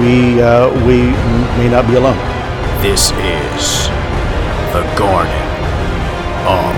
[0.00, 1.02] we, uh, we
[1.58, 2.16] may not be alone.
[2.82, 3.88] This is
[4.72, 5.32] the Garden
[6.46, 6.74] of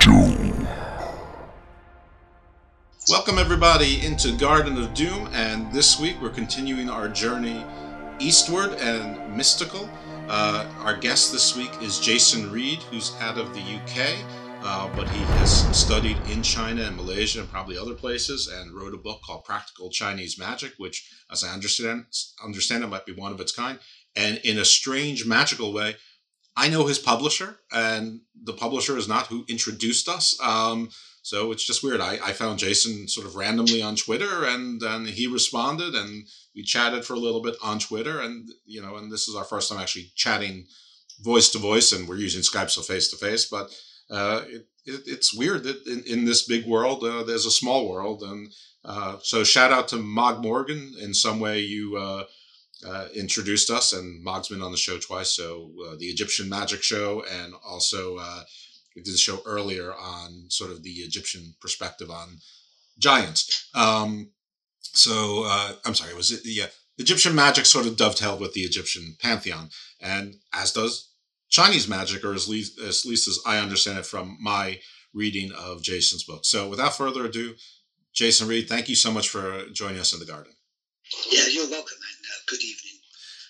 [0.00, 0.66] Doom.
[3.08, 7.64] Welcome, everybody, into Garden of Doom, and this week we're continuing our journey
[8.18, 9.88] eastward and mystical.
[10.28, 14.16] Uh, our guest this week is Jason Read, who's out of the UK,
[14.62, 18.94] uh, but he has studied in China and Malaysia and probably other places, and wrote
[18.94, 22.06] a book called Practical Chinese Magic, which, as I understand,
[22.44, 23.78] understand it, might be one of its kind.
[24.16, 25.96] And in a strange, magical way,
[26.56, 30.38] I know his publisher, and the publisher is not who introduced us.
[30.40, 30.90] Um,
[31.22, 32.00] so it's just weird.
[32.00, 36.62] I, I found Jason sort of randomly on Twitter and then he responded and we
[36.62, 39.70] chatted for a little bit on Twitter and you know, and this is our first
[39.70, 40.66] time actually chatting
[41.20, 43.70] voice to voice and we're using Skype so face to face, but
[44.10, 47.88] uh, it, it, it's weird that in, in this big world, uh, there's a small
[47.88, 48.22] world.
[48.22, 48.52] And
[48.84, 50.94] uh, so shout out to Mogg Morgan.
[51.00, 52.24] In some way you uh,
[52.86, 55.30] uh, introduced us and Mogg's been on the show twice.
[55.30, 58.18] So the Egyptian magic show and also
[58.96, 62.38] we did a show earlier on sort of the Egyptian perspective on
[62.98, 63.68] giants.
[63.74, 64.30] Um,
[64.82, 65.44] so
[65.84, 66.66] I'm sorry, was it yeah?
[66.98, 69.70] Egyptian magic sort of dovetailed with the Egyptian pantheon,
[70.02, 71.09] and as does
[71.50, 74.80] Chinese magic, or at least, at least as I understand it from my
[75.12, 76.44] reading of Jason's book.
[76.44, 77.54] So without further ado,
[78.14, 80.52] Jason Read, thank you so much for joining us in the garden.
[81.30, 82.90] Yeah, you're welcome, and uh, good evening.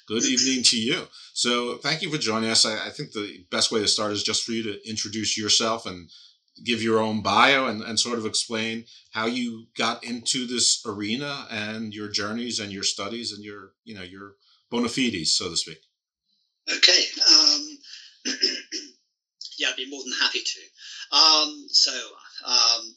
[0.08, 1.06] Good evening to you.
[1.34, 2.66] So, thank you for joining us.
[2.66, 5.86] I, I, think the best way to start is just for you to introduce yourself
[5.86, 6.10] and
[6.64, 11.46] give your own bio and, and sort of explain how you got into this arena
[11.50, 14.34] and your journeys and your studies and your, you know, your
[14.70, 15.78] bona fides, so to speak.
[16.68, 17.04] Okay.
[17.32, 17.69] Um,
[19.58, 21.16] yeah, I'd be more than happy to.
[21.16, 21.92] Um, so,
[22.44, 22.96] um,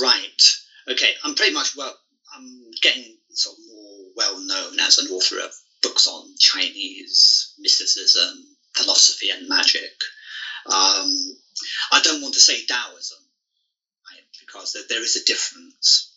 [0.00, 0.42] right.
[0.88, 1.96] Okay, I'm pretty much well.
[2.34, 5.52] I'm getting sort of more well known as an author of
[5.82, 9.92] books on Chinese mysticism, philosophy, and magic.
[10.66, 11.36] Um,
[11.92, 13.18] I don't want to say Taoism
[14.10, 16.12] right, because there is a difference.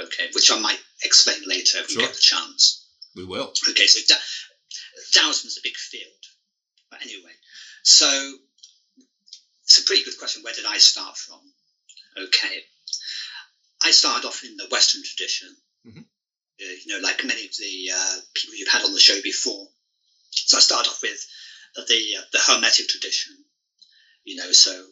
[0.00, 2.00] Okay, which I might explain later if sure.
[2.00, 2.86] we get the chance.
[3.14, 3.52] We will.
[3.68, 4.20] Okay, so da-
[5.12, 6.08] Taoism is a big field.
[6.90, 7.32] But anyway,
[7.82, 8.34] so
[9.64, 10.42] it's a pretty good question.
[10.42, 11.40] Where did I start from?
[12.16, 12.64] Okay,
[13.82, 15.56] I started off in the Western tradition.
[15.86, 16.00] Mm-hmm.
[16.00, 19.68] Uh, you know, like many of the uh, people you've had on the show before.
[20.30, 21.26] So I started off with
[21.74, 23.36] the uh, the Hermetic tradition,
[24.24, 24.86] you know, so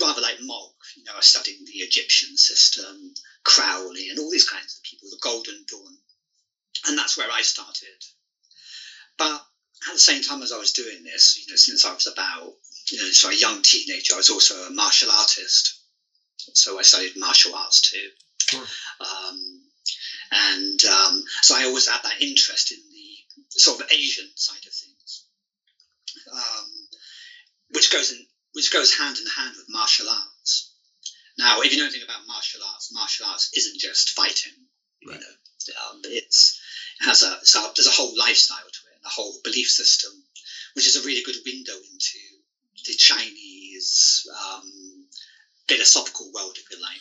[0.00, 3.14] rather like Mogg, you know, I studied the Egyptian system,
[3.44, 5.98] Crowley, and all these kinds of people, the Golden Dawn,
[6.86, 8.04] and that's where I started.
[9.16, 9.44] But
[9.86, 12.54] at the same time as I was doing this, you know, since I was about,
[12.90, 15.80] you know, so a young teenager, I was also a martial artist.
[16.54, 18.08] So I studied martial arts too.
[18.48, 18.64] Sure.
[19.00, 19.62] Um,
[20.30, 24.72] and um, so I always had that interest in the sort of Asian side of
[24.72, 25.24] things.
[27.70, 30.74] which goes in, which goes hand in hand with martial arts.
[31.38, 34.52] Now, if you know anything about martial arts, martial arts isn't just fighting.
[35.00, 35.16] You know,
[35.90, 36.57] um, it's it
[37.00, 40.10] has a, so there's a whole lifestyle to it, a whole belief system,
[40.74, 42.18] which is a really good window into
[42.84, 45.06] the Chinese um,
[45.68, 47.00] philosophical world, if you like.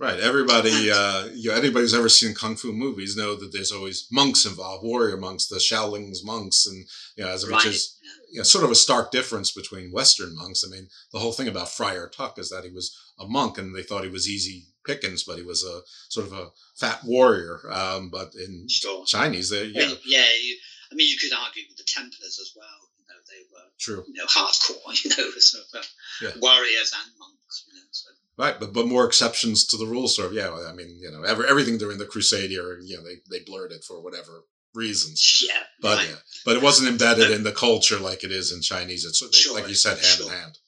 [0.00, 0.20] Right.
[0.20, 4.06] Everybody, uh, you know, anybody who's ever seen kung fu movies know that there's always
[4.12, 6.86] monks involved, warrior monks, the Shaolin's monks, and
[7.16, 7.66] you know, as which Right.
[7.66, 7.96] is
[8.30, 10.62] you know, sort of a stark difference between Western monks.
[10.64, 13.74] I mean, the whole thing about Friar Tuck is that he was a monk, and
[13.74, 17.60] they thought he was easy pickings, but he was a sort of a fat warrior.
[17.68, 19.04] Um, but in Sure.
[19.04, 20.56] Chinese, they Yeah, yeah, yeah you,
[20.92, 22.88] I mean, you could argue with the Templars as well.
[23.00, 24.04] You know, they were true.
[24.06, 25.84] you know hardcore, you know, sort of uh,
[26.22, 26.32] Yeah.
[26.40, 27.64] warriors and monks.
[27.66, 30.52] You know, so Right, but but more exceptions to the rule, Sort of, yeah.
[30.52, 33.72] I mean, you know, ever, everything during the Crusade era, you know, they they blurred
[33.72, 34.44] it for whatever
[34.74, 35.42] reasons.
[35.44, 36.08] yeah, But right.
[36.08, 39.04] yeah, but it wasn't embedded in the culture like it is in Chinese.
[39.04, 40.58] It's they- Sure, like you said, hand in hand.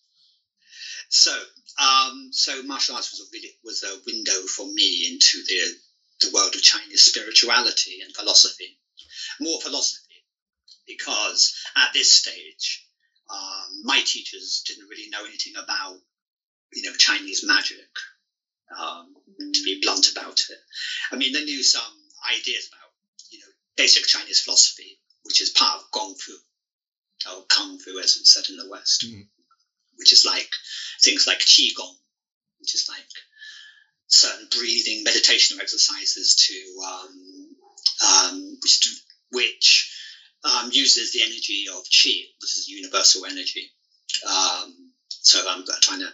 [1.11, 1.33] So,
[1.81, 5.61] um, so martial arts was a really was a window for me into the
[6.23, 8.79] the world of Chinese spirituality and philosophy,
[9.41, 10.25] more philosophy,
[10.89, 12.85] because at this stage,
[13.33, 15.99] um, my teachers didn't really know anything about
[16.73, 17.89] you know Chinese magic.
[18.79, 19.13] Um,
[19.53, 20.59] to be blunt about it,
[21.11, 21.93] I mean they knew some
[22.31, 22.91] ideas about
[23.31, 26.33] you know basic Chinese philosophy, which is part of Gong Fu
[27.29, 29.05] or Kung Fu, as it's said in the West
[30.01, 30.49] which is like
[31.03, 31.95] things like Qi Gong,
[32.59, 33.05] which is like
[34.09, 37.57] certain breathing meditation exercises to um,
[38.09, 39.93] um, which, which
[40.43, 43.71] um, uses the energy of qi, which is universal energy.
[44.27, 46.11] Um, so I'm trying to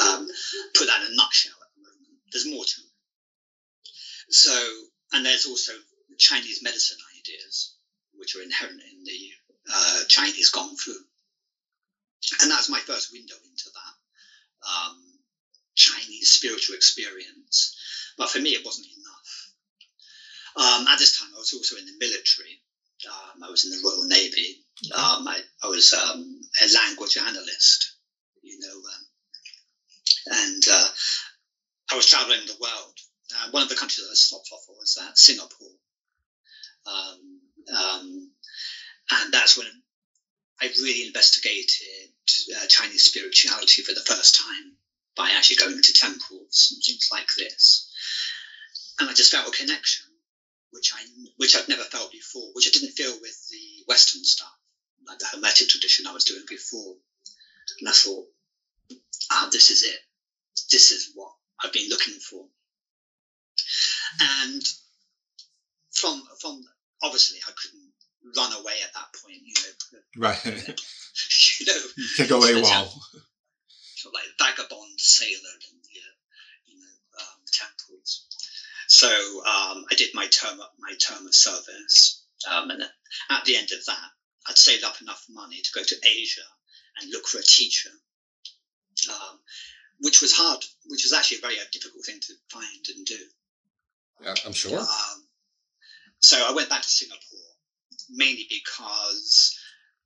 [0.00, 0.28] um,
[0.74, 2.18] put that in a nutshell at the moment.
[2.32, 4.32] There's more to it.
[4.32, 4.54] So,
[5.12, 5.72] and there's also
[6.18, 7.74] Chinese medicine ideas,
[8.14, 9.30] which are inherent in the
[9.72, 10.92] uh, Chinese Gong Fu
[12.40, 15.02] and that's my first window into that um,
[15.74, 17.76] Chinese spiritual experience.
[18.18, 20.80] But for me, it wasn't enough.
[20.80, 22.60] Um, at this time, I was also in the military.
[23.08, 24.62] Um, I was in the Royal Navy.
[24.92, 27.96] Um, I, I was um, a language analyst,
[28.42, 28.99] you know, um,
[30.30, 30.88] and uh,
[31.92, 32.98] I was traveling the world.
[33.34, 35.74] Uh, one of the countries that I stopped off was uh, Singapore.
[36.86, 37.40] Um,
[37.76, 38.30] um,
[39.10, 39.66] and that's when
[40.60, 41.70] I really investigated
[42.56, 44.76] uh, Chinese spirituality for the first time
[45.16, 47.88] by actually going to temples and things like this.
[48.98, 50.06] And I just felt a connection,
[50.70, 51.02] which I
[51.36, 54.52] which I'd never felt before, which I didn't feel with the Western stuff,
[55.06, 56.96] like the Hermetic tradition I was doing before.
[57.80, 58.26] And I thought,
[59.30, 59.98] ah, this is it.
[60.70, 62.46] This is what I've been looking for.
[64.20, 64.62] And
[65.92, 66.62] from from
[67.02, 67.92] obviously I couldn't
[68.36, 69.70] run away at that point, you know.
[70.16, 70.44] Right.
[70.44, 72.88] you know, you can go into the
[74.00, 76.14] sort of like vagabond sailor in the uh,
[76.66, 78.26] you know um, temples.
[78.88, 82.82] So um, I did my term my term of service, um, and
[83.30, 84.10] at the end of that,
[84.48, 86.48] I'd saved up enough money to go to Asia
[87.00, 87.90] and look for a teacher,
[89.08, 89.38] um,
[90.00, 93.18] which was hard, which was actually a very uh, difficult thing to find and do.
[94.22, 94.78] Yeah, I'm sure.
[94.78, 95.24] Um,
[96.22, 97.50] so I went back to Singapore
[98.10, 99.56] mainly because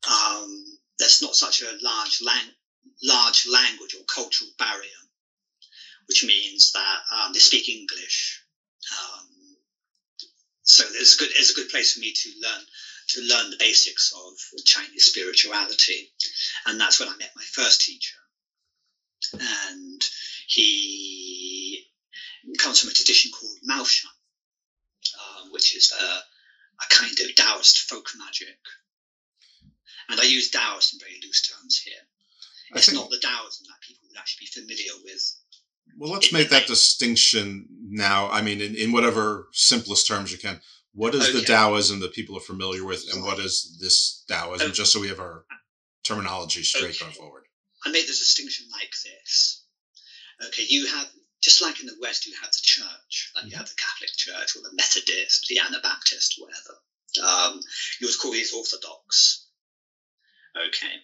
[0.08, 0.64] um,
[0.99, 2.55] there's not such a large lang-
[3.02, 5.02] large language or cultural barrier,
[6.07, 8.42] which means that um, they speak English.
[8.92, 9.28] Um,
[10.62, 12.61] so it's a good it's a good place for me to learn
[13.09, 14.33] to learn the basics of
[14.64, 16.11] Chinese spirituality,
[16.66, 18.16] and that's when I met my first teacher,
[19.33, 20.02] and
[20.47, 21.87] he
[22.59, 24.07] comes from a tradition called Maoshan,
[25.19, 28.59] uh, which is a, a kind of Taoist folk magic.
[30.09, 31.95] And I use Taoist in very loose terms here.
[32.75, 35.35] I It's think- not the Taoism that people would actually be familiar with.
[35.99, 38.28] Well, let's make that distinction now.
[38.31, 40.61] I mean, in, in whatever simplest terms you can.
[40.93, 41.47] What is the Okay.
[41.47, 44.73] Taoism that people are familiar with, and what is this Taoism?
[44.73, 45.45] Just so we have our
[46.04, 47.45] terminology straight going forward.
[47.85, 49.62] I make the distinction like this.
[50.47, 51.09] Okay, you have
[51.41, 54.57] just like in the West, you have the church, like you have the Catholic Church
[54.57, 56.79] or the Methodist, the Anabaptist, whatever.
[57.23, 57.61] Um,
[58.00, 59.45] you would call these Orthodox.
[60.57, 60.95] Okay,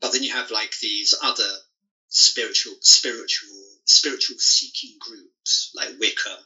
[0.00, 1.50] but then you have like these other
[2.08, 6.38] spiritual, spiritual, spiritual seeking groups like Wicca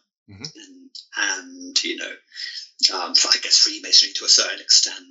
[0.54, 2.12] and and you know,
[2.94, 5.04] um, I guess Freemasonry to a certain extent,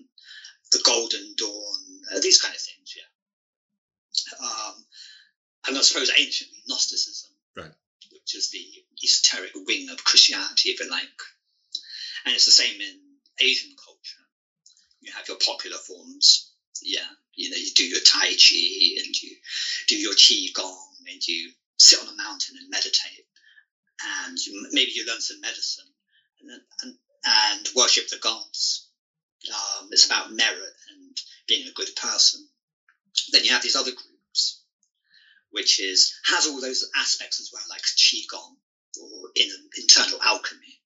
[0.71, 1.79] the Golden Dawn,
[2.13, 2.95] uh, these kind of things.
[2.95, 3.03] Yeah.
[4.39, 4.85] Um,
[5.67, 7.71] and I suppose ancient Gnosticism, Right.
[8.11, 11.21] which is the esoteric wing of Christianity, if you like.
[12.25, 12.99] And it's the same in
[13.39, 14.25] Asian culture.
[15.01, 16.51] You have your popular forms,
[16.81, 17.07] yeah.
[17.35, 19.35] You know, you do your Tai Chi and you
[19.87, 23.25] do your Qi Gong and you sit on a mountain and meditate.
[24.03, 25.85] And you, maybe you learn some medicine
[26.41, 26.93] and, and,
[27.25, 28.87] and worship the gods.
[29.49, 32.47] Um, it's about merit and being a good person.
[33.31, 34.61] Then you have these other groups,
[35.49, 38.57] which is has all those aspects as well, like qigong
[38.99, 40.79] or in, internal alchemy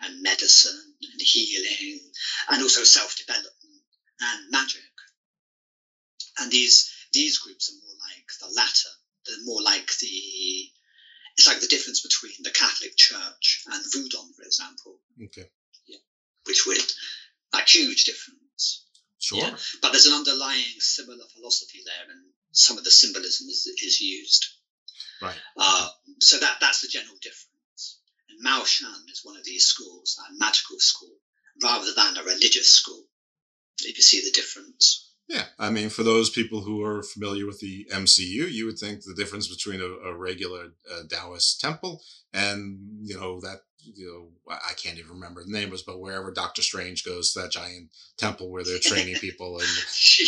[0.00, 2.00] and medicine and healing
[2.48, 3.82] and also self-development
[4.20, 4.82] and magic.
[6.38, 8.88] And these these groups are more like the latter.
[9.26, 10.70] They're more like the
[11.36, 14.98] it's like the difference between the Catholic Church and Wudang, for example.
[15.24, 15.48] Okay.
[15.86, 15.98] Yeah.
[16.44, 16.92] Which with
[17.52, 18.40] like huge difference.
[19.20, 19.38] Sure.
[19.38, 19.54] Yeah.
[19.82, 24.46] But there's an underlying similar philosophy there, and some of the symbolism is, is used.
[25.20, 25.36] Right.
[25.56, 25.88] Uh,
[26.20, 28.00] so that that's the general difference.
[28.30, 31.14] And Mao Shan is one of these schools, a magical school,
[31.62, 33.04] rather than a religious school.
[33.82, 35.09] If you see the difference.
[35.30, 39.04] Yeah, I mean, for those people who are familiar with the MCU, you would think
[39.04, 44.52] the difference between a, a regular uh, Taoist temple and you know that you know
[44.52, 48.50] I can't even remember the names, but wherever Doctor Strange goes to that giant temple
[48.50, 49.68] where they're training people, and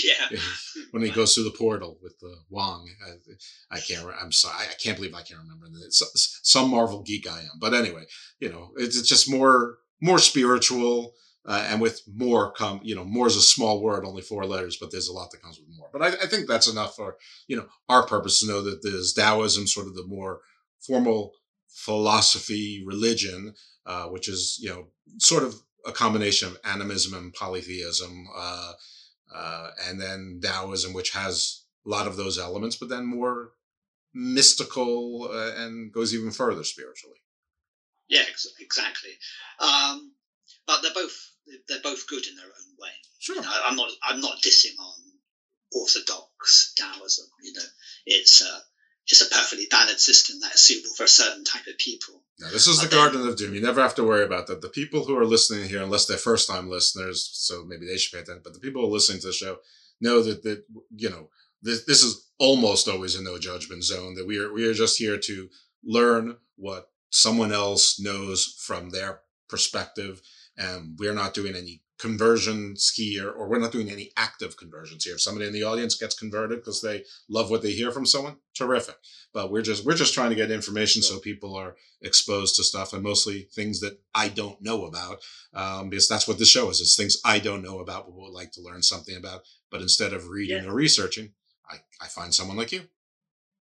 [0.05, 0.39] yeah,
[0.93, 4.07] when he goes through the portal with the Wong, I, I can't.
[4.21, 5.67] I'm sorry, I can't believe I can't remember.
[5.85, 8.05] It's some Marvel geek I am, but anyway,
[8.39, 11.15] you know, it's, it's just more more spiritual
[11.45, 14.77] uh, and with more come, you know, more is a small word, only four letters,
[14.81, 15.89] but there's a lot that comes with more.
[15.93, 17.17] But I, I think that's enough for,
[17.49, 20.41] you know, our purpose to know that there's Taoism, sort of the more
[20.81, 21.33] formal
[21.69, 23.55] philosophy, religion,
[23.87, 24.87] uh, which is, you know,
[25.19, 28.73] sort of a combination of animism and polytheism, uh,
[29.35, 33.53] uh, and then Taoism, which has a lot of those elements, but then more
[34.15, 37.17] mystical uh, and goes even further spiritually.
[38.09, 39.11] Yeah, ex- exactly.
[39.59, 40.13] Um,
[40.67, 41.32] but they're both
[41.69, 42.91] they're both good in their own way.
[43.19, 43.37] Sure.
[43.37, 44.95] You know, I'm not I'm not dissing on
[45.73, 47.27] orthodox Taoism.
[47.43, 47.63] You know,
[48.07, 48.61] it's a
[49.07, 52.23] it's a perfectly balanced system that is suitable for a certain type of people.
[52.39, 53.55] Now, this is But the then- Garden of Doom.
[53.55, 54.61] You never have to worry about that.
[54.61, 58.17] The people who are listening here, unless they're first time listeners, so maybe they should
[58.17, 59.59] pay attention, but the people who are listening to the show
[60.01, 60.65] know that, that
[60.97, 61.31] you know,
[61.63, 64.99] this, this is almost always a no judgment zone, that we are, we are just
[64.99, 65.49] here to
[65.85, 70.23] learn what someone else knows from their perspective.
[70.57, 75.15] And we're not doing any conversions here, or we're not doing any active conversions here.
[75.15, 78.37] If somebody in the audience gets converted because they love what they hear from someone,
[78.55, 78.97] terrific.
[79.33, 82.93] But we're just we're just trying to get information so people are exposed to stuff,
[82.93, 85.19] and mostly things that I don't know about,
[85.55, 86.81] um, because that's what the show is.
[86.81, 89.43] It's things I don't know about, but would like to learn something about.
[89.71, 90.71] But instead of reading Yeah.
[90.71, 91.33] or researching,
[91.71, 92.83] I, I find someone like you.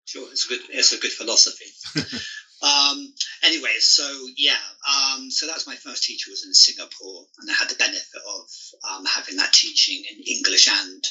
[0.04, 1.66] Sure, it's a good it's a good philosophy.
[2.62, 3.14] um,
[3.44, 7.70] anyway, so yeah, um, so that's my first teacher was in Singapore, and I had
[7.70, 8.46] the benefit of
[8.88, 11.04] um, having that teaching in English, and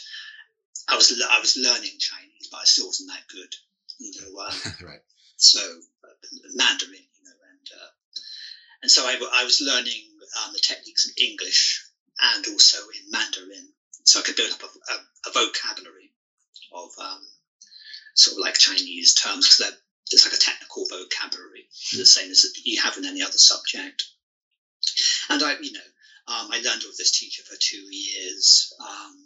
[0.89, 3.55] I was I was learning Chinese, but I still wasn't that good,
[3.99, 4.41] you know.
[4.51, 5.01] Um, right.
[5.37, 6.13] so uh,
[6.55, 7.91] Mandarin, you know, and uh,
[8.83, 10.07] and so I, I was learning
[10.45, 11.85] um, the techniques in English
[12.21, 13.73] and also in Mandarin,
[14.05, 16.13] so I could build up a, a, a vocabulary
[16.73, 17.21] of um,
[18.15, 19.77] sort of like Chinese terms because
[20.11, 24.05] it's like a technical vocabulary, the same as you have in any other subject.
[25.29, 25.81] And I, you know,
[26.27, 29.17] um, I learned with this teacher for two years, um,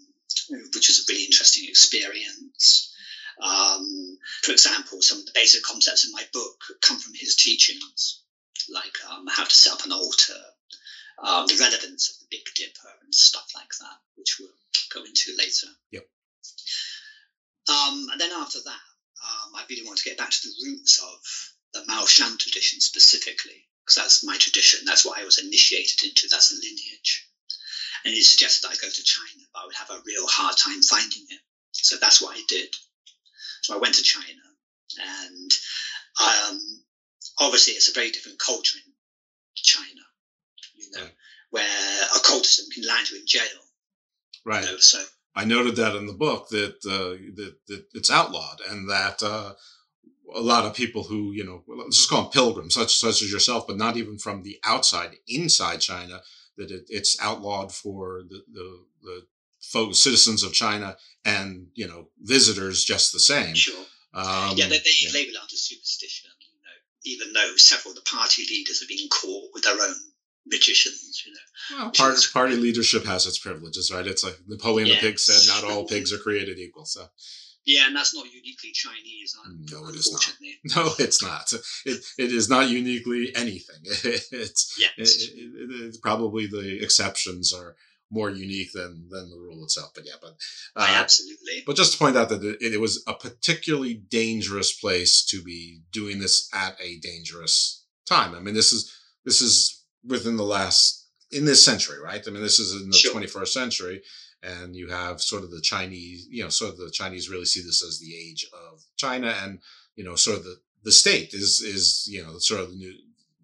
[0.75, 2.93] which was a really interesting experience.
[3.43, 8.23] Um, for example, some of the basic concepts in my book come from his teachings,
[8.69, 10.41] like um, how to set up an altar,
[11.23, 14.51] um, the relevance of the Big Dipper, and stuff like that, which we'll
[14.93, 15.69] go into later.
[15.91, 16.07] Yep.
[17.69, 18.81] Um, and then after that,
[19.25, 21.19] um, I really want to get back to the roots of
[21.73, 24.85] the Mao Shan tradition specifically, because that's my tradition.
[24.85, 26.29] That's what I was initiated into.
[26.29, 27.27] That's a lineage.
[28.05, 30.57] And he suggested that I go to China, but I would have a real hard
[30.57, 31.41] time finding it.
[31.73, 32.69] So that's what I did.
[33.63, 34.45] So I went to China,
[35.01, 35.51] and
[36.21, 36.59] um,
[37.41, 38.93] obviously it's a very different culture in
[39.57, 40.03] China,
[40.75, 41.09] you know,
[41.51, 43.43] where occultism can land you in jail.
[44.45, 44.65] Right.
[44.65, 45.03] You know, so
[45.35, 49.55] I noted that in the book that uh, that, that it's outlawed, and that uh,
[50.35, 53.33] a lot of people who you know, let's just call them pilgrims, such such as
[53.33, 56.21] yourself, but not even from the outside, inside China,
[56.57, 62.85] that it, it's outlawed for the the, the citizens of China, and you know, visitors
[62.85, 63.55] just the same.
[63.55, 63.85] Sure.
[64.13, 68.09] Um, yeah, they, they label it under superstition, you know, even though several of the
[68.09, 69.95] party leaders have been caught with their own
[70.47, 71.83] magicians, you know.
[71.85, 74.07] Well, part, party leadership has its privileges, right?
[74.07, 77.09] It's like Napoleon the Pig said, "Not all pigs are created equal." So,
[77.65, 79.35] Yeah, and that's not uniquely Chinese,
[79.73, 80.21] no, it is not.
[80.27, 80.59] unfortunately.
[80.77, 81.53] No, it's not.
[81.87, 83.81] It it is not uniquely anything.
[83.85, 85.17] It's Yes.
[85.17, 87.77] it, it, it- it's probably the exceptions are
[88.11, 89.91] more unique than than the rule itself.
[89.95, 90.37] But yeah, but
[90.77, 91.63] uh, absolutely.
[91.67, 95.81] But just to point out that it, it, was a particularly dangerous place to be
[95.91, 98.35] doing this at a dangerous time.
[98.35, 98.93] I mean, this is
[99.25, 102.23] this is within the last in this century, right?
[102.27, 103.15] I mean, this is in the sure.
[103.15, 104.03] 21st century,
[104.43, 107.63] and you have sort of the Chinese, you know, sort of the Chinese really see
[107.63, 109.59] this as the age of China, and
[109.97, 112.95] you know, sort of the the state is is you know sort of the new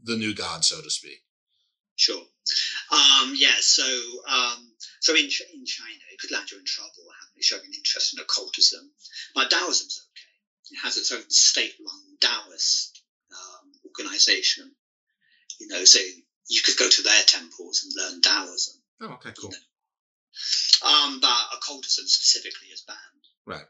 [0.04, 1.22] the new god, so to speak.
[1.96, 2.22] Sure.
[2.90, 3.56] Um, yeah.
[3.60, 3.84] So
[4.28, 6.90] um, so in in China, it could land you in trouble
[7.20, 8.90] having showing an interest in occultism,
[9.34, 10.76] but Taoism's okay.
[10.76, 13.02] It has its own state-run Taoist
[13.32, 14.70] um, organization.
[15.58, 15.98] You know, so
[16.50, 18.74] you could go to their temples and learn Taoism.
[19.00, 19.50] Oh, okay, cool.
[19.50, 20.88] You know?
[20.88, 22.98] um, but occultism specifically is banned.
[23.46, 23.66] Right.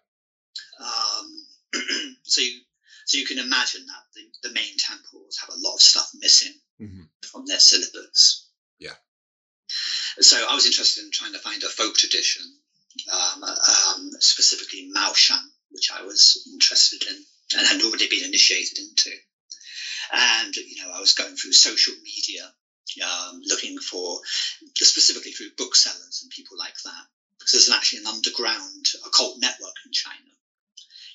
[0.80, 1.46] Um,
[2.22, 2.60] so you
[3.04, 6.54] so you can imagine that the, the main temples have a lot of stuff missing
[6.80, 7.02] mm-hmm.
[7.30, 8.48] from their syllabus.
[8.78, 8.94] Yeah.
[10.20, 12.42] So I was interested in trying to find a folk tradition,
[13.12, 17.24] um, um, specifically Mao Shan, which I was interested in
[17.56, 19.10] and had already been initiated into.
[20.12, 22.52] And you know, I was going through social media,
[23.02, 24.20] um, looking for
[24.76, 27.04] specifically through booksellers and people like that,
[27.38, 30.30] because there's actually an underground occult network in China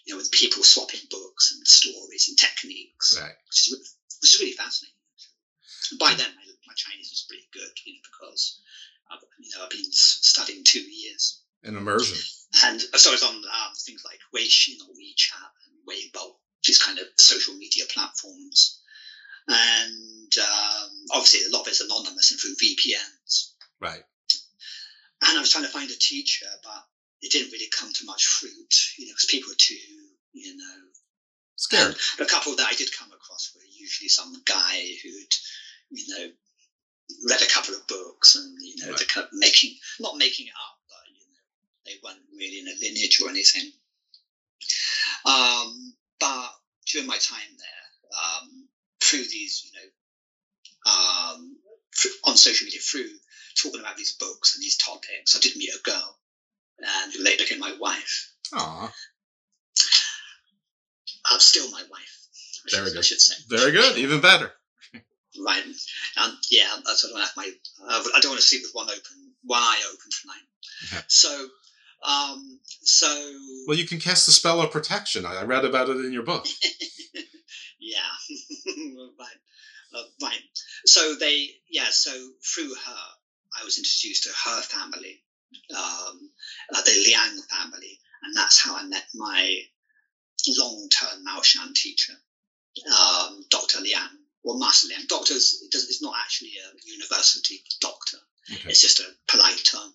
[0.06, 3.34] you know, with people swapping books and stories and techniques, right.
[3.50, 4.96] which, is, which is really fascinating.
[5.92, 8.62] And by then, my, my Chinese was pretty good, you know, because
[9.12, 11.42] I've, you know I've been studying two years.
[11.64, 12.18] An immersion.
[12.64, 17.00] And so I was on um, things like Weixin or WeChat and Weibo, these kind
[17.00, 18.82] of social media platforms.
[19.48, 19.94] And
[20.38, 23.52] um, obviously, a lot of it's anonymous and through VPNs.
[23.80, 24.04] Right.
[25.22, 26.84] And I was trying to find a teacher, but
[27.22, 29.76] it didn't really come to much fruit, you know, because people were too,
[30.34, 30.78] you know,
[31.56, 31.96] scared.
[32.18, 35.34] the couple that I did come across were usually some guy who'd,
[35.92, 36.32] you know,
[37.30, 38.98] read a couple of books and you know, right.
[38.98, 41.44] they're kind of making not making it up, but you know,
[41.86, 43.72] they weren't really in a lineage or anything.
[45.26, 46.50] Um, but
[46.86, 47.86] during my time there,
[48.22, 48.68] um,
[49.02, 49.88] through these, you know,
[50.86, 51.58] um,
[52.26, 53.10] on social media, through
[53.56, 56.18] talking about these books and these topics, I did meet a girl
[56.80, 58.32] and who later became my wife.
[58.54, 58.92] Aww.
[61.32, 62.28] I'm still my wife.
[62.72, 63.00] Very good.
[63.00, 63.36] I should say.
[63.48, 63.98] Very good.
[63.98, 64.52] Even better.
[65.46, 65.64] right.
[66.18, 67.52] And yeah, that's what I have my.
[67.84, 71.04] Uh, I don't want to sleep with one open, one eye open tonight.
[71.08, 71.48] So,
[72.04, 73.34] um, so.
[73.68, 75.26] Well, you can cast the spell of protection.
[75.26, 76.46] I, I read about it in your book.
[77.80, 78.00] yeah.
[79.20, 79.38] right.
[79.96, 80.42] Uh, right.
[80.86, 81.90] So they, yeah.
[81.90, 82.12] So
[82.44, 83.06] through her,
[83.60, 85.22] I was introduced to her family,
[85.72, 86.30] um,
[86.74, 89.60] uh, the Liang family, and that's how I met my
[90.58, 92.14] long-term Maoshan teacher,
[92.88, 93.80] um, Dr.
[93.80, 95.06] Liang, or Master Liang.
[95.08, 98.18] Does, it's not actually a university doctor.
[98.52, 98.70] Okay.
[98.70, 99.94] It's just a polite term.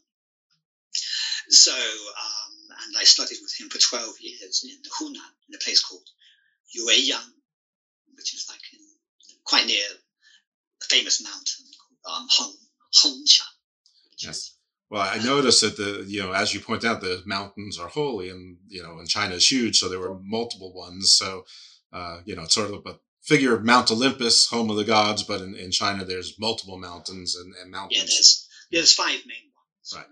[1.48, 2.52] So, um,
[2.86, 6.08] and I studied with him for 12 years in Hunan, in a place called
[6.76, 7.32] Yueyang,
[8.14, 8.80] which is like in,
[9.50, 9.84] quite near
[10.80, 11.66] a famous mountain
[12.04, 12.54] called um, Heng,
[12.94, 13.42] Hengshan.
[14.18, 14.56] Yes.
[14.88, 18.28] Well, I noticed that the you know as you point out the mountains are holy
[18.30, 21.12] and you know and China is huge, so there were multiple ones.
[21.12, 21.44] So
[21.92, 25.22] uh, you know it's sort of a figure of Mount Olympus, home of the gods,
[25.22, 27.98] but in, in China there's multiple mountains and, and mountains.
[27.98, 29.94] Yeah, there's there's five main ones.
[29.94, 30.06] Right.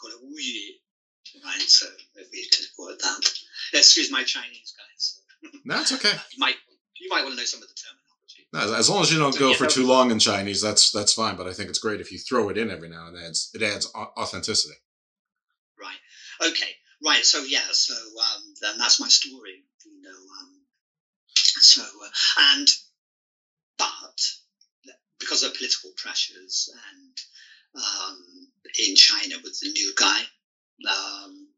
[0.00, 1.60] Called it Wuyue, right?
[1.60, 1.86] So
[2.32, 3.28] we could call it that.
[3.72, 5.20] Excuse my Chinese guys.
[5.64, 6.12] That's okay.
[6.32, 6.56] you might
[7.00, 8.01] you might want to know some of the terms.
[8.54, 11.36] As long as you don't go for too long in Chinese, that's that's fine.
[11.36, 13.24] But I think it's great if you throw it in every now and then.
[13.24, 14.74] It's, it adds authenticity.
[15.80, 15.96] Right.
[16.50, 16.70] Okay.
[17.04, 17.24] Right.
[17.24, 17.60] So yeah.
[17.70, 19.64] So um, then that's my story.
[19.86, 20.10] You know.
[20.10, 20.60] Um,
[21.34, 22.10] so uh,
[22.52, 22.68] and
[23.78, 24.20] but
[25.18, 28.18] because of political pressures and um,
[28.86, 30.20] in China with the new guy,
[30.90, 31.48] um,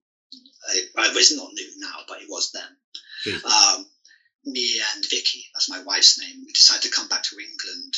[0.69, 2.63] I, I, it's not new now, but it was then.
[3.45, 3.87] Um,
[4.45, 7.97] me and Vicky, that's my wife's name, we decided to come back to England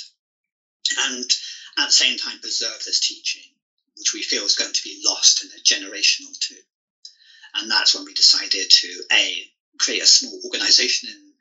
[0.98, 1.30] and
[1.78, 3.50] at the same time preserve this teaching,
[3.96, 6.60] which we feel is going to be lost in a generation or two.
[7.54, 11.32] And that's when we decided to A, create a small organization in,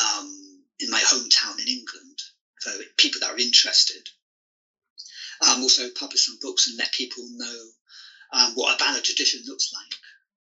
[0.00, 2.18] um, in my hometown in England
[2.60, 4.08] for people that are interested.
[5.40, 7.58] Um, also publish some books and let people know
[8.32, 9.94] um, what a ballad tradition looks like,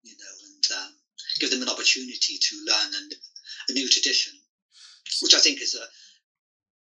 [0.03, 0.95] you know, and um,
[1.39, 3.15] give them an opportunity to learn and
[3.71, 4.35] a new tradition,
[5.23, 5.85] which I think is a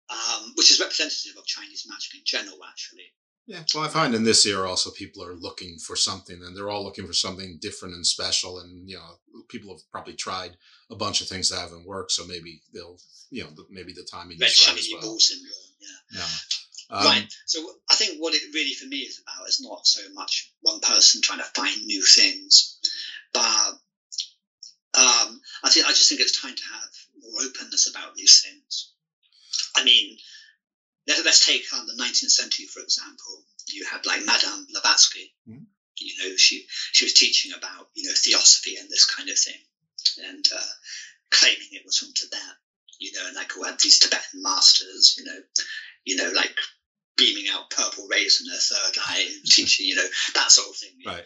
[0.10, 3.14] um, which is representative of Chinese magic in general, actually.
[3.46, 6.70] Yeah, well, I find in this era also people are looking for something, and they're
[6.70, 8.60] all looking for something different and special.
[8.60, 10.58] And you know, people have probably tried
[10.92, 12.98] a bunch of things that haven't worked, so maybe they'll,
[13.30, 15.18] you know, maybe the timing Red is right as well.
[15.18, 16.20] Syndrome, yeah.
[16.20, 16.98] yeah.
[16.98, 17.34] Um, right.
[17.46, 20.82] So I think what it really for me is about is not so much one
[20.82, 22.80] person trying to find new things,
[23.34, 23.80] but
[24.98, 26.90] um, I think I just think it's time to have
[27.22, 28.90] more openness about these things.
[29.76, 30.18] I mean,
[31.08, 33.46] let, us take um, the 19th century for example.
[33.68, 35.34] You had like Madame Blavatsky.
[35.48, 35.66] Mhm.
[36.00, 39.62] You know, she she was teaching about you know theosophy and this kind of thing,
[40.18, 40.74] and uh,
[41.30, 42.56] claiming it was from Tibet.
[43.00, 45.16] You know, and like who had these Tibetan masters.
[45.18, 45.40] You know,
[46.06, 46.56] you know, like
[47.18, 49.86] beaming out purple rays in her third eye, and teaching.
[49.86, 50.98] You know, that sort of thing.
[51.06, 51.26] Right.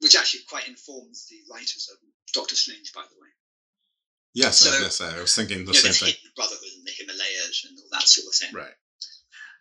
[0.00, 1.98] Which actually quite informs the writers of
[2.32, 3.28] Doctor Strange, by the way.
[4.34, 6.30] Yes, So- I guess I was thinking the you know, same thing.
[6.34, 8.52] brotherhood in the Himalayas and all that sort of thing.
[8.54, 8.74] Right.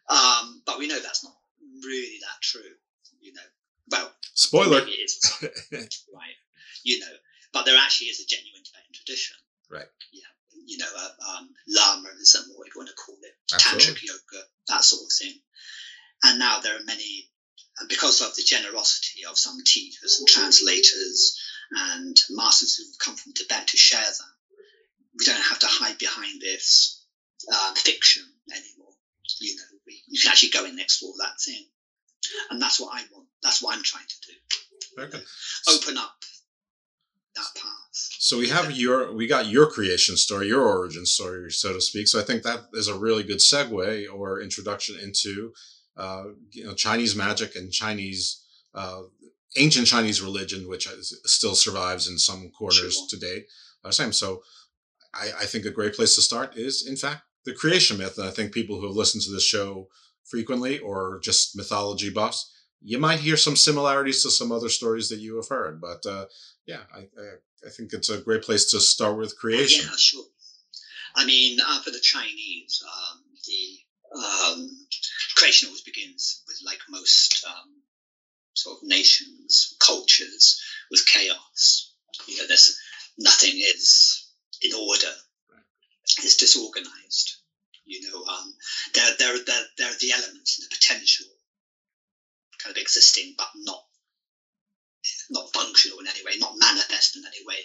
[0.09, 1.35] Um, but we know that's not
[1.83, 2.75] really that true.
[3.21, 3.41] You know,
[3.89, 4.79] well, Spoiler.
[4.79, 5.31] maybe it is,
[6.13, 6.35] right?
[6.83, 7.13] You know,
[7.53, 9.37] but there actually is a genuine Tibetan tradition.
[9.69, 9.87] Right.
[10.11, 10.27] Yeah,
[10.65, 13.93] you know, uh, um, Lamaism, or what you want to call it, Absolutely.
[13.93, 15.39] tantric yoga, that sort of thing.
[16.23, 17.29] And now there are many,
[17.79, 21.39] and because of the generosity of some teachers and translators
[21.75, 24.33] and masters who have come from Tibet to share that,
[25.17, 27.05] we don't have to hide behind this
[27.51, 28.93] uh, fiction anymore.
[29.39, 31.65] You know, we, you can actually go and explore that thing,
[32.49, 33.27] and that's what I want.
[33.41, 35.07] That's what I'm trying to do.
[35.11, 35.23] Good.
[35.69, 36.15] Open up
[37.35, 37.73] that path.
[37.91, 42.07] So we have your we got your creation story, your origin story, so to speak.
[42.07, 45.53] So I think that is a really good segue or introduction into
[45.97, 49.03] uh, you know Chinese magic and Chinese uh,
[49.55, 53.07] ancient Chinese religion, which is, still survives in some corners Sure.
[53.09, 53.45] to date.
[53.83, 54.13] Uh, same.
[54.13, 54.43] So
[55.13, 58.17] I, I think a great place to start is, in fact, the creation myth.
[58.17, 59.89] And I think people who have listened to this show
[60.23, 62.49] frequently or just mythology buffs,
[62.81, 65.79] you might hear some similarities to some other stories that you have heard.
[65.81, 66.25] But uh,
[66.65, 69.85] yeah, I, I, I think it's a great place to start with creation.
[69.85, 70.25] Yeah, sure.
[71.15, 74.69] I mean, uh, for the Chinese, um, the um,
[75.35, 77.69] creation always begins with, like most um,
[78.53, 80.61] sort of nations, cultures,
[80.91, 81.91] with chaos.
[82.27, 82.77] You know, there's
[83.17, 84.27] nothing is
[84.61, 85.11] in order.
[86.19, 87.35] It's disorganized.
[87.85, 88.53] You know, um,
[88.93, 91.27] there, there, there, there are the elements and the potential
[92.59, 93.83] kind of existing, but not
[95.29, 97.59] not functional in any way, not manifest in any way.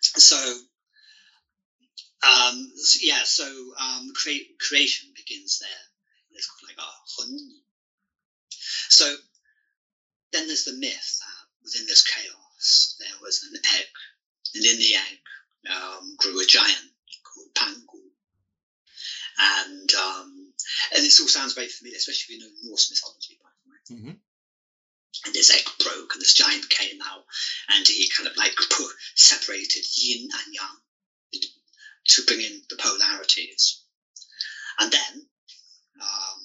[0.00, 0.36] So,
[2.22, 5.68] um, so- yeah, so um, crea- creation begins there.
[6.32, 7.38] It's called like a hun.
[8.90, 9.16] So
[10.34, 13.86] then there's the myth that within this chaos there was an egg,
[14.54, 15.18] and in the egg
[15.70, 16.90] um, grew a giant
[17.22, 18.00] called Pangu.
[19.38, 20.52] And um,
[20.94, 24.02] and this all sounds very familiar, especially if you know Norse mythology, by the way.
[24.02, 24.16] Mhm.
[25.26, 27.24] and this egg broke and this giant came out
[27.68, 28.52] and he kind of like
[29.14, 30.78] separated yin and yang
[32.06, 33.80] to bring in the polarities.
[34.78, 35.26] And then
[36.00, 36.40] um,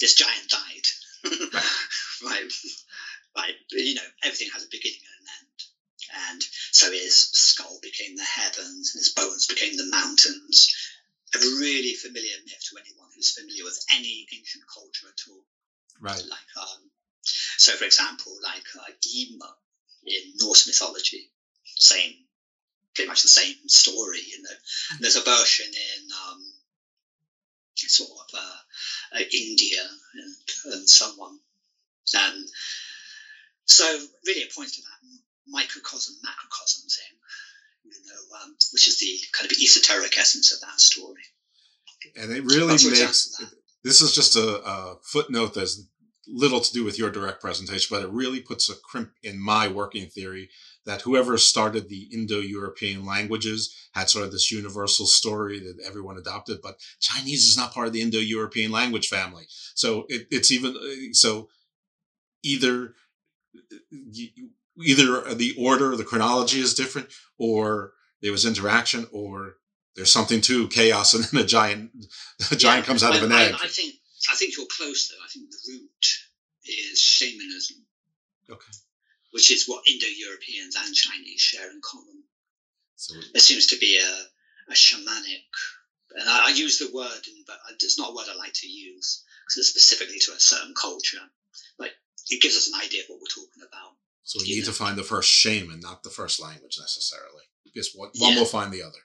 [0.00, 0.86] this giant died.
[1.52, 1.64] Right.
[2.22, 2.52] Right
[3.70, 6.32] you know everything has a beginning and an end.
[6.32, 10.72] And so his skull became the heavens and his bones became the mountains.
[11.34, 15.44] A really familiar myth to anyone who's familiar with any ancient culture at all.
[16.00, 16.22] Right.
[16.28, 16.90] like um,
[17.56, 19.54] so for example like uh, Ymir
[20.06, 21.30] in Norse mythology
[21.78, 22.14] same
[22.94, 24.56] pretty much the same story you know.
[25.00, 26.40] There's a version in um,
[27.76, 29.82] sort of uh, uh, India
[30.14, 31.38] and, and so on
[32.18, 32.44] um,
[33.64, 33.84] so
[34.26, 37.14] really it points to that microcosm macrocosm thing
[37.84, 41.22] you know um, which is the kind of esoteric essence of that story
[42.16, 43.44] and it really That's makes
[43.82, 45.86] this is just a, a footnote that's
[46.26, 49.68] little to do with your direct presentation, but it really puts a crimp in my
[49.68, 50.48] working theory
[50.86, 56.58] that whoever started the Indo-European languages had sort of this universal story that everyone adopted,
[56.62, 59.44] but Chinese is not part of the Indo-European language family.
[59.74, 60.76] So it, it's even
[61.12, 61.48] so
[62.42, 62.94] either
[64.82, 69.56] either the order, the chronology is different, or there was interaction, or
[69.96, 71.90] there's something to chaos, and then a giant
[72.50, 73.54] a giant Yeah, comes out of an I- egg.
[73.62, 73.94] I think
[74.30, 75.22] I think you're close though.
[75.24, 76.06] I think the root
[76.64, 77.84] is shamanism.
[78.50, 78.72] Okay.
[79.32, 82.22] Which is what Indo-Europeans and Chinese share in common.
[82.96, 85.44] So There seems to be a, a shamanic,
[86.14, 89.24] and I, I use the word, but it's not a word I like to use
[89.44, 91.18] because it's specifically to a certain culture.
[91.78, 91.90] But
[92.28, 93.96] it gives us an idea of what we're talking about.
[94.24, 97.44] So we need to find the first shaman, not the first language necessarily.
[97.64, 98.98] Because one, one will find the other.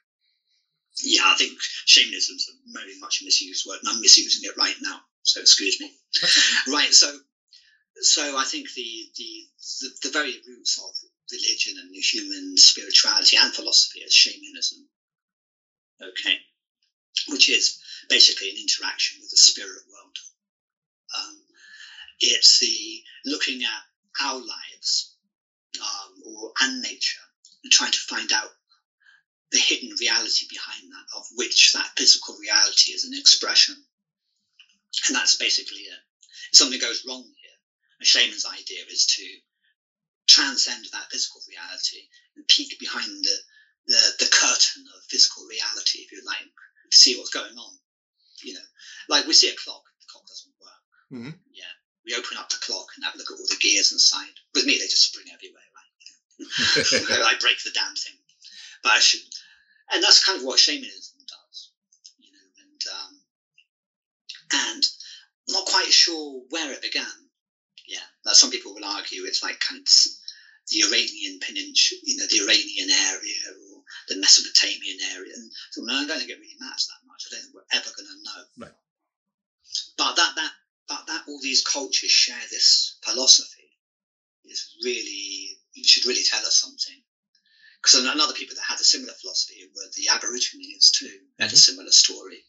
[1.04, 5.00] Yeah, I think shamanism's a very much misused word, and I'm misusing it right now.
[5.24, 5.92] So excuse me.
[6.74, 6.92] right.
[6.94, 7.08] So,
[8.02, 9.48] so I think the, the
[9.82, 10.96] the the very roots of
[11.32, 14.88] religion and human spirituality and philosophy is shamanism.
[16.02, 16.38] Okay,
[17.30, 17.80] which is
[18.10, 20.18] basically an interaction with the spirit world.
[21.18, 21.39] Um,
[22.20, 25.16] it's the looking at our lives
[25.80, 27.20] um, or and nature
[27.64, 28.50] and trying to find out
[29.52, 33.76] the hidden reality behind that, of which that physical reality is an expression.
[35.08, 36.00] And that's basically it.
[36.52, 37.58] If something goes wrong here,
[38.02, 39.26] a shaman's idea is to
[40.28, 42.06] transcend that physical reality
[42.36, 43.38] and peek behind the,
[43.88, 46.46] the, the curtain of physical reality, if you like,
[46.92, 47.74] to see what's going on.
[48.44, 48.68] You know,
[49.10, 50.84] like we see a clock, the clock doesn't work.
[51.12, 51.36] Mm-hmm.
[51.52, 51.74] Yeah.
[52.10, 54.34] We open up the clock and have a look at all the gears inside.
[54.56, 57.22] With me, they just spring everywhere, right?
[57.30, 58.18] I break the damn thing.
[58.82, 59.22] But I should,
[59.94, 61.70] and that's kind of what shamanism does,
[62.18, 63.14] you know, and, um,
[64.54, 64.84] and
[65.48, 67.30] I'm not quite sure where it began.
[67.86, 69.94] Yeah, now some people will argue it's like kind of
[70.70, 75.34] the Iranian peninsula, you know, the Iranian area or the Mesopotamian area.
[75.36, 77.26] And so I don't think it really matters that much.
[77.26, 78.66] I don't think we're ever going to know.
[78.66, 78.78] Right.
[79.98, 80.52] But that that
[80.88, 83.70] but that all these cultures share this philosophy
[84.46, 87.02] is really it should really tell us something.
[87.82, 91.68] Because another people that had a similar philosophy were the Aborigines too, had a Mm-hmm.
[91.70, 92.40] similar story,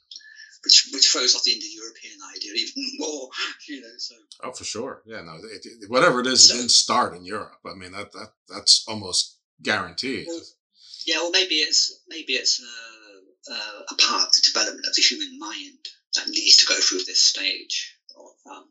[0.65, 3.29] which which throws off the Indo-European idea even more.
[3.69, 4.95] You know, so Oh, for sure.
[5.07, 7.61] Yeah, no, it, it- whatever it is, it didn't start in Europe.
[7.65, 9.23] I mean, that that that's almost
[9.63, 10.27] guaranteed.
[10.29, 10.43] Well,
[11.07, 11.83] yeah, or maybe it's
[12.15, 15.83] maybe it's uh, uh, a part of the development of the human mind
[16.15, 17.77] that needs to go through this stage
[18.17, 18.67] of um,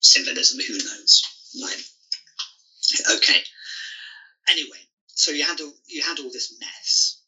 [0.00, 0.58] symbolism.
[0.66, 1.22] Who knows?
[1.62, 1.82] Right.
[3.16, 3.42] Okay.
[4.48, 7.20] Anyway, so you had all, you had all this mess,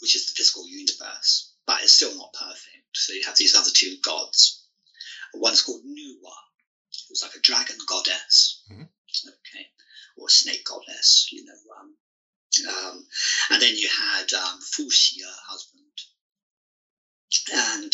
[0.00, 2.84] which is the physical universe, but it's still not perfect.
[2.94, 4.62] So you have these other two gods.
[5.34, 6.32] One's called Nuwa,
[7.08, 8.62] who's like a dragon goddess.
[9.24, 9.66] Okay,
[10.16, 11.28] or snake goddess.
[11.32, 11.52] You know.
[11.80, 11.94] Um,
[12.68, 13.06] um,
[13.50, 15.82] and then you had um, Fuxi, her husband.
[17.54, 17.92] And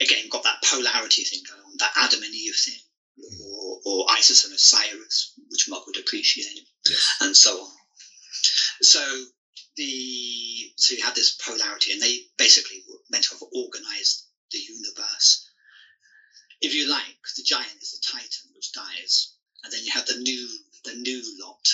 [0.00, 2.80] again, got that polarity thing going on, that Adam and Eve thing,
[3.84, 6.66] or, Isis and Osiris, which Mark would appreciate,
[7.20, 7.70] and so on.
[8.82, 9.24] So
[9.76, 14.58] the so you had this polarity, and they basically were meant to have organized the
[14.58, 15.46] universe.
[16.60, 19.32] If you like, the giant is the titan, which dies,
[19.64, 20.48] and then you have the new
[20.84, 21.68] the new lot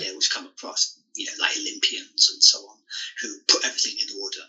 [0.00, 2.76] yeah, which come across, you know, like Olympians and so on,
[3.20, 4.40] who put everything in order.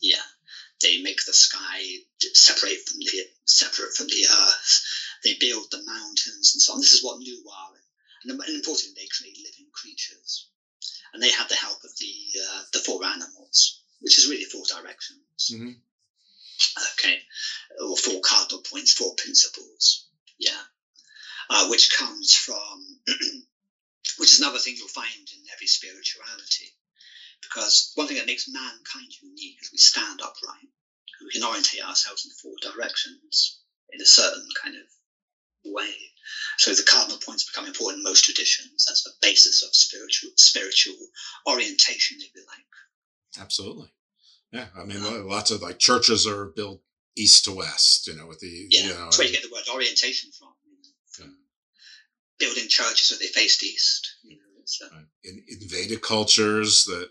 [0.00, 0.22] Yeah,
[0.82, 1.80] they make the sky
[2.34, 4.82] separate from the separate from the earth.
[5.24, 6.80] They build the mountains and so on.
[6.80, 7.76] This is what Nuwa,
[8.24, 10.46] and, and importantly, they create living creatures,
[11.12, 12.14] and they have the help of the
[12.48, 15.50] uh, the four animals, which is really four directions.
[15.50, 15.76] Mhm.
[16.92, 17.18] Okay,
[17.80, 20.04] or four cardinal points, four principles.
[20.38, 20.60] Yeah,
[21.50, 22.98] uh, which comes from
[24.16, 26.74] which is another thing you'll find in every spirituality.
[27.40, 30.68] Because one thing that makes mankind unique is we stand upright.
[31.20, 33.58] We can orientate ourselves in four directions
[33.90, 34.82] in a certain kind of
[35.64, 35.94] way.
[36.58, 38.84] So the cardinal points become important in most traditions.
[38.86, 40.96] That's the basis of spiritual spiritual
[41.46, 43.42] orientation, if you like.
[43.42, 43.92] Absolutely.
[44.52, 46.82] Yeah, I mean, lots of like churches are built
[47.16, 48.06] east to west.
[48.06, 50.48] You know, with the Yeah, you know, that's where you get the word orientation from.
[51.10, 51.36] From
[52.38, 54.16] building churches so they faced east.
[54.24, 54.88] You know, it's, uh,
[55.24, 57.08] in, in Vedic cultures, the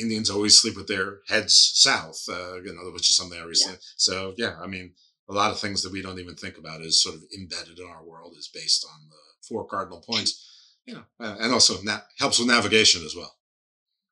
[0.00, 2.22] Indians always sleep with their heads south.
[2.28, 3.78] Uh, you know, which is something I recently.
[3.96, 4.94] So yeah, I mean,
[5.28, 7.86] a lot of things that we don't even think about is sort of embedded in
[7.86, 9.16] our world is based on the
[9.48, 10.50] four cardinal points.
[10.86, 13.34] You know, uh, and also na- helps with navigation as well.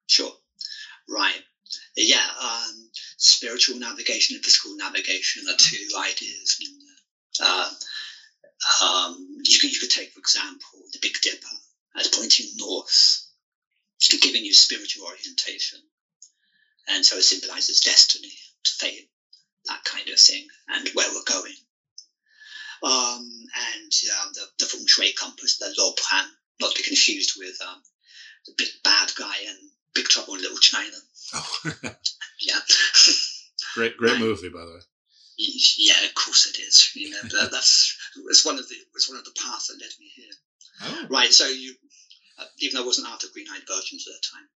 [0.07, 0.33] Sure.
[1.09, 1.43] Right.
[1.97, 2.27] Yeah.
[2.41, 6.57] Um, spiritual navigation and physical navigation are two ideas.
[6.61, 7.71] And, uh,
[8.85, 11.47] um, you, could, you could take, for example, the Big Dipper
[11.99, 13.27] as pointing north,
[14.23, 15.81] giving you spiritual orientation.
[16.89, 18.33] And so it symbolizes destiny,
[18.65, 19.11] to fate,
[19.67, 21.55] that kind of thing, and where we're going.
[22.83, 23.23] Um,
[23.71, 26.25] and um, the, the feng shui compass, the Lo Pan,
[26.61, 27.81] not to be confused with um,
[28.47, 29.55] the big bad guy in
[29.95, 30.97] Big Trouble in Little China.
[31.35, 31.59] Oh,
[32.41, 32.59] Yeah.
[33.75, 34.81] great, great movie by the way.
[35.39, 36.91] Yeah, of course it is.
[36.95, 37.97] You know, that, that's
[38.29, 40.33] it's one of the it's one of the paths that led me here.
[40.83, 41.07] Oh.
[41.09, 41.33] Right.
[41.33, 41.75] So you,
[42.39, 44.49] uh, even though I wasn't after Green Eyed Virgins at the time,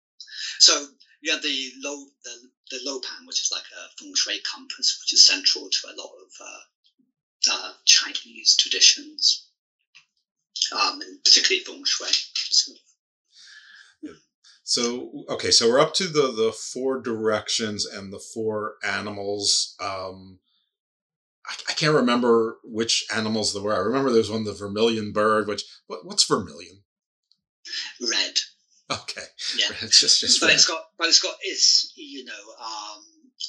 [0.60, 0.88] so
[1.21, 2.36] you have the low the
[2.71, 6.12] the Lopan, which is like a feng shui compass, which is central to a lot
[6.21, 9.47] of uh, uh, Chinese traditions,
[10.71, 12.10] um, and particularly feng shui.
[14.67, 19.75] So okay, so we're up to the the four directions and the four animals.
[19.80, 20.39] Um,
[21.47, 23.75] I, I can't remember which animals there were.
[23.75, 25.47] I remember there was one, the vermilion bird.
[25.47, 26.84] Which what, what's vermilion?
[28.01, 28.39] red.
[28.91, 29.24] Okay,
[29.58, 29.67] Yeah.
[29.82, 33.04] it's just just but it's got, but it's got, it's you know, um,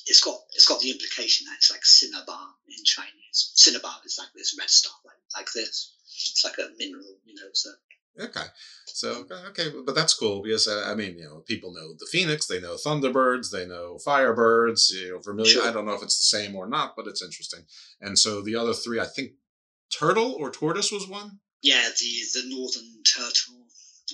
[0.07, 3.53] it's got it's got the implication that it's like cinnabar in Chinese.
[3.55, 5.95] Cinnabar is like this red stuff, like like this.
[6.05, 7.49] It's like a mineral, you know.
[7.53, 7.71] So
[8.19, 8.45] Okay.
[8.87, 12.47] So okay, but that's cool because uh, I mean, you know, people know the phoenix,
[12.47, 14.91] they know thunderbirds, they know firebirds.
[14.93, 15.55] You know, vermilion.
[15.55, 15.69] Sure.
[15.69, 17.65] I don't know if it's the same or not, but it's interesting.
[18.01, 19.33] And so the other three, I think,
[19.91, 21.41] turtle or tortoise was one.
[21.63, 23.67] yeah, the the northern turtle,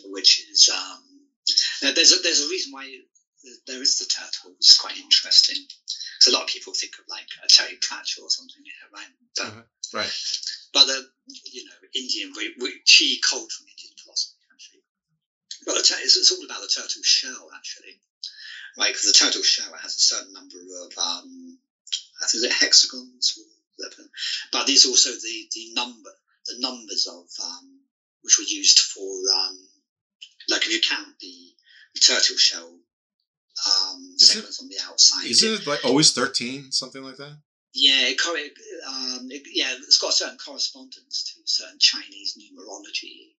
[0.04, 1.02] which is um,
[1.80, 2.88] there's a there's a reason why
[3.66, 5.56] there is the turtle, which is quite interesting.
[6.20, 9.08] So a lot of people think of like a Terry Pratchett or something, yeah, right?
[9.36, 9.62] But Uh-huh.
[9.92, 10.12] Right.
[10.72, 11.06] but the
[11.50, 12.32] you know Indian,
[12.86, 14.82] she cold from Indian philosophy actually.
[15.66, 17.98] But the, it's, it's all about the turtle shell actually,
[18.78, 18.92] right?
[18.92, 21.58] Because the turtle shell has a certain number of um,
[22.22, 23.44] I think is it hexagons or
[23.76, 24.08] whatever.
[24.50, 26.10] But there's also the the number
[26.46, 27.80] the numbers of um,
[28.22, 29.58] which were used for um,
[30.48, 31.34] like if you count the,
[31.94, 32.78] the turtle shell
[33.66, 35.26] um, Is it- segments on the outside.
[35.26, 37.36] Isn't it like always thirteen, something like that?
[37.74, 38.20] Yeah, it,
[38.86, 43.32] um, it, yeah, it's got a certain correspondence to certain Chinese numerology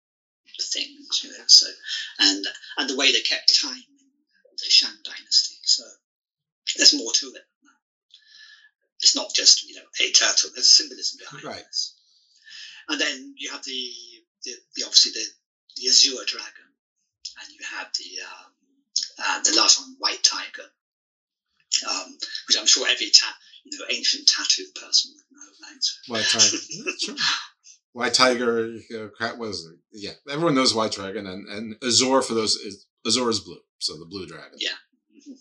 [0.61, 1.45] things, you know.
[1.47, 1.67] So,
[2.19, 2.47] and
[2.79, 4.07] and the way they kept time in
[4.57, 5.57] the Shang Dynasty.
[5.65, 5.83] So,
[6.77, 7.33] there's more to it.
[7.35, 7.81] than that.
[9.01, 10.51] It's not just you know a turtle.
[10.55, 11.65] There's symbolism behind Right.
[11.67, 11.95] this.
[12.88, 13.91] And then you have the,
[14.45, 15.25] the, the obviously the
[15.77, 16.71] the Azure Dragon,
[17.40, 18.53] and you have the um,
[19.18, 20.68] uh, the last one, White Tiger,
[21.88, 22.18] um,
[22.49, 25.53] which I'm sure every ta- you know ancient tattoo person would know.
[25.62, 25.85] Right?
[26.09, 26.57] White tiger.
[26.71, 27.16] Yeah, sure.
[27.95, 28.77] White tiger.
[28.95, 29.79] Uh, crap was it?
[29.92, 33.99] Yeah, everyone knows white dragon, and and Azure for those is Azure is blue, so
[33.99, 34.59] the blue dragon.
[34.59, 34.77] Yeah.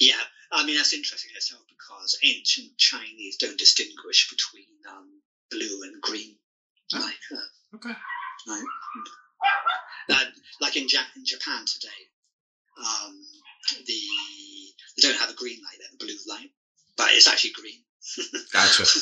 [0.00, 0.18] Yeah,
[0.50, 6.34] I mean that's interesting itself because ancient Chinese don't distinguish between um, blue and green.
[6.92, 7.94] Like, uh, Okay.
[8.48, 8.64] right?
[10.60, 11.88] Like in, ja- in Japan today,
[12.78, 13.24] um,
[13.86, 14.00] the
[14.96, 16.50] they don't have a green light; they have a blue light,
[16.96, 17.80] but it's actually green.
[18.52, 18.84] Gotcha.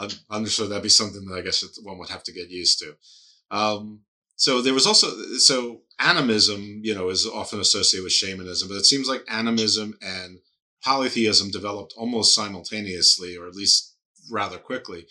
[0.00, 2.80] I'm, I'm sure that'd be something that I guess one would have to get used
[2.80, 2.96] to.
[3.50, 4.00] Um,
[4.36, 8.86] so there was also so animism, you know, is often associated with shamanism, but it
[8.86, 10.38] seems like animism and
[10.82, 13.94] polytheism developed almost simultaneously, or at least
[14.30, 15.06] rather quickly.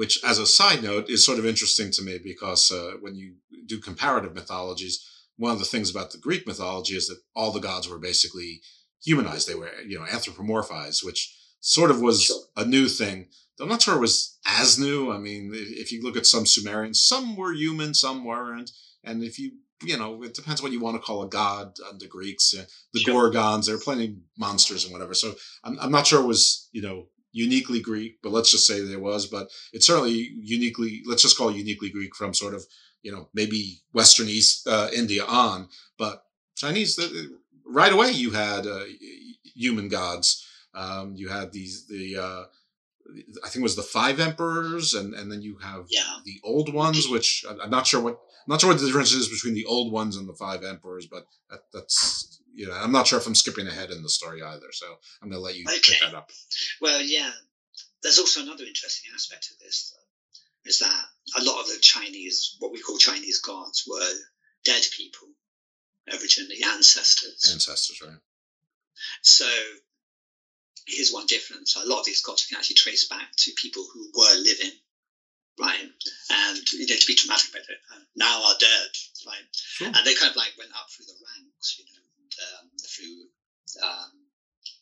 [0.00, 3.34] Which, as a side note, is sort of interesting to me because uh, when you
[3.66, 7.60] do comparative mythologies, one of the things about the Greek mythology is that all the
[7.60, 8.62] gods were basically
[9.04, 13.28] humanized; they were, you know, anthropomorphized, which sort of was a new thing.
[13.60, 15.12] I'm not sure it was as new.
[15.12, 18.70] I mean, if you look at some Sumerians, some were human, some weren't.
[19.04, 21.74] And if you, you know, it depends what you want to call a god.
[21.86, 25.12] Uh, the Greeks, uh, the Gorgons, there are plenty of monsters and whatever.
[25.12, 28.80] So I'm, I'm not sure it was, you know, uniquely Greek, but let's just say
[28.80, 29.26] there was.
[29.26, 32.64] But it's certainly uniquely, let's just call it uniquely Greek from sort of,
[33.02, 35.68] you know, maybe Western East uh, India on.
[35.98, 36.22] But
[36.56, 36.98] Chinese,
[37.64, 38.84] right away, you had uh,
[39.54, 40.46] human gods.
[40.74, 42.44] Um, you had these, the, uh,
[43.44, 46.18] I think it was the five emperors, and and then you have Yeah.
[46.24, 49.28] the old ones, which I'm not sure what I'm not sure what the difference is
[49.28, 53.06] between the old ones and the five emperors, but that, that's you know I'm not
[53.06, 54.72] sure if I'm skipping ahead in the story either.
[54.72, 54.86] So
[55.22, 56.30] I'm going to let you pick that up.
[56.80, 57.30] Well, yeah.
[58.02, 61.04] There's also another interesting aspect of this, though, is that
[61.36, 64.12] a lot of the Chinese, what we call Chinese gods, were
[64.64, 65.28] dead people,
[66.10, 67.50] originally ancestors.
[67.52, 68.18] Ancestors, right?
[69.22, 69.48] So
[70.86, 74.10] here's one difference: a lot of these gods can actually trace back to people who
[74.14, 74.72] were living,
[75.58, 75.90] right?
[76.30, 78.90] And you know, to be dramatic about it, uh, now are dead,
[79.26, 79.44] right?
[79.52, 79.86] Sure.
[79.88, 82.00] And they kind of like went up through the ranks, you know,
[82.60, 84.10] um, through um,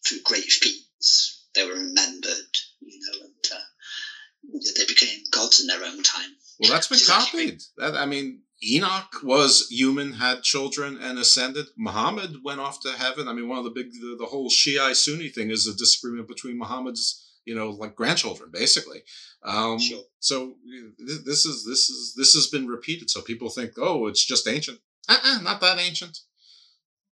[0.06, 1.46] through great feats.
[1.54, 6.30] They were remembered, you know, and uh, they became gods in their own time.
[6.60, 7.62] Well, that's been Which is actually- copied.
[7.78, 11.66] That I mean, Enoch was human, had children, and ascended.
[11.76, 13.28] Muhammad went off to heaven.
[13.28, 16.26] I mean, one of the big, the, the whole Shia Sunni thing is a disagreement
[16.28, 19.02] between Muhammad's, you know, like grandchildren, basically.
[19.44, 20.02] Um, Sure.
[20.20, 20.54] So
[20.98, 23.10] this is this is this has been repeated.
[23.10, 24.80] So people think, oh, it's just ancient.
[25.08, 26.18] Uh-uh, not that ancient.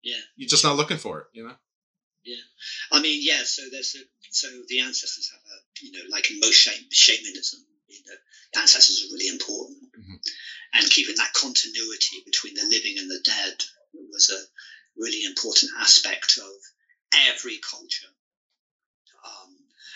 [0.07, 0.23] Yeah.
[0.37, 1.57] You're just not looking for it, you know.
[2.23, 2.43] Yeah,
[2.91, 3.43] I mean, yeah.
[3.45, 7.63] So there's a, so the ancestors have a you know like in most shame, shamanism,
[7.87, 8.15] you know,
[8.53, 9.79] the ancestors are really important,
[10.75, 13.63] and keeping that continuity between the living and the dead
[14.11, 14.43] was a
[15.01, 16.55] really important aspect of
[17.31, 18.11] every culture.
[19.25, 19.55] Um,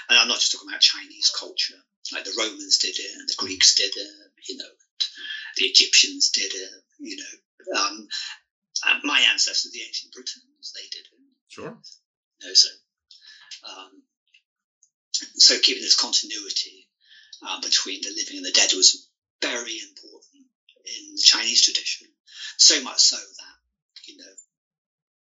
[0.09, 1.83] and I'm not just talking about Chinese culture.
[2.13, 4.11] Like the Romans did it, and the Greeks did it.
[4.49, 4.71] You know,
[5.57, 6.71] the Egyptians did it.
[6.99, 7.30] You know,
[9.51, 11.19] ancestors, the ancient Britons, they did it.
[11.49, 11.77] Sure.
[12.41, 12.69] You know, so
[13.67, 14.03] um,
[15.35, 16.87] so keeping this continuity
[17.43, 19.07] uh, between the living and the dead was
[19.43, 20.47] very important
[20.85, 22.07] in the Chinese tradition.
[22.57, 23.57] So much so that
[24.07, 24.33] you know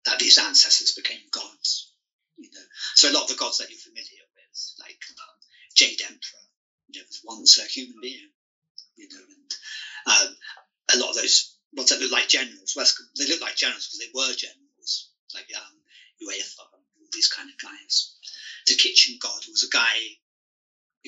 [0.06, 1.92] that these ancestors became gods.
[2.38, 2.66] You know,
[2.96, 5.38] so a lot of the gods that you're familiar with, like um,
[5.76, 6.46] Jade Emperor,
[6.88, 8.30] you know, was once a human being.
[8.98, 10.36] You know, and um,
[10.94, 12.86] a lot of those ones that look like generals, well,
[13.18, 15.74] they look like generals because they were generals, like um,
[16.20, 18.14] Yue Fei, all these kind of guys.
[18.68, 19.98] The kitchen god was a guy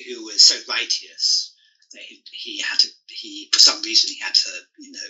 [0.06, 1.52] who was so righteous
[1.92, 5.08] that he, he had to, he for some reason he had to, you know,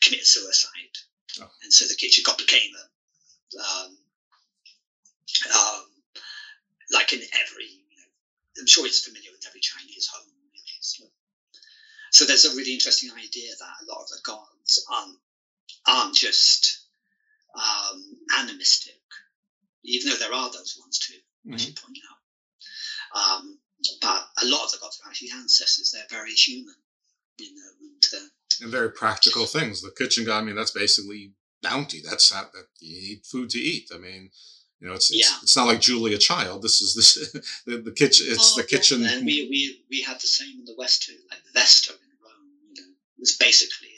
[0.00, 0.94] commit suicide,
[1.40, 1.48] oh.
[1.62, 3.96] and so the kitchen god became a, um,
[5.54, 5.84] um,
[6.90, 10.30] like in every, you know, I'm sure it's familiar with every Chinese home.
[10.80, 11.04] So,
[12.14, 15.18] so there's a really interesting idea that a lot of the gods aren't,
[15.84, 16.86] aren't just
[17.56, 18.04] um,
[18.38, 19.00] animistic,
[19.82, 21.54] even though there are those ones too, mm-hmm.
[21.54, 23.40] as you point out.
[23.40, 23.58] Um,
[24.00, 25.90] but a lot of the gods are actually ancestors.
[25.90, 26.76] They're very human,
[27.38, 28.26] you know, and, uh,
[28.62, 29.82] and very practical things.
[29.82, 32.00] The kitchen god, I mean, that's basically bounty.
[32.00, 33.90] That's that you need food to eat.
[33.92, 34.30] I mean,
[34.80, 35.36] you know, it's it's, Yeah.
[35.42, 36.62] it's not like Julia Child.
[36.62, 37.32] This is this
[37.66, 38.26] the, the kitchen.
[38.28, 39.02] It's Oh, the kitchen.
[39.02, 41.98] yeah, And we, we, we have the same in the West too, like Vesta in
[42.22, 43.88] Rome, you know, it's basically,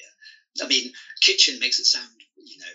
[0.61, 2.75] a, I mean, kitchen makes it sound, you know,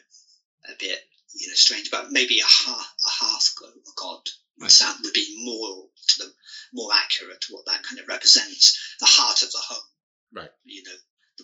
[0.73, 0.99] a bit,
[1.35, 3.55] you know, strange, but maybe a hearth, a hearth
[3.95, 4.21] god,
[4.59, 6.33] would sound would be more to the
[6.73, 9.87] more accurate to what that kind of represents, the heart of the home,
[10.33, 10.49] Right.
[10.65, 10.95] you know,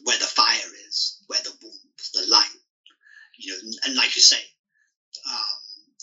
[0.04, 2.50] where the fire is, where the warmth, the light,
[3.38, 4.40] you know, and, and like you say,
[5.28, 5.58] um,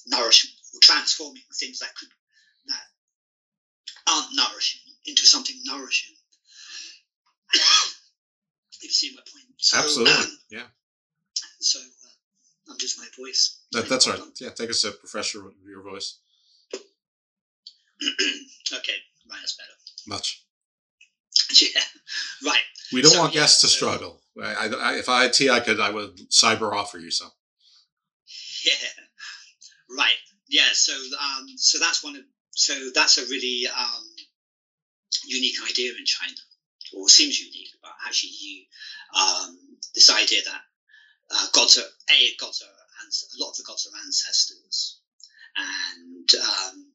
[0.06, 2.08] nourishing, or transforming things that could
[2.66, 2.86] that
[4.12, 6.14] aren't nourishing into something nourishing.
[8.82, 9.44] you see my point.
[9.58, 10.12] So, Absolutely.
[10.14, 10.62] um, yeah.
[11.60, 13.60] so uh, I'm just my voice.
[13.72, 14.20] That, that's right.
[14.40, 14.50] Yeah.
[14.50, 14.98] Take a sip.
[15.02, 16.18] Refresh your, your voice.
[18.02, 18.92] okay,
[19.30, 19.70] right, that's better.
[20.06, 20.40] Much.
[21.60, 21.82] Yeah,
[22.46, 22.62] right.
[22.92, 24.20] We don't So, want yeah, guests to so- struggle.
[24.42, 25.78] I, I, if I had tea, I could.
[25.78, 27.30] I would cyber offer you some.
[28.64, 28.72] Yeah,
[29.90, 30.16] right.
[30.48, 34.04] Yeah, so um, so that's one of so that's a really um,
[35.24, 36.34] unique idea in China,
[36.92, 37.70] or seems unique.
[37.82, 38.64] But actually, you
[39.16, 39.56] um,
[39.94, 40.60] this idea that
[41.30, 44.98] uh, gods are a gods are a lot of the gods are ancestors,
[45.56, 46.86] and um,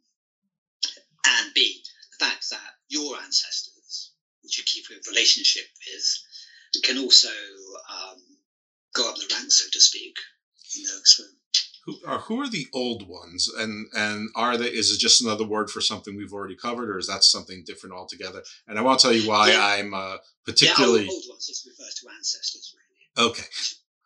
[1.25, 1.81] and b
[2.19, 4.11] the fact that your ancestors,
[4.43, 7.29] which you keep a relationship with, can also
[7.89, 8.21] um,
[8.93, 10.15] go up the ranks, so to speak.
[10.75, 11.23] You know, so
[11.85, 14.67] Who are who are the old ones, and and are they?
[14.67, 17.95] Is it just another word for something we've already covered, or is that something different
[17.95, 18.43] altogether?
[18.67, 19.65] And I want to tell you why Yeah.
[19.65, 22.75] I'm uh, particularly old, old ones just refers to ancestors.
[23.17, 23.43] Really, okay.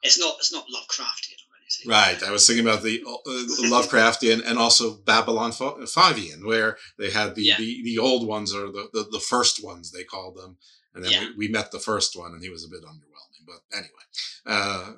[0.04, 1.90] it's not it's not Lovecraftian or anything.
[1.90, 2.22] Right.
[2.24, 7.36] I was thinking about the uh, Lovecraftian and also Babylon Fa- Favian, where they had
[7.36, 10.58] the, the, the old ones or the, the, the first ones, they called them.
[10.94, 11.20] And then Yeah.
[11.38, 13.46] we, we met the first one and he was a bit underwhelming.
[13.46, 14.06] But anyway,
[14.46, 14.92] uh,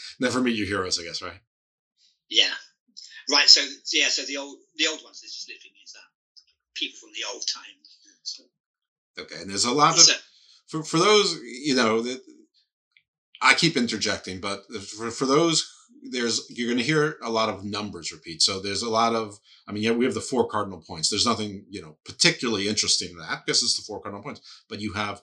[0.20, 1.40] never meet your heroes, I guess, right?
[2.30, 2.54] Yeah,
[3.30, 3.48] right.
[3.48, 3.60] So
[3.92, 6.08] yeah, so the old the old ones it just literally means that
[6.74, 7.76] people from the old time.
[8.22, 8.44] So,
[9.18, 9.40] Okay.
[9.40, 10.14] And there's a lot of, So-
[10.66, 12.20] for, for those, you know, that
[13.42, 14.62] I keep interjecting, but
[14.96, 15.68] for, for those,
[16.10, 18.40] there's, you're going to hear a lot of numbers repeat.
[18.40, 21.10] So there's a lot of, I mean, yeah, we have the four cardinal points.
[21.10, 24.80] There's nothing, you know, particularly interesting in that because it's the four cardinal points, but
[24.80, 25.22] you have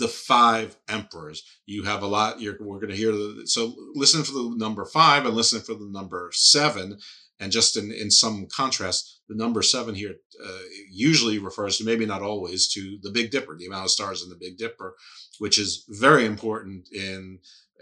[0.00, 1.38] the five emperors.
[1.66, 4.84] You have a lot, you're, we're going to hear the, so listen for the number
[4.84, 6.98] five and listen for the number seven.
[7.42, 10.14] And just in, in some contrast, the number seven here
[10.46, 10.58] uh,
[10.90, 14.28] usually refers to, maybe not always, to the Big Dipper, the amount of stars in
[14.28, 14.94] the Big Dipper,
[15.38, 17.38] which is very important in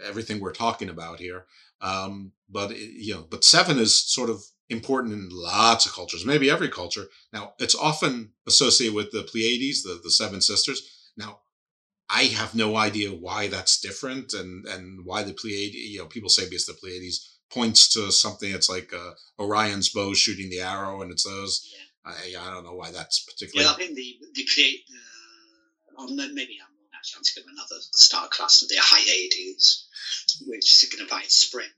[0.09, 1.45] everything we're talking about here.
[1.81, 4.37] Um, but it- you know, but seven is sort of
[4.69, 7.07] important in lots of cultures, maybe every culture.
[7.33, 10.79] Now, it's often associated with the Pleiades, the the seven sisters.
[11.17, 11.31] Now,
[12.09, 15.75] I have no idea why that's different, and and why the Pleiades.
[15.75, 18.51] You know, people say because the Pleiades points to something.
[18.51, 21.73] It's like uh, Orion's bow shooting the arrow, and it's those.
[22.05, 23.67] I I don't know why that's particularly.
[23.67, 24.83] yeah, I think the the create.
[25.97, 26.89] Uh, no- maybe I'm wrong.
[26.95, 29.87] Actually, I'm thinking of another star cluster, the Hyades,
[30.47, 31.69] which signifies spring.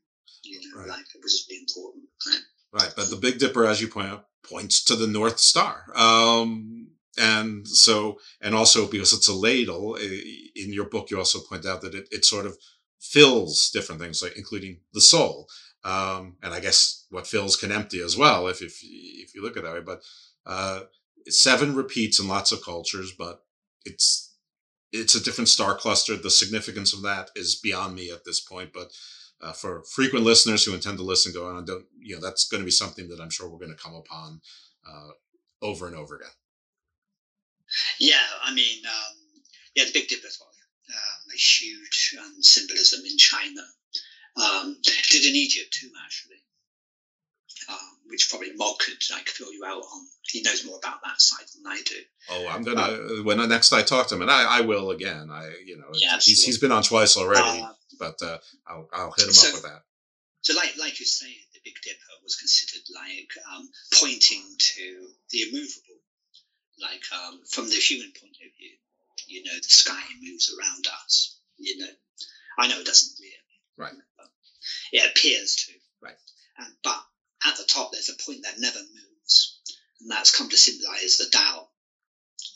[0.43, 2.05] You know, like which is really important.
[2.25, 2.41] Right?
[2.73, 5.85] Right, but the Big Dipper, as you point out, points to the North Star.
[5.93, 11.65] Um, and so, and also because it's a ladle, in your book, you also point
[11.65, 12.57] out that it, it sort of
[12.99, 15.47] fills different things, like including the soul.
[15.83, 19.57] Um, and I guess what fills can empty as well, if if if you look
[19.57, 19.81] at that way.
[19.81, 20.01] But
[20.45, 20.81] uh,
[21.27, 23.43] seven repeats in lots of cultures, but
[23.83, 24.35] it's
[24.91, 26.15] it's a different star cluster.
[26.15, 28.91] The significance of that is beyond me at this point, but
[29.41, 32.61] uh, for frequent listeners who intend to listen, go on, don't you know that's going
[32.61, 34.41] to be something that I'm sure we're going to come upon
[34.87, 35.09] uh,
[35.61, 36.29] over and over again.
[37.99, 39.15] Yeah, I mean, um,
[39.75, 40.49] yeah, the Big Dipper as well.
[40.89, 43.61] Um, a huge um, symbolism in China.
[44.35, 44.77] Um,
[45.09, 46.37] did in Egypt too, actually.
[47.69, 50.07] um, which probably Mogg could like fill you out on.
[50.27, 51.95] He knows more about that side than I do.
[52.29, 55.29] Oh, I'm gonna uh, when next I talk to him, and I, I will again.
[55.31, 59.11] I you know Yeah, he's he's been on twice already, Uh, but uh, I'll I'll
[59.11, 59.83] hit him so- up with that.
[60.43, 63.69] So, like like you say, the Big Dipper was considered like um,
[63.99, 66.00] pointing to the immovable,
[66.79, 68.75] like um, from the human point of view.
[69.27, 71.37] You know, the sky moves around us.
[71.57, 71.91] You know,
[72.59, 73.31] I know it doesn't really.
[73.77, 73.93] Right.
[74.91, 75.73] It appears to.
[76.01, 76.15] Right.
[76.57, 77.01] And, but
[77.45, 79.59] at the top, there's a point that never moves,
[79.99, 81.69] and that's come to symbolize the Tao.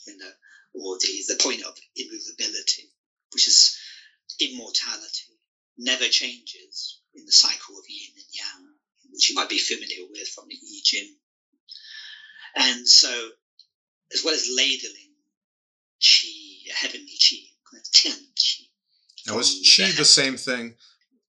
[0.06, 0.30] You know,
[0.74, 2.90] or the the point of immovability,
[3.32, 3.76] which is
[4.40, 5.38] immortality,
[5.78, 8.74] never changes in the cycle of yin and yang,
[9.10, 11.16] which you might be familiar with from the I Ching.
[12.54, 13.30] And so,
[14.14, 15.14] as well as ladling
[16.00, 17.50] qi, heavenly qi,
[17.92, 18.68] tian qi,
[19.26, 20.76] Now is chi the same thing?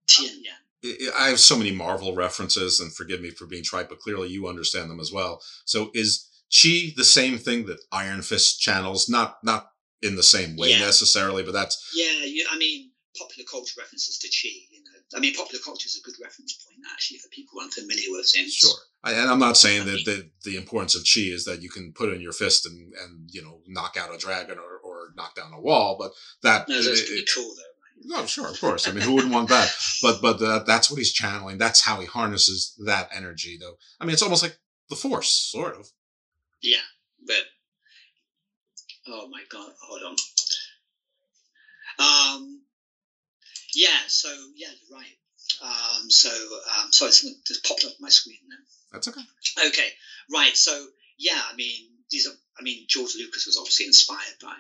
[0.07, 0.53] tian yang.
[0.84, 4.30] I- I have so many Marvel references, and forgive me for being trite, but clearly
[4.30, 5.43] you understand them as well.
[5.65, 9.09] So is chi the same thing that Iron Fist channels?
[9.09, 9.71] Not not
[10.01, 10.80] in the same way Yeah.
[10.80, 14.53] necessarily, but that's Yeah, you, I mean, popular culture references to chi.
[14.69, 18.11] You know, I mean, popular culture is a good reference point actually for people unfamiliar
[18.11, 18.53] with things.
[18.53, 18.69] Sure.
[19.04, 21.93] I, and I'm not saying that the, the importance of chi is that you can
[21.93, 25.14] put it in your fist and, and you know knock out a dragon or, or
[25.16, 26.12] knock down a wall, but
[26.43, 28.18] that No, that's it- pretty cool though.
[28.18, 28.88] no, sure, of course.
[28.88, 29.72] I mean, who wouldn't want that?
[30.02, 31.58] But but uh, that's what he's channeling.
[31.58, 33.76] That's how he harnesses that energy, though.
[34.00, 34.58] I mean, it's almost like
[34.89, 35.89] the force, sort of.
[36.62, 36.78] Yeah,
[37.26, 37.43] but
[39.08, 40.16] oh my god, hold on.
[42.00, 42.62] Um,
[43.76, 45.08] yeah, so yeah, you're right.
[45.62, 48.60] Um, so um, sorry, something just popped up on my screen then.
[48.91, 49.22] That's okay.
[49.68, 49.89] Okay,
[50.32, 50.55] right.
[50.55, 50.88] So
[51.18, 52.34] yeah, I mean, these are.
[52.60, 54.55] I mean, George Lucas was obviously inspired by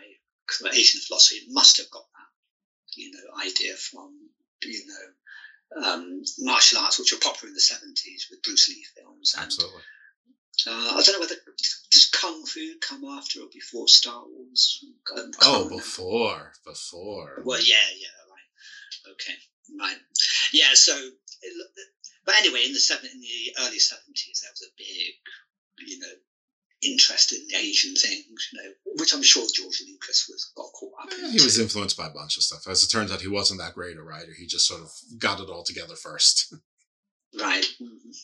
[0.71, 1.41] Asian philosophy.
[1.49, 4.11] Must have got that, you know, idea from
[4.63, 9.35] you know um, martial arts, which were popular in the seventies with Bruce Lee films.
[9.37, 9.81] And, Absolutely.
[10.67, 11.35] uh, I don't know whether
[11.91, 14.83] does Kung Fu come after or before Star Wars.
[15.07, 15.75] Can't Oh, remember.
[15.75, 17.41] before, before.
[17.43, 19.11] Well, yeah, yeah, right.
[19.13, 19.35] Okay,
[19.79, 19.97] right.
[20.53, 21.67] Yeah, so, it-
[22.25, 26.07] but anyway, in the seven, in the early seventies, there was a big, you know,
[26.83, 31.13] interest in Asian things, you know, which I'm sure George Lucas was got caught up
[31.17, 31.25] in.
[31.25, 32.67] Eh, He was influenced by a bunch of stuff.
[32.67, 34.33] As it turns out, he wasn't that great a writer.
[34.37, 36.53] He just sort of got it all together first.
[37.39, 37.65] right.
[37.81, 38.15] mhm.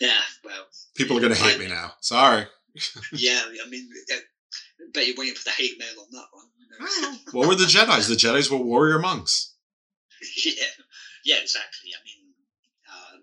[0.00, 0.20] Yeah.
[0.44, 0.66] Well.
[0.96, 1.92] People are going to hate me now.
[2.00, 2.46] Sorry.
[3.12, 3.40] Yeah.
[3.64, 4.16] I mean, uh,
[4.92, 6.46] bet you're waiting for the hate mail on that one.
[6.58, 7.16] You know?
[7.32, 8.08] What were the Jedi's?
[8.08, 9.54] The Jedi's were warrior monks.
[10.44, 10.52] yeah,
[11.24, 11.90] yeah, exactly.
[11.94, 12.34] I mean,
[12.92, 13.20] um,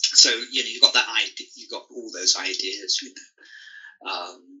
[0.00, 2.98] so you know, you've got that idea, you've got all those ideas.
[3.02, 3.10] You
[4.04, 4.60] know, um,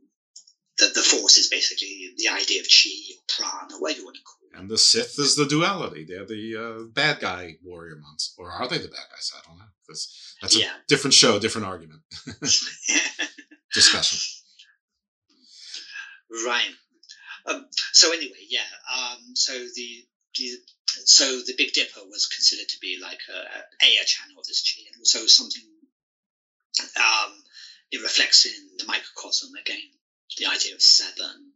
[0.78, 4.22] that the force is basically the idea of chi or prana, whatever you want to
[4.22, 4.58] call it.
[4.58, 6.04] And the Sith is the duality.
[6.08, 8.34] They're the uh, bad guy warrior monks.
[8.38, 9.30] Or are they the bad guys?
[9.36, 9.64] I don't know.
[9.88, 10.66] That's, that's Yeah.
[10.76, 12.00] a different show, different argument.
[13.74, 14.18] Discussion.
[16.46, 16.68] right.
[17.46, 18.60] Um, so anyway, yeah.
[18.94, 20.04] Um, so the,
[20.38, 20.50] the
[21.04, 24.62] so the Big Dipper was considered to be like a, a, a channel of this
[24.62, 25.62] chi, and also something.
[26.96, 27.32] Um,
[27.90, 29.90] it reflects in the microcosm again,
[30.38, 31.52] the idea of seven,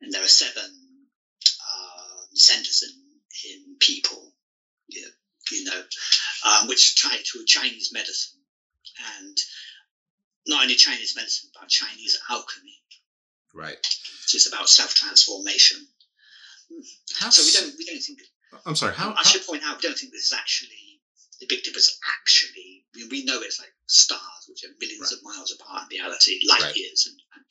[0.00, 4.32] and there are seven um, centers in in people,
[4.88, 5.06] you,
[5.50, 5.82] you know,
[6.46, 8.38] um, which tie to Chinese medicine,
[9.18, 9.36] and
[10.46, 12.80] not only Chinese medicine but Chinese alchemy,
[13.52, 13.76] Right.
[14.22, 15.86] which is about self transformation.
[17.30, 18.20] So we don't we don't think.
[18.66, 18.94] I'm sorry.
[18.94, 21.00] How, I should point out we don't think this is actually
[21.40, 22.84] the Big Dipper's actually.
[22.94, 26.62] We, we know it's like stars, which are millions of miles apart in reality, light
[26.62, 26.76] Right.
[26.76, 27.44] years, and, and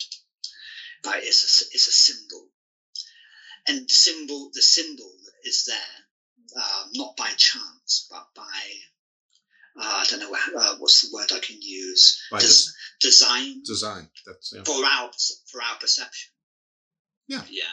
[1.03, 2.47] but it's a it's a symbol,
[3.67, 5.11] and the symbol the symbol
[5.43, 8.61] is there um, not by chance but by
[9.75, 14.07] uh, I don't know uh, what's the word I can use By Des- design design.
[14.25, 14.63] That's yeah.
[14.63, 15.11] for our
[15.51, 16.31] for our perception.
[17.27, 17.41] Yeah.
[17.49, 17.63] Yeah.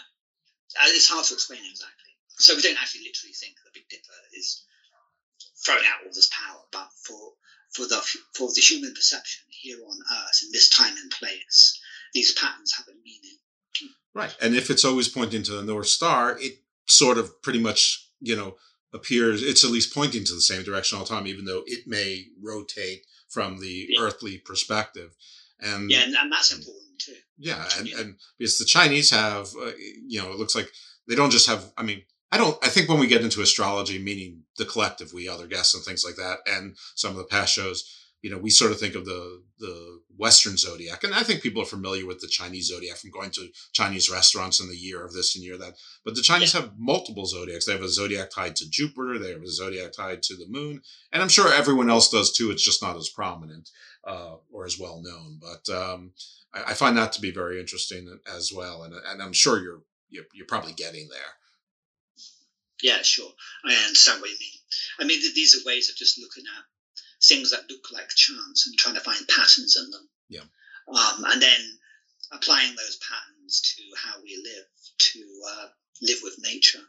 [0.80, 1.99] Uh, it's hard to explain exactly.
[2.40, 4.64] So we don't actually literally think the Big Dipper is
[5.64, 7.32] throwing out all this power, but for
[7.72, 8.00] for the
[8.34, 11.78] for the human perception here on Earth in this time and place,
[12.14, 13.38] these patterns have a meaning.
[14.14, 14.34] Right.
[14.42, 16.54] And if it's always pointing to the North Star, it
[16.86, 18.56] sort of pretty much, you know,
[18.92, 21.86] appears, it's at least pointing to the same direction all the time, even though it
[21.86, 25.14] may rotate from the earthly perspective.
[25.60, 27.14] And Yeah, and, and that's important too.
[27.38, 29.70] Yeah, and, and because the Chinese have, uh,
[30.06, 30.70] you know, it looks like
[31.06, 31.72] they don't just have.
[31.76, 32.02] I mean,
[32.32, 32.56] I don't.
[32.64, 36.04] I think when we get into astrology, meaning the collective, we other guests and things
[36.04, 37.84] like that, and some of the past shows,
[38.22, 41.62] you know, we sort of think of the the Western zodiac, and I think people
[41.62, 45.12] are familiar with the Chinese zodiac from going to Chinese restaurants in the year of
[45.12, 45.74] this and year of that.
[46.04, 46.60] But the Chinese yeah.
[46.60, 47.64] have multiple zodiacs.
[47.64, 49.18] They have a zodiac tied to Jupiter.
[49.18, 52.50] They have a zodiac tied to the moon, and I'm sure everyone else does too.
[52.50, 53.70] It's just not as prominent
[54.04, 55.40] uh, or as well known.
[55.40, 56.12] But um,
[56.54, 59.82] I, I, find that to be very interesting as well, and and I'm sure you're
[60.10, 61.39] you're, you're probably getting there.
[62.82, 63.30] Yeah, sure.
[63.64, 64.58] I understand what you mean.
[64.98, 66.64] I mean, these are ways of just looking at
[67.22, 70.08] things that look like chance and trying to find patterns in them.
[70.28, 70.46] Yeah.
[70.88, 71.60] Um, and then
[72.32, 74.64] applying those patterns to how we live,
[74.98, 75.20] to
[75.50, 75.66] uh,
[76.02, 76.82] live with nature,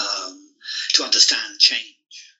[0.00, 0.54] um,
[0.94, 2.34] to understand change,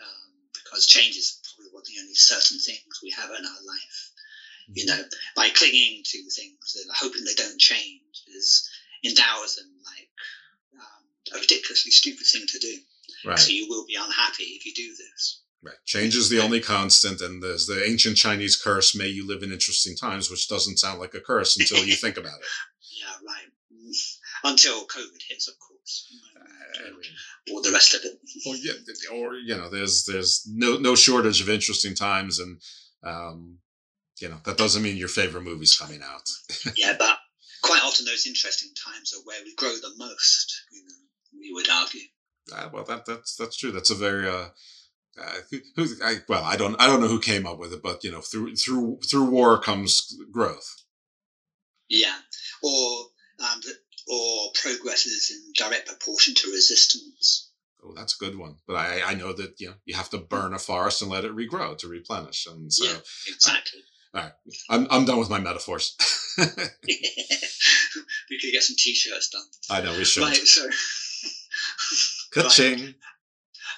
[0.00, 3.62] um, because change is probably one of the only certain things we have in our
[3.66, 4.10] life.
[4.64, 4.72] Mm-hmm.
[4.74, 5.02] You know,
[5.36, 8.68] by clinging to things and hoping they don't change is
[9.04, 10.08] endows them like
[11.34, 12.76] a ridiculously stupid thing to do.
[13.24, 13.38] Right.
[13.38, 15.42] So you will be unhappy if you do this.
[15.62, 15.76] Right.
[15.84, 19.52] Change is the only constant, and there's the ancient Chinese curse, may you live in
[19.52, 22.46] interesting times, which doesn't sound like a curse until you think about it.
[23.00, 23.94] Yeah, right.
[24.44, 26.06] Until COVID hits, of course.
[26.78, 27.00] I mean,
[27.52, 28.18] or the rest of it.
[28.46, 28.72] Or, yeah,
[29.12, 32.60] or you know, there's there's no no shortage of interesting times, and
[33.02, 33.58] um,
[34.20, 36.28] you know that doesn't mean your favorite movie's coming out.
[36.76, 37.18] yeah, but
[37.62, 40.64] quite often those interesting times are where we grow the most.
[40.72, 40.94] You know,
[41.40, 42.00] we would argue.
[42.52, 43.72] Uh, well, that that's that's true.
[43.72, 44.48] That's a very uh,
[45.18, 45.36] uh,
[45.76, 48.10] who, I, well, I don't, I don't know who came up with it, but you
[48.10, 50.76] know, through through through war comes growth.
[51.88, 52.16] Yeah,
[52.62, 53.06] or
[53.40, 53.60] um,
[54.08, 57.50] or progress is in direct proportion to resistance.
[57.84, 58.56] Oh, that's a good one.
[58.66, 61.24] But I, I know that you know you have to burn a forest and let
[61.24, 63.80] it regrow to replenish, and so yeah, exactly.
[64.14, 64.32] Uh, all right,
[64.70, 65.96] I'm I'm done with my metaphors.
[66.38, 66.48] we
[68.38, 69.42] could get some t-shirts done.
[69.68, 70.22] I know we should.
[70.22, 70.68] Right, so.
[72.36, 72.94] Right.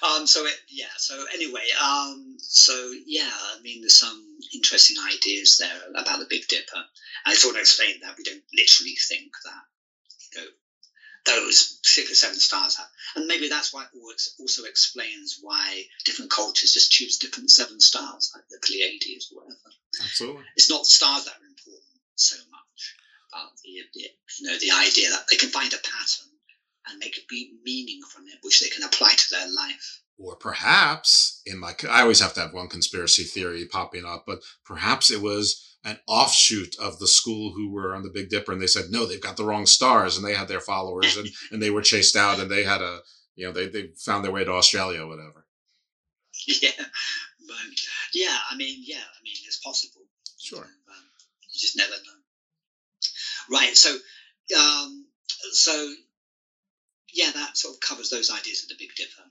[0.03, 0.91] Um, so it, yeah.
[0.97, 6.47] So anyway, um, so yeah, I mean, there's some interesting ideas there about the Big
[6.47, 6.83] Dipper.
[7.25, 9.63] I sort of explained that we don't literally think that
[10.33, 10.47] you know
[11.25, 16.31] those six or seven stars have, and maybe that's why it also explains why different
[16.31, 19.71] cultures just choose different seven stars, like the Pleiades or whatever.
[20.01, 22.95] Absolutely, it's not stars that are important so much,
[23.31, 24.01] but the, the
[24.39, 26.27] you know the idea that they can find a pattern
[26.87, 27.19] and make
[27.63, 30.01] meaning from it, which they can apply to their life.
[30.17, 34.39] Or perhaps, in my, I always have to have one conspiracy theory popping up, but
[34.63, 38.61] perhaps it was an offshoot of the school who were on the Big Dipper, and
[38.61, 41.61] they said no, they've got the wrong stars, and they had their followers, and and
[41.61, 42.99] they were chased out, and they had a,
[43.35, 45.45] you know, they they found their way to Australia, or whatever.
[46.47, 47.57] Yeah, but
[48.13, 50.01] yeah, I mean, yeah, I mean, it's possible.
[50.39, 50.63] Sure.
[50.63, 51.03] Um,
[51.41, 53.57] you just never know.
[53.57, 53.75] Right.
[53.77, 53.95] So,
[54.57, 55.05] um,
[55.51, 55.93] so
[57.13, 59.23] yeah, that sort of covers those ideas of the Big Dipper.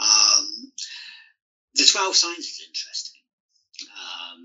[0.00, 0.72] Um,
[1.74, 3.20] the 12 signs is interesting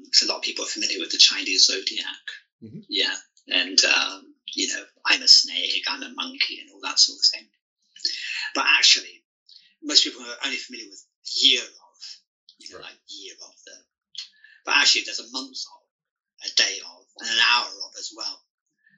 [0.05, 2.25] because um, a lot of people are familiar with the Chinese zodiac.
[2.63, 2.79] Mm-hmm.
[2.87, 3.13] Yeah.
[3.47, 7.25] And, um, you know, I'm a snake, I'm a monkey, and all that sort of
[7.25, 7.47] thing.
[8.55, 9.23] But actually,
[9.83, 11.97] most people are only familiar with year of,
[12.57, 12.85] you know, right.
[12.85, 13.73] like year of the.
[14.65, 18.41] But actually, there's a month of, a day of, and an hour of as well.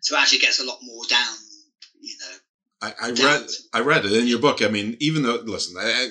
[0.01, 1.37] So it actually gets a lot more down,
[1.99, 2.35] you know,
[2.81, 4.61] I, I read I read it in your book.
[4.61, 6.09] I mean, even though listen, I, I,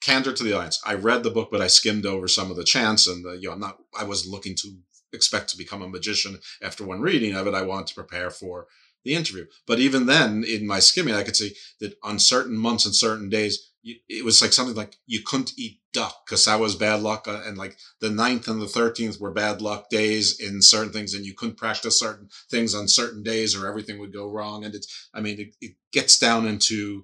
[0.00, 2.64] candor to the audience, I read the book, but I skimmed over some of the
[2.64, 3.78] chants, and the, you know, I'm not.
[3.98, 4.76] I wasn't looking to
[5.12, 7.54] expect to become a magician after one reading of it.
[7.54, 8.66] I wanted to prepare for
[9.04, 9.46] the interview.
[9.66, 13.30] But even then, in my skimming, I could see that on certain months and certain
[13.30, 13.70] days,
[14.08, 17.42] it was like something like you couldn't eat duck because that was bad luck uh,
[17.46, 21.24] and like the 9th and the 13th were bad luck days in certain things and
[21.24, 25.08] you couldn't practice certain things on certain days or everything would go wrong and it's
[25.14, 27.02] i mean it, it gets down into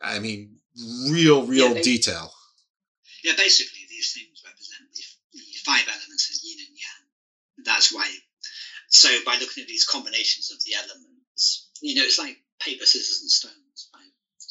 [0.00, 0.56] i mean
[1.10, 2.32] real real yeah, they, detail.
[3.24, 5.02] Yeah basically these things represent the,
[5.38, 7.64] the five elements of yin and yang.
[7.64, 8.08] That's why
[8.88, 13.20] so by looking at these combinations of the elements you know it's like paper scissors
[13.22, 13.71] and stones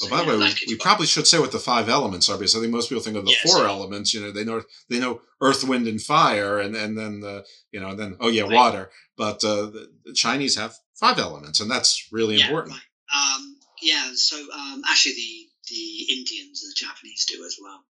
[0.04, 2.38] right well, by the way, we, we probably should say what the five elements are
[2.38, 4.14] because I think most people think of the four elements.
[4.14, 7.80] You know, they know they know earth, wind, and fire, and and then the you
[7.80, 8.52] know and then oh yeah, right.
[8.52, 8.90] water.
[9.18, 12.76] But uh, the, the, Chinese have five elements, and that's really yeah, important.
[12.76, 13.36] Right.
[13.36, 14.12] Um, yeah.
[14.14, 17.84] So um, actually, the the Indians and the Japanese do as well.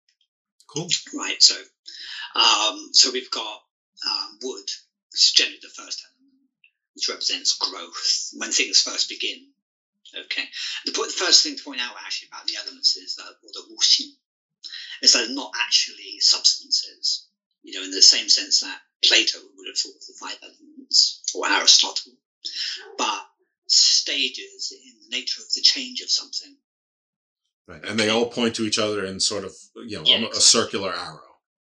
[0.66, 0.88] Cool.
[1.14, 1.42] Right.
[1.42, 1.54] So
[2.34, 3.62] um, so we've got
[4.06, 4.68] um, wood,
[5.12, 6.48] which is generally the first element,
[6.94, 9.49] which represents growth when things first begin
[10.18, 10.44] Okay.
[10.86, 13.50] The, point, the first thing to point out actually about the elements is that, or
[13.52, 14.11] the wuxing,
[15.02, 17.26] is that they're not actually substances,
[17.62, 21.22] you know, in the same sense that Plato would have thought of the five elements,
[21.34, 22.12] or Aristotle,
[22.98, 23.26] but
[23.66, 26.56] stages in the nature of the change of something.
[27.68, 27.84] Right.
[27.84, 30.40] And they all point to each other in sort of, you know, yeah, a, exactly.
[30.40, 31.20] circular arrow.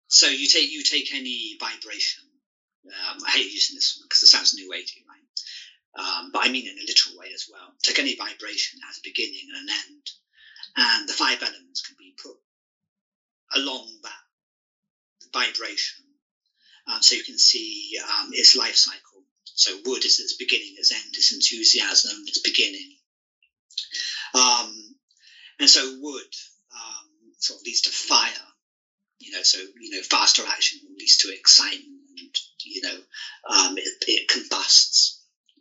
[0.08, 2.22] So you take you take any vibration.
[2.86, 5.25] Um, I hate using this one because it sounds new agey, right?
[5.98, 7.74] Um, but I mean in a literal way as well.
[7.82, 10.10] Take any vibration has a beginning and an end,
[10.76, 12.36] and the five elements can be put
[13.54, 16.04] along that vibration,
[16.86, 19.24] um, so you can see um, its life cycle.
[19.54, 22.90] So wood is its beginning, its end, its enthusiasm, its beginning.
[24.34, 24.96] Um,
[25.58, 26.26] and so wood
[26.74, 28.32] um, sort of leads to fire,
[29.18, 32.28] you know, so, you know, faster action leads to excitement and,
[32.64, 32.98] you know,
[33.48, 35.15] um, it, it combusts,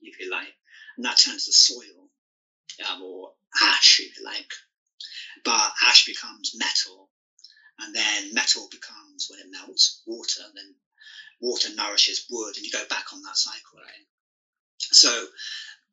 [0.08, 0.54] if you like,
[0.98, 2.10] and that turns to soil
[2.90, 3.32] um, or
[3.62, 4.52] ash, if you like.
[5.44, 7.10] But ash becomes metal,
[7.80, 10.76] and then metal becomes, when it melts, water, and then
[11.40, 13.80] water nourishes wood, and you go back on that cycle.
[13.80, 14.06] Right?
[14.80, 15.28] So,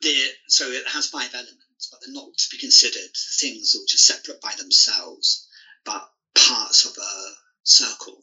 [0.01, 3.11] the, so it has five elements, but they're not to be considered
[3.41, 5.47] things which are separate by themselves,
[5.85, 7.31] but parts of a
[7.65, 8.23] circle,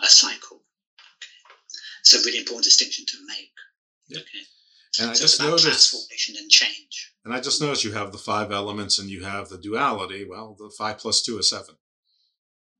[0.00, 0.62] a cycle.
[1.16, 1.56] Okay.
[2.02, 3.52] So, really important distinction to make.
[4.08, 4.18] Yeah.
[4.18, 4.44] Okay.
[5.00, 7.12] And I just noticed, transformation and change.
[7.24, 10.24] and I just noticed you have the five elements and you have the duality.
[10.28, 11.76] Well, the five plus two is seven.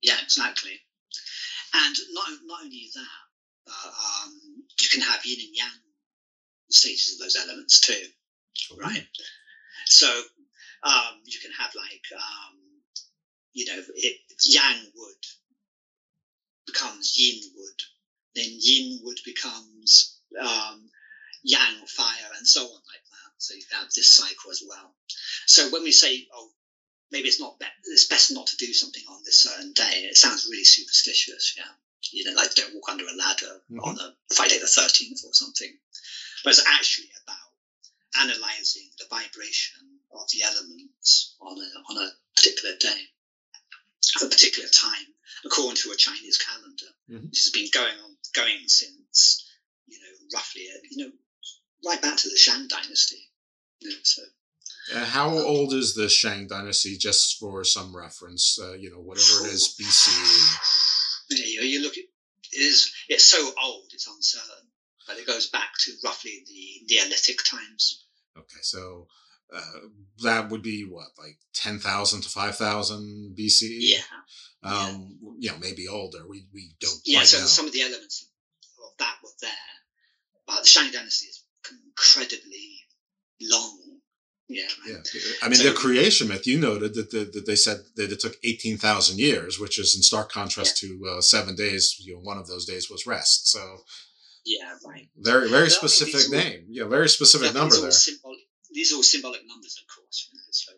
[0.03, 0.81] Yeah, exactly.
[1.75, 3.23] And not not only that,
[3.67, 4.33] but um,
[4.81, 5.81] you can have yin and yang
[6.71, 8.07] stages of those elements too,
[8.79, 9.07] right?
[9.87, 10.09] So
[10.83, 12.57] um, you can have like um,
[13.53, 15.23] you know, it, yang wood
[16.67, 17.83] becomes yin wood,
[18.35, 20.91] then yin wood becomes um,
[21.47, 23.31] yang or fire, and so on like that.
[23.39, 24.95] So you have this cycle as well.
[25.47, 26.51] So when we say, oh,
[27.13, 30.17] maybe it's not be- it's best not to do something on this certain day, it
[30.17, 31.55] sounds really superstitious.
[31.57, 31.71] Yeah,
[32.11, 35.73] you know, like don't walk under a ladder on a Friday the thirteenth or something.
[36.43, 37.51] But it's actually about
[38.27, 43.01] analyzing the vibration of the elements on a on a particular day,
[44.17, 45.07] at a particular time,
[45.45, 47.31] according to a Chinese calendar, Mhm.
[47.31, 49.45] which has been going on going since
[49.87, 51.13] you know roughly uh, you know
[51.87, 53.31] right back to the Shang Dynasty.
[53.81, 54.23] You know, so
[54.95, 56.97] Uh, how old is the Shang Dynasty?
[56.97, 60.57] Just for some reference, uh, you know, whatever it is, BCE.
[61.29, 64.69] Yeah, you, look at it is it's so old it's uncertain,
[65.09, 68.05] but it goes back to roughly the Neolithic times.
[68.39, 69.09] Okay, so
[69.53, 69.81] uh,
[70.23, 73.79] that would be what, like ten thousand to five thousand BCE?
[73.81, 74.03] Yeah.
[74.63, 76.27] Um, you know, maybe older.
[76.29, 77.47] We we don't Yeah, so know.
[77.47, 78.23] some of the elements
[78.79, 79.51] of that were there,
[80.47, 82.81] but the Shang Dynasty is incredibly
[83.41, 83.83] long.
[84.49, 84.99] Yeah, Yeah,
[85.43, 86.47] I mean, So- their creation myth.
[86.47, 89.97] You noted that, the, that they said that it took eighteen thousand years, which is
[89.97, 91.97] in stark contrast to uh, seven days.
[91.99, 93.49] You know, one of those days was rest.
[93.49, 93.83] So
[94.45, 95.09] yeah, right.
[95.17, 96.67] very very But specific these all- name.
[96.69, 97.91] Yeah, very specific Yeah, number these are all there.
[97.91, 98.39] Symbolic,
[98.73, 100.29] these are all symbolic numbers, of course.
[100.33, 100.77] You know, so I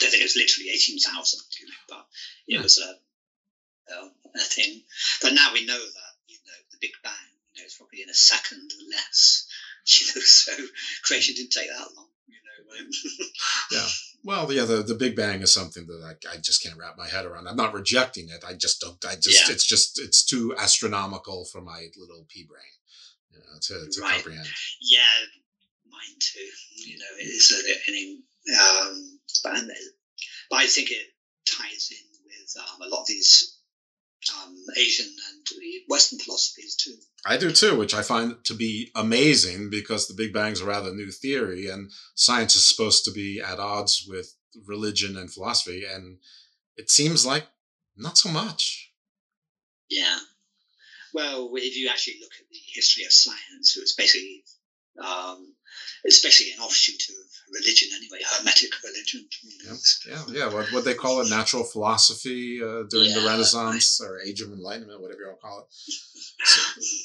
[0.00, 2.06] don't think it was literally 18,000, you know, but
[2.48, 4.82] it was a, a, a thing.
[5.20, 7.12] But now we know that, you know, the Big Bang,
[7.52, 9.46] you know, is probably in a second or less.
[10.00, 10.52] You know, so
[11.04, 12.78] creation didn't take that long, you know.
[12.80, 12.90] Um,
[13.72, 13.86] Yeah.
[14.24, 17.06] Well, yeah, the, the Big Bang is something that I, I just can't wrap my
[17.08, 17.46] head around.
[17.46, 18.42] I'm not rejecting it.
[18.46, 19.02] I just don't.
[19.06, 19.54] I just Yeah.
[19.54, 22.74] it's just it's too astronomical for my little pea brain
[23.30, 24.14] you know, to, to Right.
[24.14, 24.46] comprehend.
[24.80, 25.00] yeah,
[25.88, 26.48] mine too.
[26.76, 28.22] You know, it is a, an,
[28.60, 29.70] um, but, and,
[30.50, 31.06] but I think it
[31.46, 33.57] ties in with um, a lot of these
[34.42, 35.46] um, Asian and
[35.88, 36.94] Western philosophies too.
[37.24, 40.92] I do too, which I find to be amazing because the Big Bang's a rather
[40.92, 44.34] new theory, and science is supposed to be at odds with
[44.66, 46.18] religion and philosophy, and
[46.76, 47.46] it seems like
[47.96, 48.92] not so much.
[49.88, 50.18] Yeah.
[51.14, 54.44] Well, if you actually look at the history of science, it was basically,
[55.02, 55.54] um,
[56.06, 57.16] especially an offshoot of
[57.52, 59.28] religion anyway, Hermetic religion.
[59.42, 59.76] You know,
[60.08, 60.54] Yeah, yeah.
[60.54, 64.52] What what they call it, natural philosophy uh, during the Yeah, Renaissance or Age of
[64.52, 65.66] Enlightenment, whatever you to call it.
[66.44, 66.60] So,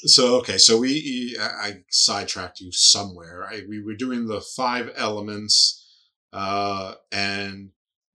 [0.06, 3.46] so okay, so we I, I sidetracked you somewhere.
[3.50, 5.84] I, we were doing the five elements,
[6.32, 7.70] uh, and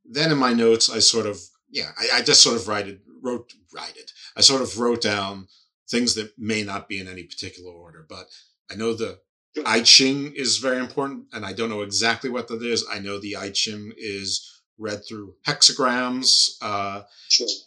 [0.05, 1.39] then in my notes I sort of
[1.69, 4.11] yeah I, I just sort of write it wrote write it.
[4.35, 5.47] I sort of wrote down
[5.89, 8.27] things that may not be in any particular order, but
[8.71, 9.19] I know the
[9.65, 12.85] I Ching is very important, and I don't know exactly what that is.
[12.91, 17.03] I know the I Ching is read through hexagrams, uh,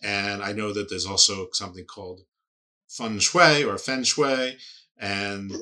[0.02, 2.20] and I know that there's also something called
[2.88, 4.56] feng shui or feng shui,
[4.98, 5.52] and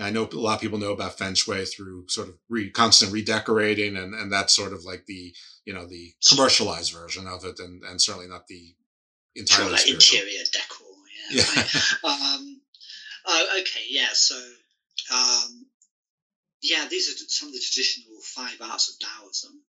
[0.00, 3.12] I know a lot of people know about feng shui through sort of re, constant
[3.12, 7.58] redecorating, and and that's sort of like the you know the commercialized version of it,
[7.60, 8.74] and and certainly not the
[9.36, 10.86] Sure, entirely like interior decor.
[11.30, 11.44] Yeah.
[11.44, 11.62] Yeah.
[12.10, 12.60] um,
[13.26, 13.84] oh, okay.
[13.90, 14.08] Yeah.
[14.12, 14.36] So,
[15.12, 15.65] um,
[16.62, 19.62] yeah, these are some of the traditional five arts of Taoism.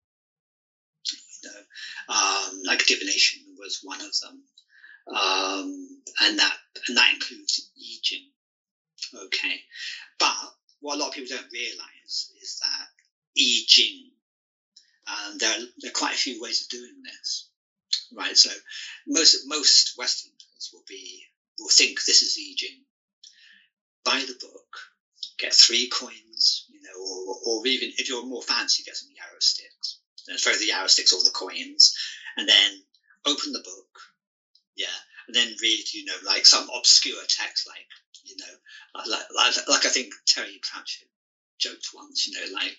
[1.42, 4.42] You know, um, like divination was one of them,
[5.14, 6.56] um, and that
[6.88, 8.26] and that includes I Ching.
[9.14, 9.60] Okay,
[10.18, 10.34] but
[10.80, 12.86] what a lot of people don't realize is that
[13.38, 14.10] I Ching,
[15.06, 17.48] um, there are, there are quite a few ways of doing this,
[18.12, 18.36] right?
[18.36, 18.50] So
[19.06, 21.22] most most Westerners will be
[21.58, 22.84] will think this is I Ching,
[24.04, 24.78] buy the book,
[25.38, 30.00] get three coins, know, or, or even if you're more fancy, get some yarrow sticks.
[30.28, 31.94] And throw the yarrow sticks or the coins,
[32.36, 32.82] and then
[33.26, 34.00] open the book,
[34.74, 37.86] yeah, and then read, you know, like some obscure text, like
[38.24, 41.08] you know, like like, like I think Terry Pratchett
[41.60, 42.76] joked once, you know, like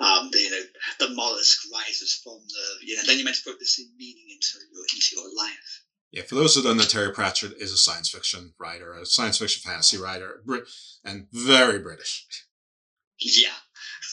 [0.00, 0.62] um, the, you know,
[0.98, 4.58] the mollusk rises from the, you know, then you're meant to put this meaning into
[4.72, 5.84] your into your life.
[6.10, 9.38] Yeah, for those who don't know, Terry Pratchett is a science fiction writer, a science
[9.38, 10.42] fiction fantasy writer,
[11.04, 12.26] and very British.
[13.24, 13.54] Yeah,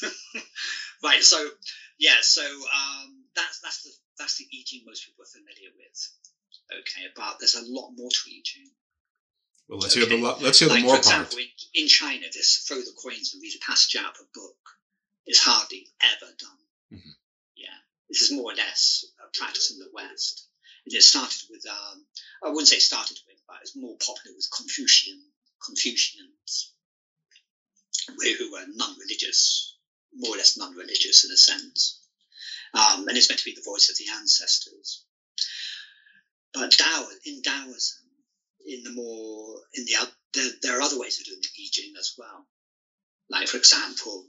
[1.03, 1.23] right.
[1.23, 1.37] So
[1.97, 6.09] yeah, so um, that's that's the that's the I Ching most people are familiar with.
[6.71, 8.69] Okay, but there's a lot more to I Ching.
[9.67, 10.07] Well, let's okay.
[10.07, 11.49] hear the let's hear like, the more for example, part.
[11.73, 14.57] In, in China, this throw the coins and read a passage out of a book
[15.27, 16.61] is hardly ever done.
[16.93, 17.15] Mm-hmm.
[17.55, 17.77] Yeah,
[18.09, 20.47] this is more or less a practice in the West.
[20.85, 22.05] And it started with um,
[22.43, 25.21] I wouldn't say started with, but it's more popular with Confucian
[25.63, 26.73] Confucians,
[28.37, 29.75] who were non-religious,
[30.13, 31.99] more or less non-religious in a sense,
[32.73, 35.03] um, and it's meant to be the voice of the ancestors.
[36.53, 38.03] But Tao, in Taoism,
[38.65, 39.95] in the more in the
[40.33, 42.45] there, there are other ways of doing the I Ching as well.
[43.29, 44.25] Like for example,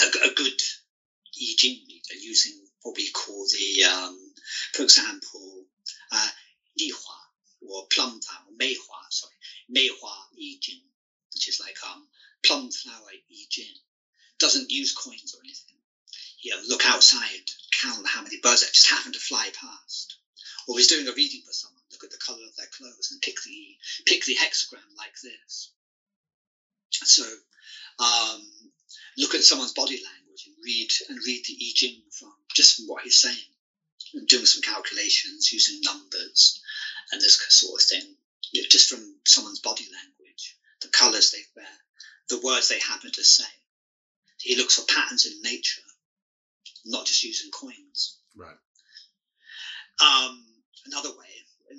[0.00, 0.60] a, a good
[1.36, 4.32] I Ching reader using what we call the, um,
[4.72, 5.64] for example,
[6.12, 6.28] uh,
[6.78, 9.34] Li Hua or plum flower, Mei Hua, sorry,
[9.68, 10.80] Mei Hua I Ching,
[11.34, 12.06] which is like um,
[12.44, 13.10] plum flower
[13.50, 13.74] Ching,
[14.38, 15.76] doesn't use coins or anything.
[16.44, 20.16] Know, look outside, count how many birds that just happen to fly past.
[20.66, 23.20] Or he's doing a reading for someone look at the color of their clothes and
[23.20, 23.76] pick the
[24.06, 25.70] pick the hexagram like this.
[26.90, 27.24] So
[27.98, 28.48] um,
[29.16, 32.86] look at someone's body language and read and read the I Ching from just from
[32.86, 33.52] what he's saying,
[34.14, 36.60] and doing some calculations using numbers
[37.12, 38.14] and this sort of thing,
[38.52, 41.66] you know, just from someone's body language, the colors they wear,
[42.28, 43.44] the words they happen to say.
[44.40, 45.82] He looks for patterns in nature,
[46.84, 48.18] not just using coins.
[48.36, 48.56] Right.
[50.00, 50.44] Um,
[50.86, 51.26] another way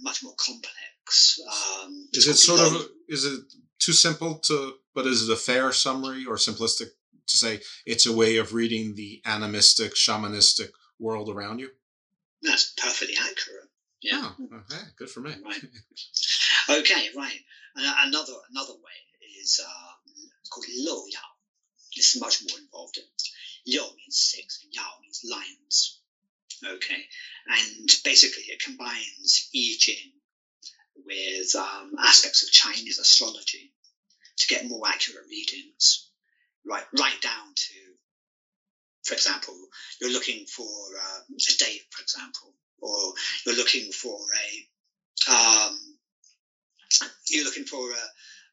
[0.02, 1.40] much more complex.
[1.48, 3.42] Um, is it sort of is it
[3.80, 4.74] too simple to?
[4.94, 6.90] But is it a fair summary or simplistic
[7.28, 10.70] to say it's a way of reading the animistic, shamanistic
[11.00, 11.70] world around you?
[12.42, 13.70] That's perfectly accurate.
[14.02, 14.32] Yeah.
[14.40, 15.32] Oh, okay, good for me.
[15.44, 15.62] Right.
[16.70, 17.40] okay, right.
[17.76, 19.00] Another another way
[19.42, 21.20] is um, called Liu Yao.
[21.96, 23.00] Is much more involved.
[23.66, 26.00] Liu means six and Yao means lions.
[26.64, 27.06] Okay,
[27.48, 30.12] and basically it combines I Ching
[31.06, 33.72] with um, aspects of Chinese astrology
[34.38, 36.08] to get more accurate readings,
[36.66, 37.74] right, right down to,
[39.04, 39.56] for example,
[40.00, 43.14] you're looking for um, a date, for example, or
[43.46, 44.20] you're looking for
[45.28, 45.78] a, um,
[47.30, 48.04] you're looking for a,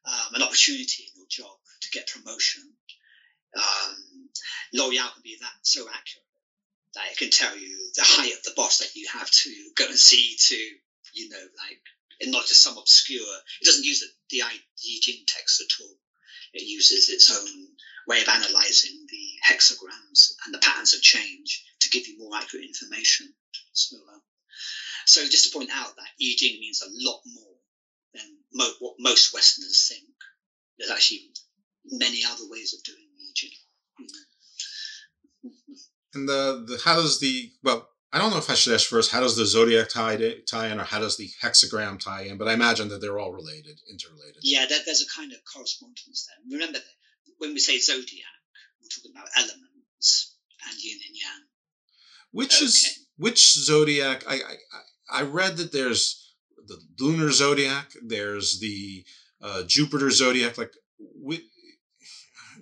[0.06, 2.62] um, an opportunity in your job to get promotion.
[3.56, 4.28] Um,
[4.72, 6.26] Liu Yao can be that so accurate
[6.94, 9.86] that it can tell you the height of the boss that you have to go
[9.86, 10.56] and see to,
[11.12, 11.80] you know, like,
[12.20, 13.36] and not just some obscure.
[13.60, 15.94] It doesn't use the, the text at all.
[16.54, 17.68] It uses its own
[18.06, 22.64] way of analyzing the hexagrams and the patterns of change to give you more accurate
[22.64, 23.34] information.
[23.72, 24.18] So, uh,
[25.04, 27.55] so just to point out that I Ching means a lot more
[28.56, 30.08] mo- what most Westerners think.
[30.78, 31.30] There's actually
[31.84, 33.50] many other ways of doing I Ching.
[33.98, 35.50] You know.
[36.14, 39.10] And the, the how does the well I don't know if I should ask first
[39.10, 40.16] how does the zodiac tie,
[40.48, 43.32] tie in or how does the hexagram tie in, but I imagine that they're all
[43.32, 44.38] related, interrelated.
[44.42, 46.58] Yeah, there, there's a kind of correspondence there.
[46.58, 46.84] Remember that
[47.38, 48.24] when we say zodiac,
[48.80, 50.36] we're talking about elements
[50.66, 51.46] and yin and yang.
[52.30, 52.64] Which okay.
[52.64, 54.24] is which zodiac?
[54.26, 56.25] I, I I read that there's
[56.66, 59.04] the lunar zodiac, there's the
[59.42, 60.58] uh, Jupiter zodiac.
[60.58, 60.72] Like,
[61.22, 61.48] we,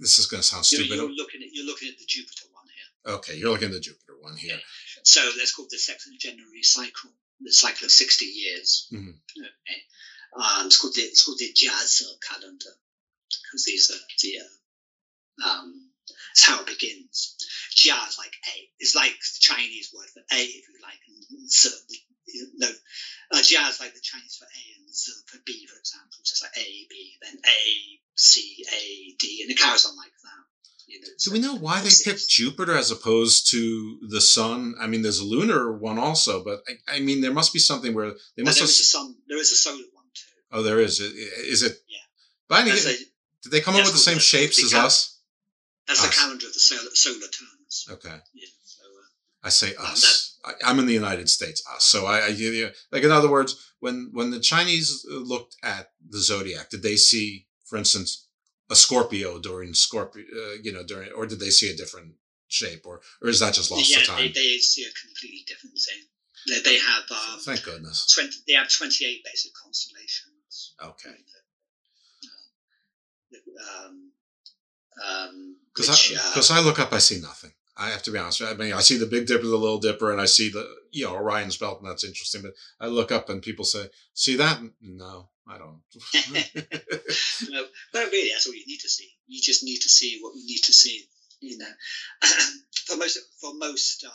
[0.01, 0.89] this is going to sound stupid.
[0.89, 3.15] You're, you're looking at you're looking at the Jupiter one here.
[3.17, 4.59] Okay, you're looking at the Jupiter one here.
[5.05, 8.89] So that's called the sexagenary cycle, the cycle of 60 years.
[8.93, 9.11] Mm-hmm.
[9.39, 9.81] Okay.
[10.35, 12.75] Um, it's, called the, it's called the Jiazi calendar
[13.45, 15.91] because these are the, uh, um,
[16.33, 17.37] it's how it begins.
[17.77, 18.69] Jia is like A.
[18.79, 20.99] It's like the Chinese word for A, if you like.
[21.07, 21.51] And
[22.29, 22.69] Z, no,
[23.33, 26.19] uh, Jia is like the Chinese for A and Z for B, for example.
[26.23, 30.13] So it's like A, B, then A, C, A, D, and it carries on like
[30.23, 30.45] that.
[30.87, 34.75] You know, Do we know why they picked Jupiter as opposed to the sun?
[34.79, 37.95] I mean, there's a lunar one also, but I, I mean, there must be something
[37.95, 38.59] where they must.
[38.59, 38.71] there have...
[38.71, 39.17] is a sun.
[39.27, 40.31] There is a solar one too.
[40.53, 41.01] Oh, there is.
[41.01, 41.73] Is it?
[41.89, 41.99] Yeah.
[42.49, 45.21] But I mean, Did they come up with the same called shapes the as us?
[45.87, 47.87] That's the calendar of the solar, solar terms.
[47.91, 48.17] Okay.
[48.35, 48.49] Yeah.
[49.45, 50.39] Uh, I say us.
[50.45, 51.85] I, I'm in the United States, us.
[51.85, 55.57] So I, I give you like in other words, when when the Chinese uh, looked
[55.63, 58.29] at the zodiac, did they see, for instance,
[58.71, 62.15] a Scorpio during Scorpio, uh, you know, during, or did they see a different
[62.49, 64.19] shape, or or is that just lost yeah, to time?
[64.19, 66.03] they, they see a completely different thing.
[66.47, 68.13] They, they have um, Thank goodness.
[68.15, 70.75] 20, they have 28 basic constellations.
[70.83, 71.17] Okay.
[73.89, 74.13] Um,
[75.09, 77.53] um, Because which, I, uh, I look up, I see nothing.
[77.77, 78.41] I have to be honest.
[78.41, 81.05] I mean, I see the Big Dipper, the Little Dipper, and I see the you
[81.05, 82.43] know Orion's belt, and that's interesting.
[82.43, 85.81] But I look up, and people say, "See that?" No, I don't.
[87.51, 89.11] no, but really, that's all you need to see.
[89.27, 91.05] You just need to see what you need to see.
[91.41, 91.73] You know,
[92.87, 94.13] for most for most um,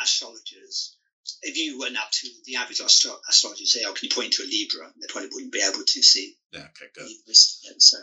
[0.00, 0.96] astrologers,
[1.42, 4.42] if you went up to the average astro- astrologer, say, "Oh, can you point to
[4.42, 6.36] a Libra?" They probably wouldn't be able to see.
[6.52, 6.60] Yeah.
[6.60, 6.86] Okay.
[6.94, 7.06] Good.
[7.06, 7.60] Libras.
[7.70, 7.98] And so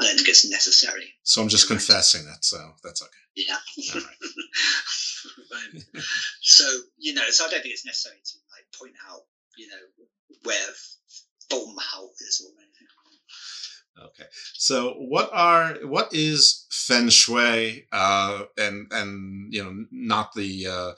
[0.00, 1.14] I don't think it's necessary.
[1.22, 2.44] So I'm just confessing it.
[2.44, 3.12] So that's okay.
[3.36, 3.56] Yeah.
[3.94, 5.82] All right.
[5.94, 6.02] Right.
[6.40, 6.64] so
[6.98, 9.22] you know, so I don't think it's necessary to like point out,
[9.56, 10.68] you know, where
[11.50, 12.74] Baumhaus is or anything.
[14.02, 14.28] Okay.
[14.54, 20.92] So what are what is feng shui uh and and you know not the uh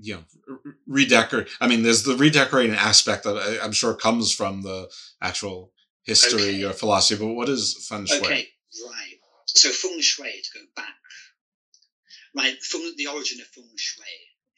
[0.00, 0.56] you know
[0.86, 1.48] redecorate.
[1.60, 4.90] I mean there's the redecorating aspect that I'm sure comes from the
[5.22, 5.72] actual
[6.04, 8.18] history or philosophy but what is feng shui?
[8.18, 8.48] Okay,
[8.86, 9.18] right.
[9.46, 10.94] So feng shui to go back.
[12.36, 14.04] Right, feng, the origin of feng shui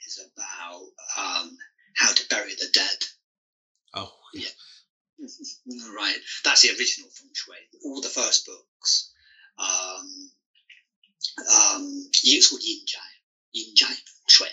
[0.06, 0.86] is about
[1.16, 1.56] um,
[1.94, 2.98] how to bury the dead.
[3.94, 4.48] Oh, yeah.
[5.96, 7.56] right, that's the original feng shui.
[7.84, 9.12] All the first books.
[9.58, 10.30] Um,
[11.38, 13.12] um, it's called yin zhai,
[13.52, 14.48] yin zhai feng shui,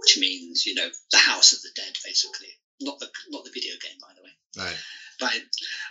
[0.00, 2.48] which means you know the house of the dead, basically.
[2.80, 4.30] Not the not the video game, by the way.
[4.56, 4.76] Right.
[5.20, 5.42] Right.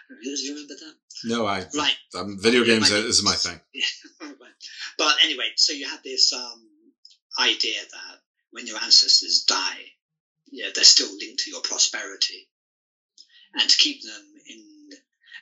[0.10, 0.94] Do you remember that?
[1.24, 1.96] No, I Right.
[2.16, 3.60] um, video games is my thing.
[4.22, 4.54] Right.
[4.98, 6.68] But anyway, so you have this um,
[7.38, 8.22] idea that
[8.52, 9.94] when your ancestors die,
[10.52, 12.48] yeah, they're still linked to your prosperity,
[13.54, 14.90] and to keep them in,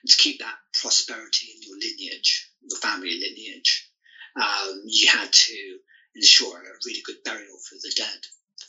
[0.08, 3.90] to keep that prosperity in your lineage, your family lineage,
[4.36, 5.80] um, you had to
[6.16, 8.20] ensure a really good burial for the dead,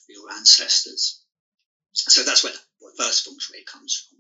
[0.07, 1.21] for your ancestors.
[1.93, 4.18] So that's where the first feng shui comes from.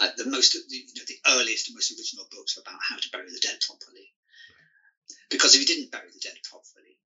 [0.00, 2.96] Like the most, the, you know, the earliest and most original books are about how
[2.96, 4.08] to bury the dead properly.
[5.30, 6.98] Because if you didn't bury the dead properly,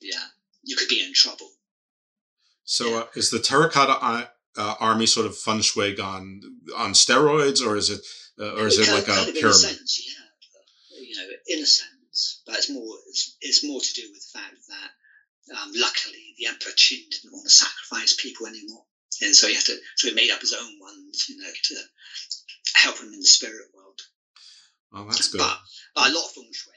[0.00, 0.24] yeah,
[0.62, 1.50] you could be in trouble.
[2.64, 4.24] So uh, is the terracotta uh,
[4.56, 6.40] uh, army sort of feng shui gone
[6.76, 8.00] on steroids or is it
[8.38, 9.56] uh, or is it Kind- like kind a of In a pyramid?
[9.60, 11.00] sense, yeah.
[11.00, 14.38] You know, in a sense, but it's more it's, it's more to do with the
[14.38, 18.84] fact that um, luckily the Emperor Qin didn't want to sacrifice people anymore,
[19.22, 21.76] and so he had to so he made up his own ones, you know, to
[22.74, 24.00] help him in the spirit world.
[24.92, 25.38] Oh, that's good.
[25.38, 25.56] But,
[25.94, 26.72] but a lot of feng shui,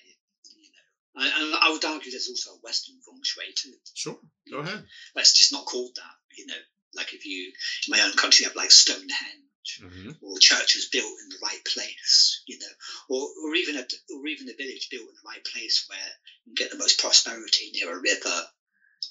[0.56, 3.74] you know, and, and I would argue there's also a Western feng shui too.
[3.94, 4.18] Sure,
[4.50, 4.86] go ahead.
[5.14, 6.60] But it's just not called that, you know.
[6.94, 7.54] Like if you,
[7.88, 10.16] in my own country, you have like Stonehenge Mhm.
[10.22, 12.68] or churches built in the right place, you know,
[13.08, 16.10] or, or even a or even a village built in the right place where
[16.46, 18.44] you get the most prosperity near a river,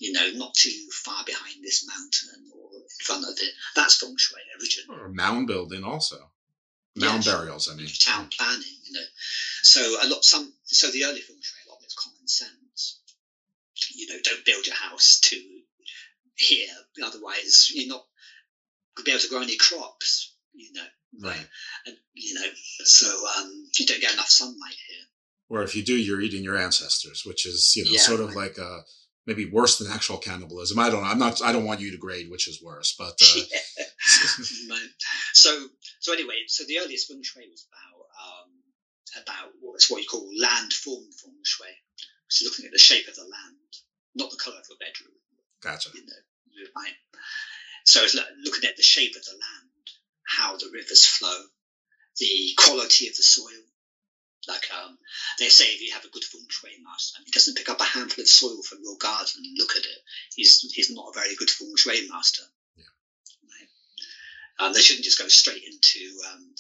[0.01, 0.73] you know, not too
[1.05, 3.53] far behind this mountain or in front of it.
[3.77, 4.99] That's feng shui originally.
[4.99, 6.17] Or mound building also.
[6.97, 7.87] Mound Yeah, burials, I mean.
[8.01, 9.05] town planning, you know.
[9.63, 12.99] So a lot some so the early feng shui a lot of it's common sense.
[13.91, 15.37] You know, don't build your house to
[16.35, 16.67] here,
[17.05, 18.07] otherwise you're not
[18.97, 21.29] gonna be able to grow any crops, you know.
[21.29, 21.47] Right.
[21.87, 22.47] And you know,
[22.85, 25.05] so um you don't get enough sunlight here.
[25.51, 28.35] Or if you do, you're eating your ancestors, which is you know Yeah, sort of
[28.35, 28.81] like uh
[29.31, 30.77] maybe worse than actual cannibalism.
[30.81, 31.09] I don't know.
[31.09, 31.41] I'm not.
[31.41, 33.41] I don't want you to grade which is worse, but uh.
[35.33, 35.69] So
[36.01, 40.29] so anyway, so the earliest feng shui was about um about what's what you call
[40.41, 41.69] land form feng shui,
[42.27, 43.71] which is looking at the shape of the land,
[44.17, 45.15] not the colour of your bedroom.
[45.63, 45.91] gotcha.
[45.95, 46.95] you know, right?
[47.85, 49.87] So it's looking at the shape of the land,
[50.27, 51.39] how the rivers flow,
[52.19, 53.63] the quality of the soil.
[54.49, 54.97] Like um,
[55.39, 57.81] they say, if you have a good feng shui master, and he doesn't pick up
[57.81, 59.99] a handful of soil from your garden and look at it,
[60.35, 62.43] he's he's not a very good feng shui master.
[62.77, 62.85] Yeah.
[63.45, 64.67] Right?
[64.67, 66.55] Um, they shouldn't just go straight into um,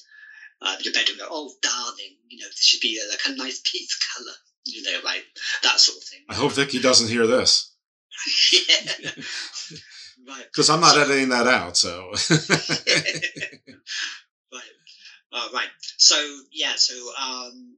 [0.60, 3.36] uh, the bedroom and go, "Oh, darling, you know, this should be a, like a
[3.36, 4.34] nice peach color."
[4.66, 5.24] You know, like
[5.62, 6.20] that sort of thing.
[6.28, 7.72] I hope Vicky doesn't hear this
[8.52, 9.10] yeah.
[10.28, 10.44] right.
[10.44, 11.76] because I'm not editing that out.
[11.76, 12.12] So.
[15.32, 15.68] Uh, right.
[15.96, 16.16] So
[16.52, 16.74] yeah.
[16.76, 17.76] So um,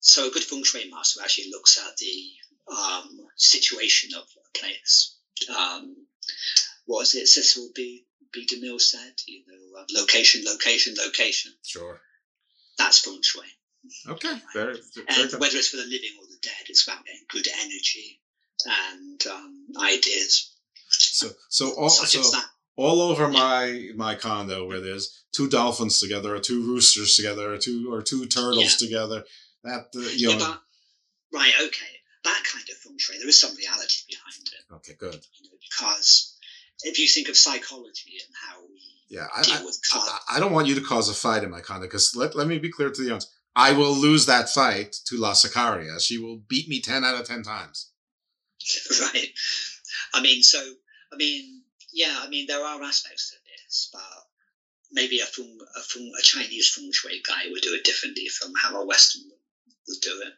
[0.00, 2.30] so a good feng shui master actually looks at the
[2.70, 5.16] um, situation of a place.
[5.54, 5.96] Um,
[6.86, 7.26] what is it?
[7.26, 8.04] Cecil B.
[8.32, 8.46] B.
[8.46, 11.52] DeMille said, you know, uh, location, location, location.
[11.66, 12.00] sure.
[12.78, 13.46] That's feng shui.
[14.06, 17.24] Okay, very, very And whether it's for the living or the dead, it's about getting
[17.30, 18.20] good energy
[18.66, 20.54] and um, ideas.
[20.90, 21.88] So, so all,
[22.80, 23.02] Such so as that.
[23.02, 27.58] all over my my condo where there's two dolphins together, or two roosters together, or
[27.58, 29.24] two or two turtles together.
[29.64, 30.54] That uh, you Yeah, know.
[31.32, 31.86] but, right, okay.
[32.24, 34.74] That kind of feng shui, there is some reality behind it.
[34.74, 35.26] Okay, good.
[35.68, 36.36] Because
[36.82, 39.42] if you think of psychology and how we Yeah, I,
[39.94, 42.46] I, I don't want you to cause a fight in my condo because let, let
[42.46, 43.30] me be clear to the audience.
[43.56, 46.00] I will lose that fight to La Sicaria.
[46.00, 47.90] She will beat me 10 out of 10 times.
[49.00, 49.28] right?
[50.14, 50.58] I mean, so
[51.12, 51.59] I mean,
[51.92, 54.24] yeah, I mean, there are aspects to this, but
[54.90, 58.52] maybe a feng, a, feng, a Chinese feng shui guy would do it differently from
[58.60, 59.22] how a Western
[59.88, 60.32] would do it.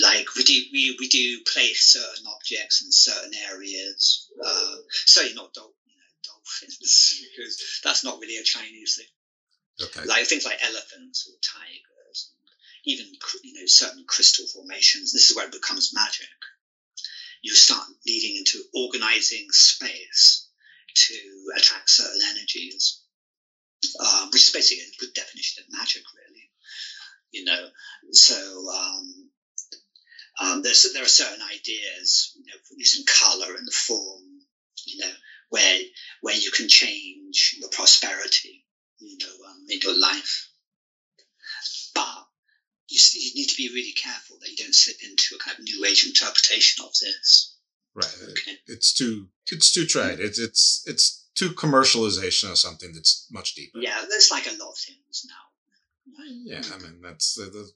[0.00, 4.26] Like we do, we, we do place certain objects in certain areas.
[4.42, 9.86] Uh, certainly not dol- you know, dolphins, because that's not really a Chinese thing.
[9.86, 10.06] Okay.
[10.06, 12.48] Like things like elephants or tigers, and
[12.84, 15.12] even you know certain crystal formations.
[15.12, 16.28] This is where it becomes magic.
[17.42, 20.41] You start leading into organizing space
[20.94, 21.14] to
[21.56, 23.02] attract certain energies,
[24.00, 26.50] um, which is basically a good definition of magic, really.
[27.30, 27.66] You know,
[28.10, 28.34] so
[28.70, 29.30] um,
[30.40, 34.22] um, there's there are certain ideas, you know, using color and form,
[34.84, 35.12] you know,
[35.50, 35.78] where
[36.20, 38.64] where you can change your prosperity,
[38.98, 40.48] you know, um, in your life.
[41.94, 42.26] But
[42.88, 45.64] you, you need to be really careful that you don't slip into a kind of
[45.64, 47.56] new age interpretation of this.
[47.94, 48.16] Right.
[48.30, 48.56] Okay.
[48.66, 50.18] It's too it's too trade.
[50.20, 53.78] It's it's it's too commercialization of something that's much deeper.
[53.78, 56.24] Yeah, there's like a lot of things now.
[56.44, 57.70] Yeah, I mean that's uh, the,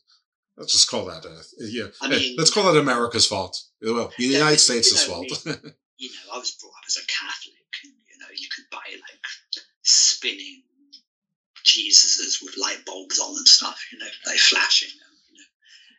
[0.57, 1.87] let's just call that a yeah.
[2.03, 3.61] I hey, mean- let's call it America's fault.
[3.83, 5.47] Well, the United States' you know, fault.
[5.99, 8.85] you know, I was brought up as a Catholic, and you know, you could buy
[8.91, 9.21] like
[9.83, 10.63] spinning
[11.65, 15.15] Jesuses with light bulbs on and stuff, you know, like flashing them.
[15.31, 15.51] You know,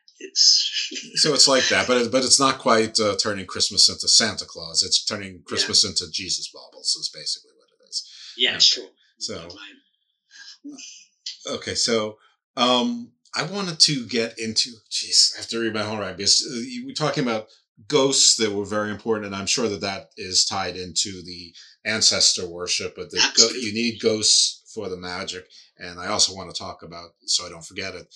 [0.05, 4.07] it's so it's like that, but it, but it's not quite uh, turning Christmas into
[4.07, 4.84] Santa Claus.
[4.84, 6.95] It's turning Christmas into Jesus baubles.
[6.99, 8.34] Is basically what it is.
[8.38, 8.88] yeah, sure.
[9.20, 9.47] So
[11.47, 12.18] okay, so
[12.55, 14.72] um, I wanted to get into.
[14.89, 17.47] Jeez, I have to read my whole right because uh, you we're talking about
[17.88, 21.53] ghosts that were very important, and I'm sure that that is tied into the
[21.86, 22.95] ancestor worship.
[22.95, 25.47] But the go, you need ghosts for the magic,
[25.78, 28.07] and I also want to talk about, so I don't forget it,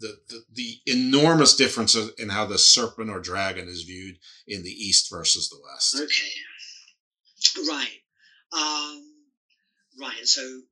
[0.00, 5.10] the, the enormous difference in how the serpent or dragon is viewed in the East
[5.10, 5.94] versus the West.
[5.94, 7.68] Okay.
[7.68, 8.00] Right.
[8.52, 9.04] Um,
[10.00, 10.26] right.
[10.26, 10.62] So,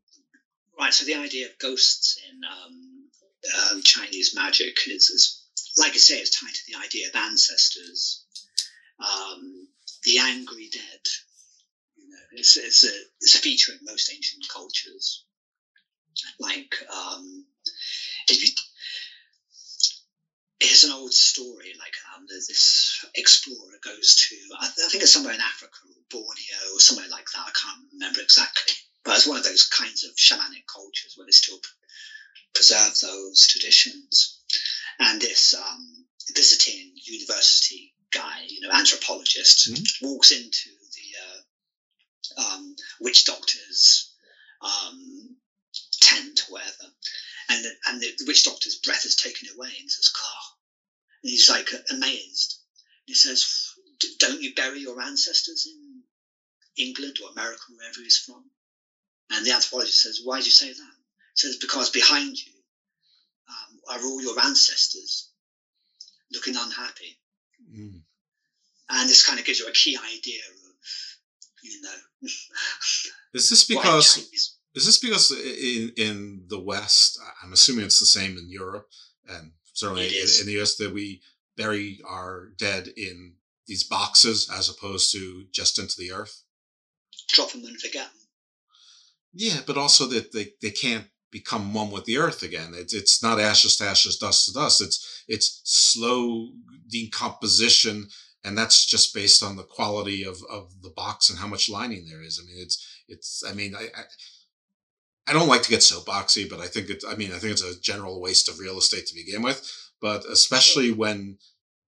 [0.78, 0.92] right.
[0.92, 5.44] So the idea of ghosts in um, um, Chinese magic is, is,
[5.76, 8.24] like I say, it's tied to the idea of ancestors.
[8.98, 9.68] Um,
[10.04, 11.04] the angry dead.
[11.96, 15.24] You know, it's, it's a it's a feature in most ancient cultures.
[16.40, 17.46] Like, um,
[18.28, 18.48] if you
[20.60, 21.72] Here's an old story.
[21.78, 26.74] Like um, this explorer goes to, I, I think it's somewhere in Africa or Borneo
[26.74, 27.46] or somewhere like that.
[27.46, 28.74] I can't remember exactly.
[29.04, 31.60] But it's one of those kinds of shamanic cultures where they still
[32.54, 34.40] preserve those traditions.
[34.98, 39.68] And this um, visiting university guy, you know, anthropologist,
[40.02, 44.10] walks into the uh, um, witch doctor's
[44.60, 45.36] um,
[46.00, 46.92] tent or whatever,
[47.48, 50.52] and the, and the witch doctor's breath is taken away, and he says, "God,"
[51.22, 52.56] and he's like amazed.
[53.06, 53.46] He says,
[54.18, 56.02] "Don't you bury your ancestors in
[56.76, 58.50] England or America, wherever he's from?"
[59.30, 60.94] And the anthropologist says, "Why do you say that?"
[61.34, 62.52] He says, "Because behind you
[63.48, 65.28] um, are all your ancestors
[66.30, 67.18] looking unhappy."
[67.70, 68.02] Mm.
[68.90, 70.56] And this kind of gives you a key idea of,
[71.62, 71.96] you know,
[73.34, 74.16] Is this because
[74.74, 78.88] is this because in in the West, I'm assuming it's the same in Europe
[79.28, 81.22] and certainly in, in the US that we
[81.56, 83.34] bury our dead in
[83.66, 86.42] these boxes as opposed to just into the earth?
[87.28, 88.28] drop them and forget them.
[89.32, 92.72] Yeah, but also that they, they can't become one with the earth again.
[92.74, 94.80] It's it's not ashes to ashes, dust to dust.
[94.80, 96.48] It's it's slow
[96.88, 98.08] decomposition,
[98.42, 102.06] and that's just based on the quality of, of the box and how much lining
[102.08, 102.40] there is.
[102.42, 103.44] I mean, it's it's.
[103.46, 103.88] I mean, I.
[103.94, 104.02] I
[105.28, 107.04] I don't like to get soapboxy, but I think it.
[107.06, 109.60] I mean, I think it's a general waste of real estate to begin with.
[110.00, 111.38] But especially when,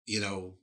[0.06, 0.56] you know,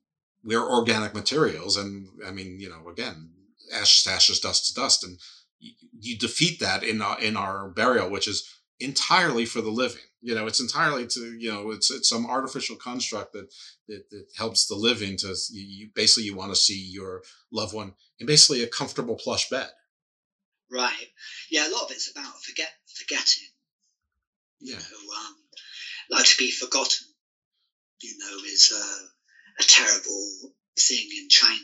[0.44, 3.31] we're organic materials, and I mean, you know, again,
[3.73, 5.19] ashes to ashes, dust to dust, and
[5.59, 8.48] you, you defeat that in our, in our burial, which is
[8.81, 10.03] entirely for the living.
[10.20, 13.53] You know, it's entirely to you know, it's it's some artificial construct that
[13.89, 17.23] that, that helps the living to you basically you want to see your
[17.53, 19.69] loved one in basically a comfortable plush bed.
[20.71, 21.07] Right.
[21.51, 23.49] Yeah, a lot of it's about forget forgetting.
[24.61, 24.79] Yeah.
[24.79, 25.37] So, um,
[26.11, 27.07] like to be forgotten,
[28.01, 30.29] you know, is a, a terrible
[30.79, 31.61] thing in China.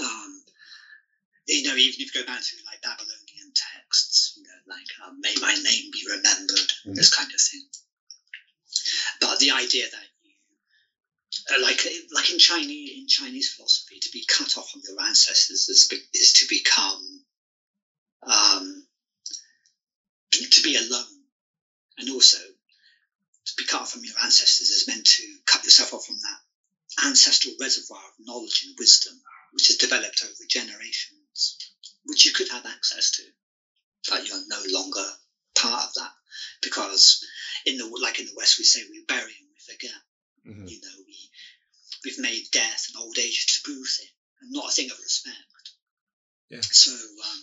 [0.00, 0.42] Um,
[1.46, 5.20] you know, even if you go back to like Babylonian texts, you know, like um,
[5.20, 6.94] "May my name be remembered," mm-hmm.
[6.94, 7.62] this kind of thing.
[9.20, 10.32] But the idea that you,
[11.54, 11.80] uh, like,
[12.12, 16.32] like in Chinese in Chinese philosophy, to be cut off from your ancestors is, is
[16.32, 17.22] to become,
[18.26, 18.86] um,
[20.32, 21.22] to be alone,
[21.98, 26.04] and also to be cut off from your ancestors is meant to cut yourself off
[26.04, 29.20] from that ancestral reservoir of knowledge and wisdom
[29.52, 31.56] which has developed over generations,
[32.04, 33.22] which you could have access to,
[34.08, 35.04] but you're no longer
[35.54, 36.10] part of that
[36.60, 37.24] because
[37.64, 39.96] in the like in the West we say we bury and we forget.
[40.46, 40.66] Mm-hmm.
[40.66, 41.30] You know, we
[42.04, 44.12] we've made death and old age a taboo thing
[44.42, 45.36] and not a thing of respect.
[46.50, 46.60] Yeah.
[46.60, 47.40] So um,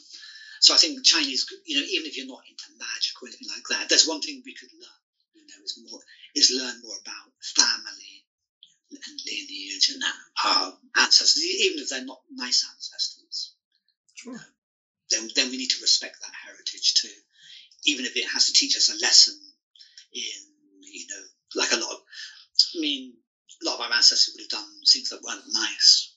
[0.64, 3.68] so I think Chinese, you know, even if you're not into magic or anything like
[3.68, 5.04] that, there's one thing we could learn.
[5.36, 6.00] You know, is more
[6.36, 8.24] is learn more about family
[8.92, 10.02] and lineage and
[10.46, 13.52] our ancestors, even if they're not nice ancestors.
[14.16, 14.40] Sure.
[15.12, 17.12] then, then we need to respect that heritage too,
[17.84, 19.36] even if it has to teach us a lesson
[20.14, 20.40] in,
[20.80, 21.24] you know,
[21.56, 21.98] like a lot of,
[22.78, 23.18] I mean,
[23.62, 26.14] a lot of our ancestors would have done things that weren't nice.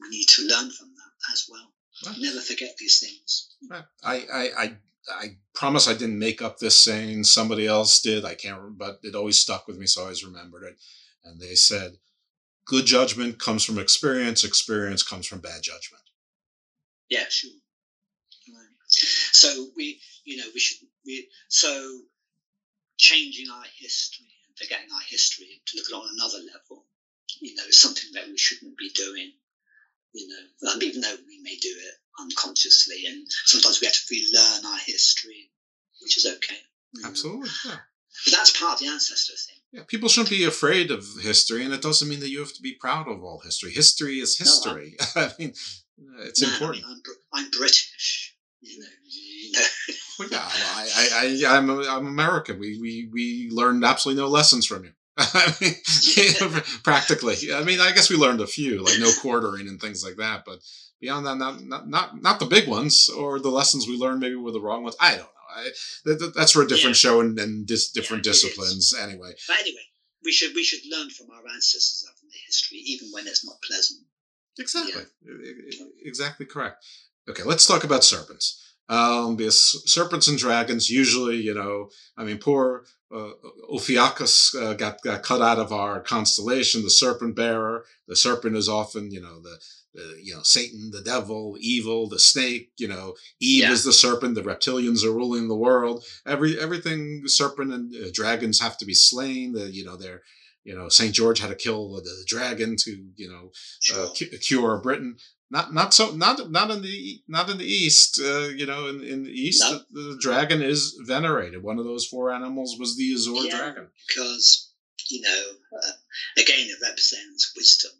[0.00, 1.74] We need to learn from that as well.
[2.06, 2.16] Right.
[2.18, 3.50] Never forget these things.
[3.70, 3.84] Right.
[4.02, 4.76] I, I, I,
[5.10, 7.24] I promise I didn't make up this saying.
[7.24, 8.24] Somebody else did.
[8.24, 10.76] I can't remember, but it always stuck with me, so I always remembered it.
[11.24, 11.98] And they said,
[12.64, 16.02] good judgment comes from experience, experience comes from bad judgment.
[17.08, 17.50] Yeah, sure.
[19.32, 22.00] So we, you know, we should, we, so
[22.96, 26.84] changing our history and forgetting our history to look at it on another level,
[27.40, 29.32] you know, is something that we shouldn't be doing,
[30.12, 33.04] you know, um, even though we may do it unconsciously.
[33.06, 35.50] And sometimes we have to relearn our history,
[36.02, 36.58] which is okay.
[37.04, 37.50] Absolutely.
[37.64, 37.76] Yeah.
[38.24, 39.62] But that's part of the ancestor thing.
[39.72, 42.62] Yeah, people shouldn't be afraid of history, and it doesn't mean that you have to
[42.62, 43.70] be proud of all history.
[43.70, 44.96] History is history.
[45.14, 45.54] No, I mean,
[46.18, 46.84] it's Man, important.
[46.84, 48.34] I mean, I'm, I'm, British.
[48.60, 49.60] You know, you know.
[50.18, 52.58] well, yeah, I, I, I, I'm, I'm American.
[52.58, 54.90] We, we, we learned absolutely no lessons from you.
[55.34, 57.36] I mean, practically.
[57.54, 60.44] I mean, I guess we learned a few, like no quartering and things like that.
[60.46, 60.60] But
[61.00, 64.36] beyond that, not, not, not, not the big ones or the lessons we learned maybe
[64.36, 64.96] were the wrong ones.
[65.00, 65.26] I don't know.
[65.54, 65.68] I,
[66.04, 67.10] that, that's for a different yeah.
[67.10, 69.32] show and, and dis, different yeah, disciplines anyway.
[69.46, 69.82] But anyway,
[70.24, 73.60] we should we should learn from our ancestors from the history, even when it's not
[73.62, 74.00] pleasant.
[74.58, 75.02] Exactly,
[76.04, 76.84] exactly correct.
[77.28, 78.69] Okay, let's talk about serpents.
[78.90, 82.84] Um, because serpents and dragons usually, you know, I mean, poor
[83.14, 83.30] uh,
[83.72, 87.84] Ophiuchus uh, got got cut out of our constellation, the serpent bearer.
[88.08, 89.58] The serpent is often, you know, the
[89.94, 92.72] the you know Satan, the devil, evil, the snake.
[92.78, 93.72] You know, Eve yeah.
[93.72, 94.34] is the serpent.
[94.34, 96.04] The reptilians are ruling the world.
[96.26, 99.52] Every everything serpent and uh, dragons have to be slain.
[99.52, 100.22] The you know they're
[100.64, 103.52] you know Saint George had to kill the dragon to you know
[103.96, 104.08] uh,
[104.40, 105.16] cure Britain.
[105.50, 108.20] Not not so not not in the not in the east.
[108.20, 109.80] Uh, you know, in, in the east, no.
[109.90, 111.62] the, the, dragon is venerated.
[111.62, 113.88] One of those four animals was the Azure yeah, dragon.
[114.06, 114.72] Because
[115.08, 115.44] you know,
[115.76, 115.92] uh,
[116.40, 117.90] again, it represents wisdom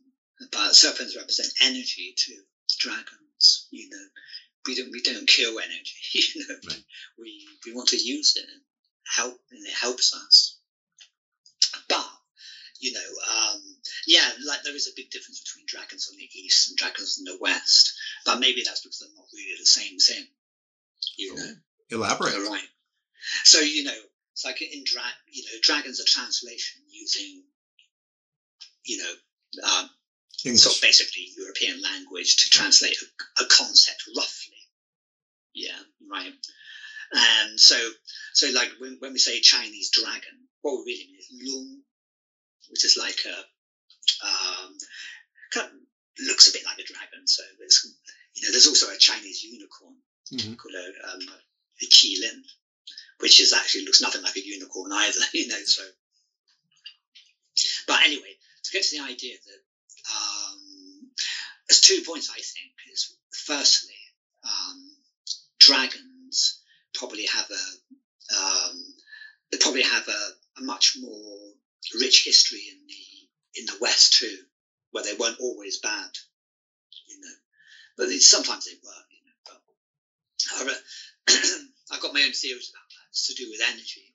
[0.52, 2.35] but serpents represent energy to
[2.78, 3.68] dragons.
[3.70, 4.06] You know,
[4.66, 5.97] we don't we don't kill energy.
[6.35, 6.85] You know, right.
[7.18, 8.62] we we want to use it and
[9.05, 10.59] help, and it helps us.
[12.81, 13.61] You know, um,
[14.07, 17.24] yeah, like there is a big difference between dragons on the east and dragons in
[17.24, 17.93] the west.
[18.24, 20.27] But maybe that's because they're not really the same thing.
[21.16, 21.52] You know,
[21.90, 22.35] elaborate.
[22.35, 22.69] Right.
[23.44, 24.01] So you know,
[24.32, 25.12] it's like in drag.
[25.31, 27.44] You know, dragons are translation using.
[28.85, 29.12] You know,
[29.62, 29.90] um,
[30.44, 30.62] English.
[30.62, 34.57] So basically European language to translate a, a, concept roughly.
[35.55, 35.78] Yeah,
[36.11, 36.32] right.
[37.12, 37.77] And so,
[38.32, 41.82] so like when, when we say Chinese dragon, what we really mean is lung,
[42.71, 43.37] which is like a,
[44.27, 44.77] um,
[45.53, 45.73] kind of
[46.27, 47.27] looks a bit like a dragon.
[47.27, 47.95] So there's,
[48.35, 49.97] you know, there's also a Chinese unicorn
[50.33, 50.55] mm-hmm.
[50.55, 51.21] called a, um,
[51.83, 52.43] a qilin,
[53.21, 55.83] which is actually looks nothing like a unicorn either, you know, so.
[57.87, 59.61] But anyway, to get to the idea that
[60.11, 61.11] um,
[61.69, 62.71] there's two points I think.
[62.93, 63.15] Is
[63.47, 63.95] firstly,
[64.45, 64.91] um,
[65.59, 66.63] dragons
[66.95, 68.95] probably have a um,
[69.51, 71.53] they probably have a, a, much more
[71.98, 74.39] rich history in the in the West too,
[74.90, 76.11] where they weren't always bad,
[77.09, 77.36] you know,
[77.97, 79.36] but sometimes they were, you know.
[79.47, 80.73] But
[81.28, 83.09] I, I've got my own theories about that.
[83.11, 84.15] It's to do with energy.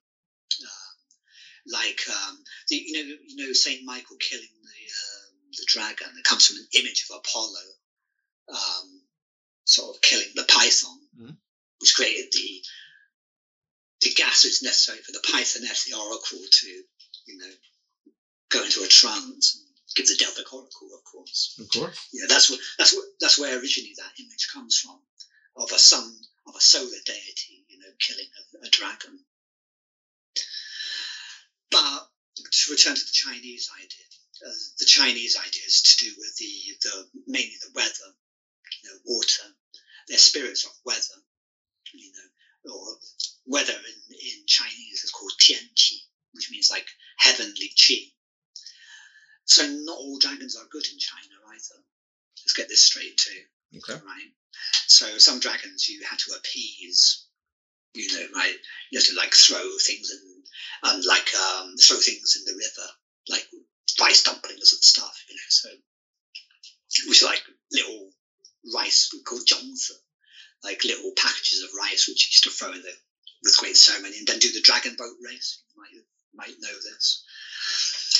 [0.62, 2.38] Um, like um,
[2.70, 5.26] the, you know, you know Saint Michael killing the uh,
[5.58, 7.66] the dragon that comes from an image of Apollo
[8.50, 9.02] um,
[9.66, 11.34] sort of killing the python, mm-hmm.
[11.80, 12.62] which created the
[14.02, 16.84] the gas is necessary for the Pythoness, the oracle, to,
[17.26, 17.52] you know,
[18.50, 19.66] go into a trance and
[19.96, 21.56] give the Delphic oracle, of course.
[21.60, 22.10] Of course.
[22.14, 25.00] Yeah, that's what that's what that's where originally that image comes from,
[25.58, 26.16] of a sun
[26.48, 28.28] of a solar deity, you know, killing
[28.62, 29.20] a, a dragon.
[31.72, 32.08] But
[32.52, 34.06] to return to the Chinese idea,
[34.46, 36.52] uh, the Chinese idea is to do with the,
[36.84, 38.10] the mainly the weather,
[38.84, 39.44] you know, water.
[40.08, 41.20] They're spirits of weather,
[41.94, 42.98] you know, or
[43.48, 45.98] weather in, in Chinese is called tianqi,
[46.36, 46.88] which means like
[47.18, 48.12] heavenly qi.
[49.46, 51.82] So not all dragons are good in China either.
[52.44, 53.42] Let's get this straight too.
[53.78, 54.02] Okay.
[54.04, 54.32] Right.
[54.88, 57.26] So some dragons you had to appease,
[57.94, 58.56] you know, right?
[58.92, 60.44] You had to like throw things and
[60.84, 62.90] and like um, throw things in the river,
[63.30, 63.46] like
[64.00, 65.50] rice dumplings and stuff, you know.
[65.50, 67.42] So it was like
[67.72, 68.10] little
[68.74, 69.92] rice called zongzi,
[70.64, 72.94] like little packages of rice which you used to throw in the
[73.44, 75.62] with great ceremony, and then do the dragon boat race.
[75.74, 75.94] You might
[76.36, 77.24] might know this.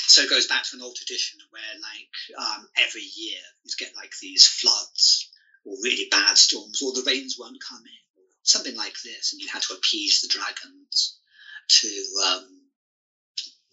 [0.08, 3.94] So it goes back to an old tradition where, like, um, every year you get
[3.96, 5.30] like these floods
[5.64, 9.42] or really bad storms, or the rains won't come in, or something like this, and
[9.42, 11.18] you had to appease the dragons
[11.68, 11.88] to
[12.26, 12.60] um,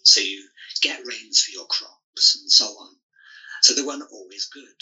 [0.04, 0.48] so you
[0.82, 2.96] get rains for your crops and so on.
[3.62, 4.64] So they weren't always good.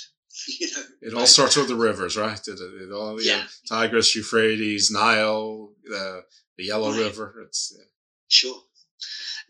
[0.47, 2.39] You know, It all starts with the rivers, right?
[2.47, 3.43] It, it, it all, yeah.
[3.67, 6.21] Tigris, Euphrates, Nile, uh,
[6.57, 7.01] the Yellow Right.
[7.01, 7.43] River.
[7.45, 7.83] It's yeah.
[8.29, 8.59] Sure.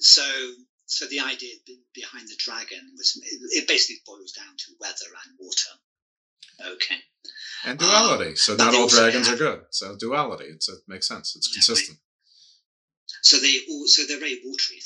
[0.02, 0.23] So,
[0.86, 1.53] so the idea
[1.94, 5.72] behind the dragon was it, basically boils down to weather and water.
[6.78, 6.99] Okay.
[7.65, 8.36] and duality.
[8.36, 9.61] so not all dragons have- are good.
[9.72, 10.45] So duality.
[10.45, 11.36] It's, it makes sense.
[11.36, 11.98] It's consistent.
[13.23, 14.80] So they all, so they're very watery.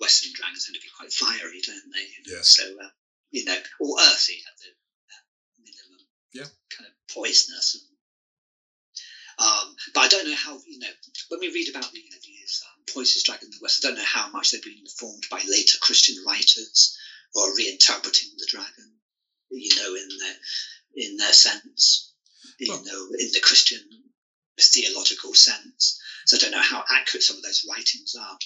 [0.00, 2.06] Western dragons tend to be quite fiery, don't they?
[2.26, 2.56] Yes.
[2.56, 2.88] So uh,
[3.30, 5.24] you know, or earthy at the at
[5.58, 6.06] minimum.
[6.32, 6.48] Yeah.
[6.76, 7.74] Kind of poisonous.
[7.74, 7.91] And,
[9.42, 10.94] um, but I don't know how you know
[11.28, 13.84] when we read about you know, these um, poisonous dragons in the West.
[13.84, 16.96] I don't know how much they've been informed by later Christian writers
[17.34, 18.92] or reinterpreting the dragon.
[19.50, 22.12] You know, in their in their sense.
[22.58, 23.80] You know, in the Christian
[24.58, 26.00] theological sense.
[26.26, 28.38] So I don't know how accurate some of those writings are.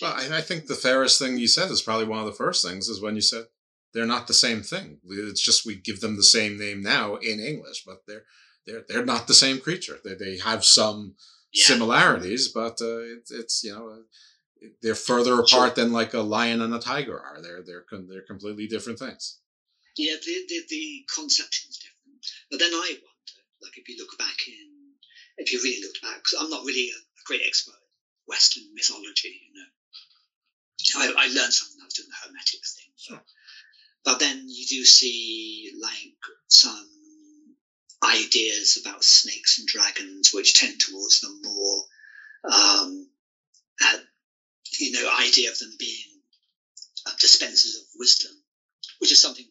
[0.00, 2.64] Well, I, I think the fairest thing you said is probably one of the first
[2.64, 3.46] things is when you said
[3.92, 4.98] they're not the same thing.
[5.08, 8.24] It's just we give them the same name now in English, but they're
[8.66, 9.98] they're they're not the same creature.
[10.04, 11.14] They they have some
[11.52, 16.60] similarities, but uh, it's it's you know uh, they're further apart than like a lion
[16.60, 17.40] and a tiger are.
[17.42, 19.38] They're they're they're completely different things.
[19.96, 22.20] Yeah, the, the, the conception's different.
[22.50, 24.92] But then I wonder, like if you look back in,
[25.38, 28.64] if you really looked back, because I'm not really a, a great expert in Western
[28.74, 29.70] mythology, you know.
[31.00, 32.92] I, I learned something I was doing the Hermetics thing.
[33.16, 33.24] But,
[34.04, 36.14] but then you do see like
[36.48, 36.88] some
[38.04, 41.82] ideas about snakes and dragons which tend towards the more
[42.44, 43.08] um,
[43.82, 43.98] uh,
[44.78, 46.20] you know idea of them being
[47.06, 48.32] uh, dispensers of wisdom
[48.98, 49.46] which is something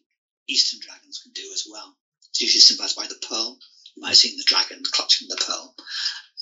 [0.48, 1.96] eastern dragons can do as well.
[2.30, 3.58] It's usually symbolized by the pearl.
[3.94, 5.74] You might have seen the dragon clutching the pearl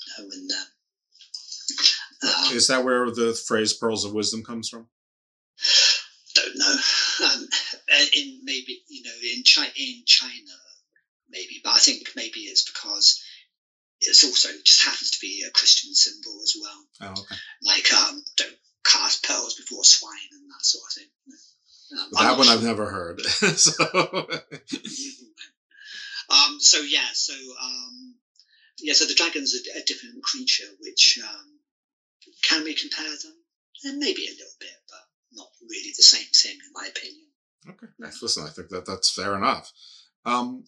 [0.07, 0.65] you know and uh,
[2.53, 4.87] is that where the phrase "pearls of wisdom" comes from?
[6.35, 6.77] don't know.
[7.25, 7.49] Um,
[8.17, 9.43] in maybe you know in
[9.77, 10.53] in China
[11.35, 13.21] maybe but I think maybe it's because
[14.01, 17.37] it's also just happens to be a Christian symbol as well Oh, okay.
[17.65, 21.11] like um don't cast pearls before swine and that sort of thing
[21.99, 22.55] um, that one sure.
[22.57, 23.21] I've never heard.
[23.57, 23.85] so
[26.31, 28.15] um so yeah so um
[28.81, 31.61] yeah so the dragon's a, a different creature which um
[32.43, 33.35] can we compare them
[33.85, 35.01] and maybe a little bit but
[35.33, 37.27] not really the same thing in my opinion
[37.67, 37.87] Okay.
[37.99, 38.21] Nice.
[38.23, 39.73] Listen, I think that that's fair enough.
[40.27, 40.65] Um,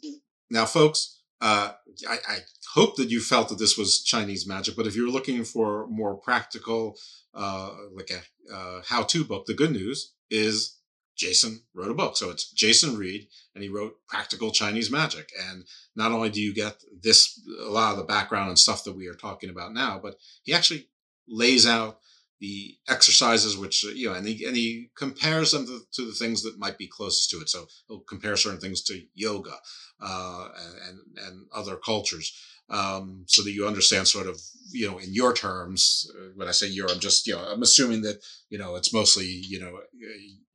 [0.50, 1.72] now, folks, uh,
[2.08, 2.38] I, I
[2.74, 6.16] hope that you felt that this was Chinese magic, but if you're looking for more
[6.16, 6.96] practical,
[7.34, 10.78] uh, like a uh, how-to book, the good news is
[11.16, 12.16] Jason wrote a book.
[12.16, 15.30] So it's Jason Read, and he wrote Practical Chinese Magic.
[15.48, 15.64] And
[15.94, 19.06] not only do you get this, a lot of the background and stuff that we
[19.06, 20.88] are talking about now, but he actually
[21.26, 21.98] lays out
[22.40, 26.12] the exercises which uh, you know and he, and he compares them to, to the
[26.12, 27.48] things that might be closest to it.
[27.48, 29.54] So he'll compare certain things to yoga
[30.00, 30.48] uh,
[30.88, 32.32] and and other cultures
[32.68, 34.40] um, so that you understand sort of
[34.70, 37.62] you know in your terms uh, when i say euro i'm just you know i'm
[37.62, 38.16] assuming that
[38.50, 39.78] you know it's mostly you know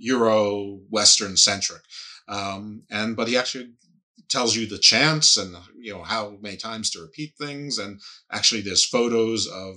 [0.01, 1.81] euro western centric.
[2.27, 3.73] Um, and but he actually
[4.29, 7.77] tells you the chants and you know how many times to repeat things.
[7.77, 8.01] And
[8.31, 9.75] actually there's photos of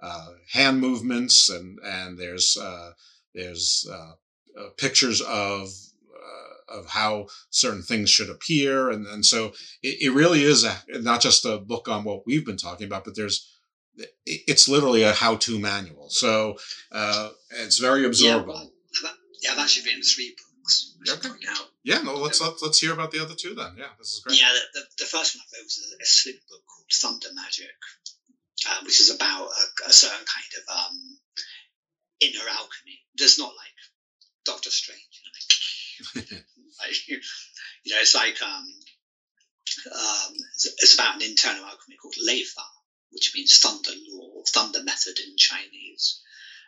[0.00, 2.92] uh, hand movements and and there's uh,
[3.34, 4.12] there's uh,
[4.60, 5.68] uh, pictures of
[6.14, 9.52] uh, of how certain things should appear and and so
[9.82, 13.04] it, it really is a, not just a book on what we've been talking about
[13.04, 13.54] but there's
[14.26, 16.08] it's literally a how-to manual.
[16.10, 16.56] So
[16.92, 18.22] uh, it's very absorbable.
[18.22, 18.72] Yeah, well,
[19.04, 20.94] I've, yeah, I've actually written three books.
[21.04, 21.70] Should out.
[21.84, 23.72] Yeah, no, let's let's, let's hear about the other two then.
[23.78, 24.38] Yeah, this is great.
[24.38, 27.34] Yeah, the, the, the first one I wrote was a, a slim book called Thunder
[27.34, 27.76] Magic,
[28.66, 31.18] uh, which is about a, a certain kind of um,
[32.20, 32.98] inner alchemy.
[33.16, 33.72] Just not like
[34.44, 36.38] Doctor Strange, you know,
[36.82, 38.64] like, you know, it's like um,
[39.92, 42.64] um, it's, it's about an internal alchemy called Leifa,
[43.10, 46.20] which means thunder law, or thunder method in Chinese.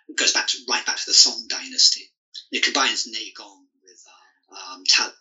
[0.08, 2.10] It goes back to right back to the Song Dynasty.
[2.50, 4.02] It combines Neigong with
[4.52, 5.14] uh, um, tal-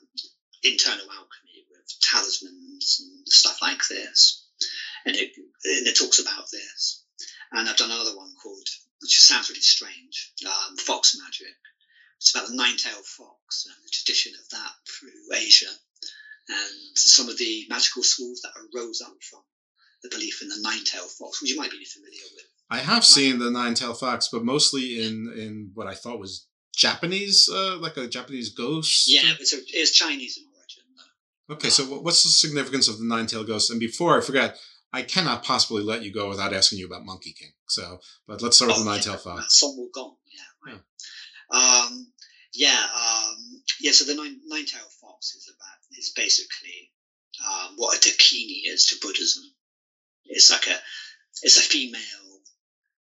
[0.63, 4.43] internal alchemy with talismans and stuff like this,
[5.05, 7.03] and it and it talks about this.
[7.51, 8.67] And I've done another one called,
[9.01, 11.55] which sounds really strange, um, Fox Magic.
[12.17, 15.71] It's about the nine-tailed fox and the tradition of that through Asia,
[16.49, 19.39] and some of the magical schools that arose up from
[20.03, 22.45] the belief in the nine-tailed fox, which you might be familiar with.
[22.69, 26.45] I have seen the nine-tailed fox, but mostly in in what I thought was
[26.75, 29.05] Japanese, uh, like a Japanese ghost.
[29.07, 30.83] Yeah, it's, a, it's Chinese in origin.
[31.49, 33.71] Okay, so what's the significance of the nine-tailed ghost?
[33.71, 34.57] And before I forget,
[34.91, 37.51] I cannot possibly let you go without asking you about Monkey King.
[37.67, 39.59] So, but let's start with Oh, the yeah, nine-tailed fox.
[39.59, 40.81] Sun Wukong, yeah, right.
[41.51, 42.07] Um,
[42.53, 43.91] yeah, um, yeah.
[43.91, 46.91] So the nine nine-tailed fox is about is basically
[47.47, 49.43] um, what a dakini is to Buddhism.
[50.25, 50.75] It's like a
[51.43, 52.41] it's a female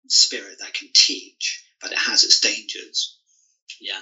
[0.08, 3.18] spirit that can teach, but it has its dangers.
[3.80, 4.00] Yeah,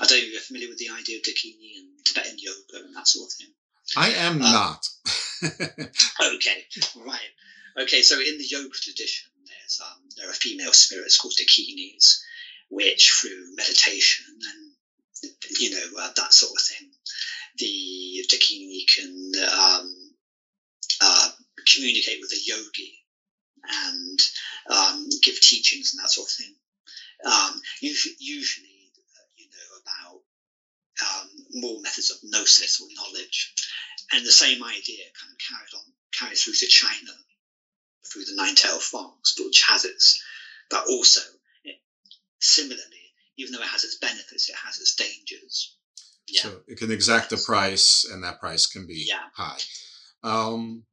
[0.00, 2.96] I don't know if you're familiar with the idea of dakini and Tibetan yoga and
[2.96, 3.54] that sort of thing.
[3.96, 4.84] I am not.
[6.34, 6.64] Okay,
[6.96, 7.30] right.
[7.78, 12.18] Okay, so in the yoga tradition, there's um, there are female spirits called dakinis,
[12.68, 14.72] which through meditation and
[15.58, 16.90] you know uh, that sort of thing,
[17.58, 20.14] the dakini can um,
[21.00, 21.28] uh,
[21.66, 22.92] communicate with the yogi
[23.68, 24.18] and
[24.70, 26.54] um, give teachings and that sort of thing.
[27.24, 30.20] Um, usually, usually, uh, you know about
[31.02, 33.52] um, more methods of gnosis or knowledge,
[34.14, 37.12] and the same idea kind of carried on carried through to China
[38.12, 40.22] through the nine-tailed fox, which has its,
[40.70, 41.20] but also
[41.64, 41.76] it,
[42.38, 45.76] similarly, even though it has its benefits, it has its dangers.
[46.28, 46.42] Yeah.
[46.42, 49.20] So it can exact a price, and that price can be Yeah.
[49.34, 49.58] high.
[50.22, 50.84] Um,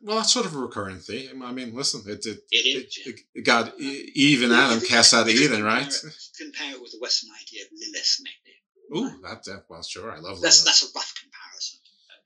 [0.00, 1.42] well, that's sort of a recurring theme.
[1.42, 5.62] I mean, listen, it it, It is, it, Eve and Adam cast out of Eden,
[5.64, 5.82] right?
[5.90, 8.56] Compare it, compare it with the Western idea of Lilith, maybe.
[8.94, 10.66] Ooh, that, that well, sure, I love That's that.
[10.66, 11.80] that's a rough comparison.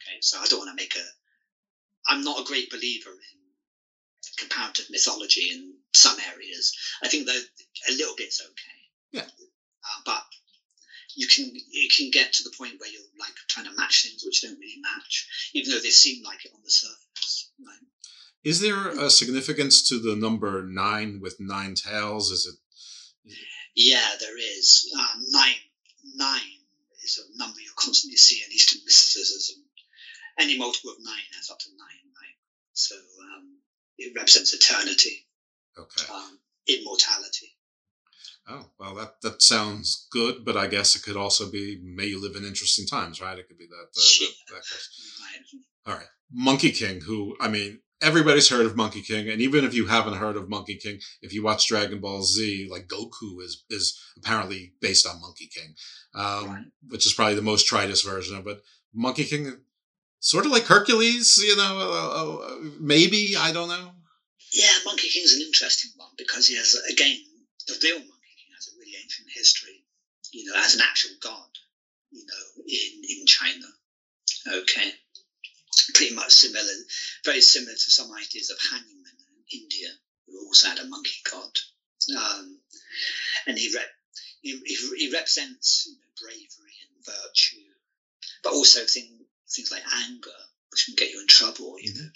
[0.06, 1.04] Okay, so I don't want to make a.
[2.08, 3.40] I'm not a great believer in
[4.38, 6.76] comparative mythology in some areas.
[7.02, 7.42] I think that
[7.88, 8.78] a little bit's okay.
[9.12, 9.22] Yeah.
[9.22, 10.22] Uh, but
[11.14, 14.22] you can you can get to the point where you're like trying to match things
[14.24, 17.50] which don't really match, even though they seem like it on the surface.
[17.58, 17.78] Right?
[18.44, 22.30] Is there a significance to the number nine with nine tails?
[22.30, 23.34] Is it
[23.74, 24.92] Yeah, there is.
[24.96, 25.54] Um, nine
[26.14, 26.60] nine
[27.02, 29.65] is a number you constantly see in Eastern mysticism.
[30.38, 32.36] Any multiple of nine adds up to nine, right?
[32.72, 33.58] So um,
[33.98, 35.26] it represents eternity,
[35.78, 36.12] okay?
[36.12, 36.38] um,
[36.68, 37.56] immortality.
[38.48, 42.20] Oh, well, that that sounds good, but I guess it could also be may you
[42.20, 43.38] live in interesting times, right?
[43.38, 43.74] It could be that.
[43.74, 44.88] Uh, that, that case.
[45.86, 47.00] All right, Monkey King.
[47.00, 50.48] Who I mean, everybody's heard of Monkey King, and even if you haven't heard of
[50.48, 55.20] Monkey King, if you watch Dragon Ball Z, like Goku is is apparently based on
[55.20, 55.74] Monkey King,
[56.14, 58.60] um, which is probably the most tritest version of it.
[58.94, 59.58] Monkey King,
[60.26, 63.92] sort of like Hercules, you know, uh, uh, maybe I don't know.
[64.52, 67.16] Yeah, Monkey King's an interesting one because he has, again,
[67.68, 69.84] the real Monkey King has a really ancient history,
[70.32, 71.50] you know, as an actual god,
[72.10, 73.66] you know, in, in China.
[74.48, 74.90] Okay.
[75.94, 76.74] Pretty much similar,
[77.24, 79.88] very similar to some ideas of Hanuman in India,
[80.26, 81.54] who also had a monkey god.
[82.18, 82.58] Um,
[83.46, 83.86] and he, rep,
[84.40, 87.62] he, he, he represents you know, bravery and virtue,
[88.42, 90.30] but also thing, things like anger,
[90.70, 92.10] which can get you in trouble, you know.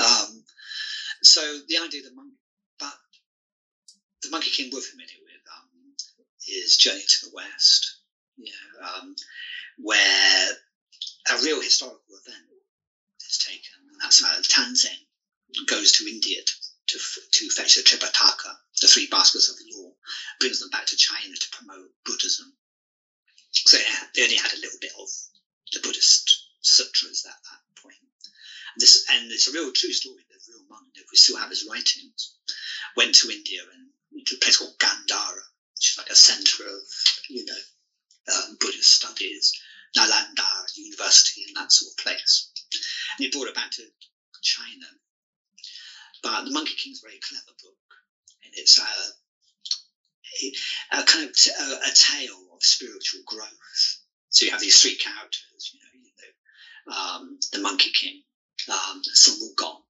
[0.00, 0.44] Um,
[1.22, 2.36] so the idea that monkey,
[2.78, 2.94] but
[4.22, 5.68] the Monkey King we're familiar with um,
[6.46, 7.98] is Journey to the West,
[8.36, 9.14] you know, um,
[9.78, 10.50] where
[11.30, 12.44] a real historical event
[13.28, 14.98] is taken, and that's how Tanzan
[15.66, 16.54] goes to India to,
[16.86, 16.98] to,
[17.32, 19.90] to fetch the Tripitaka, the three baskets of the law,
[20.40, 22.52] brings them back to China to promote Buddhism.
[23.52, 25.08] So yeah, they only had a little bit of
[25.72, 27.96] the Buddhist sutras at that point.
[28.74, 30.24] And this and it's a real true story.
[30.28, 32.34] The real monk, that we still have his writings,
[32.96, 35.42] went to India and to a place called Gandhara,
[35.74, 36.80] which is like a center of
[37.28, 39.52] you know um, Buddhist studies,
[39.96, 42.50] Nalanda University, and that sort of place.
[43.18, 43.82] And he brought it back to
[44.42, 44.86] China.
[46.22, 47.74] But The Monkey King's a very clever book,
[48.44, 48.82] and it's a,
[50.42, 53.97] a, a kind of t- a, a tale of spiritual growth.
[54.30, 58.22] So you have these three characters, you know, you know um, the Monkey King,
[58.70, 59.80] um, Sun Wukong,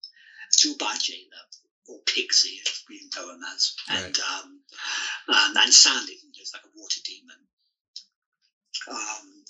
[0.56, 1.26] Zhu Bajie,
[1.86, 4.60] or Pigsy, as we know him as, and um,
[5.28, 7.36] um, and Sandy, who's like a water demon.
[8.90, 9.44] Um,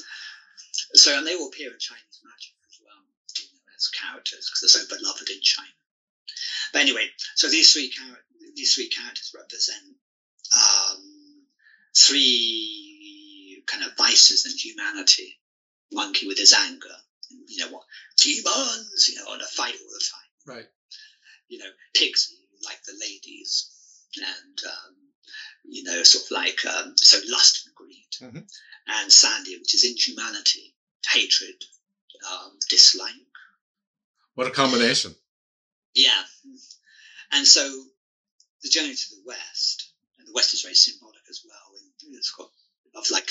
[0.95, 3.05] so, and they all appear in Chinese magic as well,
[3.39, 5.69] you know, as characters because they're so beloved in China.
[6.73, 8.23] But anyway, so these three char-
[8.55, 9.97] these three characters represent
[10.57, 11.45] um,
[11.97, 12.88] three
[13.69, 15.39] kind of vices in humanity.
[15.91, 16.95] Monkey with his anger,
[17.47, 17.85] you know what,
[18.19, 20.57] demons, you know, on a fight all the time.
[20.57, 20.67] Right.
[21.49, 22.31] You know, pigs
[22.63, 23.71] like the ladies,
[24.17, 24.95] and um,
[25.65, 28.45] you know, sort of like um, so lust and greed, Mhm.
[28.87, 30.75] and Sandy, which is inhumanity,
[31.11, 31.65] hatred,
[32.31, 33.15] um, dislike.
[34.35, 35.17] What a combination.
[35.95, 36.23] Yeah.
[37.33, 37.63] And so
[38.63, 41.81] the journey to the west, and the west is very symbolic as well.
[42.03, 42.51] And it's got
[42.99, 43.31] of like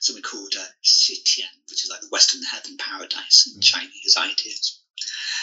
[0.00, 4.80] something called uh, Xitian, which is like the Western heaven paradise in Chinese ideas.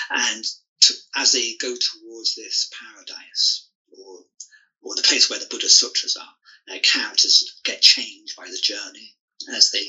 [0.09, 0.43] And
[0.81, 3.67] to, as they go towards this paradise,
[3.97, 4.25] or
[4.81, 6.33] or the place where the Buddha sutras are,
[6.67, 9.13] their characters get changed by the journey
[9.53, 9.85] as they,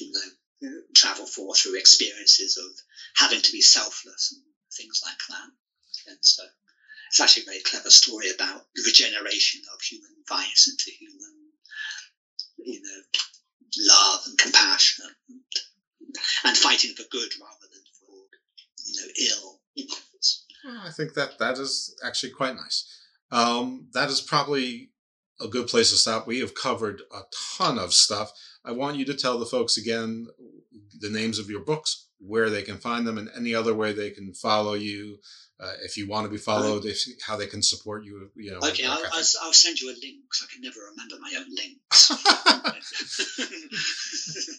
[0.00, 2.70] you know, travel forth through experiences of
[3.14, 6.10] having to be selfless and things like that.
[6.10, 6.42] And so
[7.08, 11.37] it's actually a very clever story about the regeneration of human vice into human,
[12.68, 15.40] you know, love and compassion and,
[16.44, 18.14] and fighting for good rather than for,
[18.86, 19.60] you know, ill.
[20.64, 22.84] Well, I think that that is actually quite nice.
[23.30, 24.90] Um, that is probably
[25.40, 26.26] a good place to stop.
[26.26, 27.20] We have covered a
[27.56, 28.32] ton of stuff.
[28.64, 30.26] I want you to tell the folks again
[31.00, 34.10] the names of your books, where they can find them, and any other way they
[34.10, 35.18] can follow you.
[35.60, 38.58] Uh, if you want to be followed, if how they can support you, you know.
[38.58, 39.24] Okay, I'll, I'll.
[39.42, 42.10] I'll send you a link because I can never remember my own links.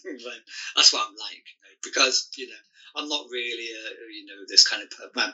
[0.02, 0.42] But
[0.76, 2.60] that's what I'm like, you know, because you know
[2.96, 5.32] I'm not really a you know this kind of well,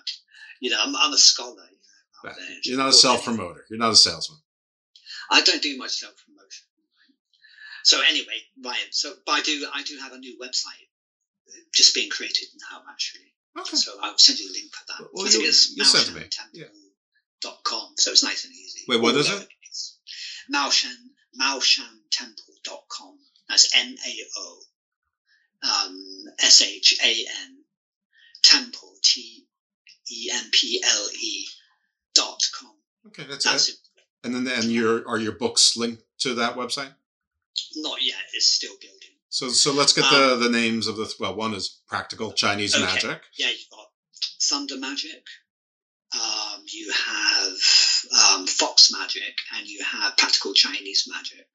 [0.60, 1.64] you know I'm, I'm a scholar.
[1.68, 2.59] You know, there.
[2.64, 3.64] You're not a self promoter.
[3.68, 4.38] You're not a salesman.
[5.30, 6.66] I don't do much self promotion.
[7.82, 8.90] So anyway, Ryan.
[8.90, 10.88] So but I do I do have a new website
[11.48, 13.32] uh, just being created now actually.
[13.59, 13.77] Okay.
[13.77, 15.09] So I'll send you a link for that.
[15.12, 16.12] Well, I think it's sent to
[17.97, 18.85] so it's nice and easy.
[18.89, 19.33] Wait, what is it?
[19.33, 19.95] lowercase.
[20.53, 20.95] Maoshan
[21.41, 23.19] maoshantemple.com.
[23.49, 24.61] That's M A O
[25.62, 27.59] um, S H A N
[28.43, 29.45] Temple T
[30.11, 31.47] E M P L E
[32.15, 32.73] dot com.
[33.09, 33.77] Okay, that's, That's it.
[34.24, 36.93] And then and your are your books linked to that website?
[37.77, 38.19] Not yet.
[38.35, 39.15] It's still building.
[39.37, 41.37] So so let's get the the names of the well.
[41.37, 42.83] One is practical Chinese Okay.
[42.83, 43.21] magic.
[43.37, 43.89] Yeah, you've got
[44.41, 45.25] Thunder Magic.
[46.15, 47.53] Um, you have
[48.19, 51.47] um, Fox Magic, and you have Practical Chinese Magic.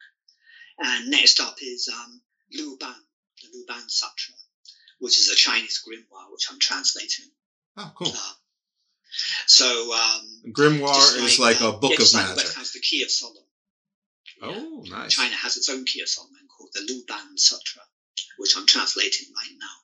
[0.78, 2.22] And next up is um,
[2.53, 2.94] Lu Ban,
[3.41, 4.36] the Lu Ban Sutra,
[4.99, 7.32] which is a Chinese grimoire, which I'm translating.
[7.78, 8.14] Oh, cool.
[9.48, 12.44] So um, Grimoire just is like, a book yeah, of like magic.
[12.44, 13.41] West has the Key of Solomon.
[14.41, 15.13] Oh, nice.
[15.13, 17.84] China has its own Solomon called the Lu Ban Sutra,
[18.38, 19.76] which I'm translating right now.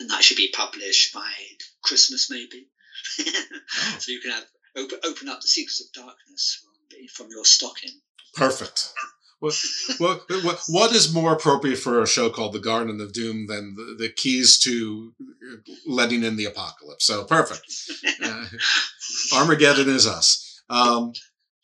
[0.00, 1.30] And that should be published by
[1.82, 2.68] Christmas, maybe.
[3.20, 3.24] Oh.
[3.98, 4.44] so you can have
[4.76, 7.90] open, open up the secrets of darkness from, from your stocking.
[8.34, 8.92] Perfect.
[9.40, 9.54] What,
[9.98, 13.74] what, what, what is more appropriate for a show called The Garden of Doom than
[13.74, 15.12] the, the keys to
[15.86, 17.06] letting in the apocalypse?
[17.06, 17.66] So perfect.
[18.24, 18.46] Uh,
[19.34, 20.62] Armageddon is us.
[20.70, 21.12] Um,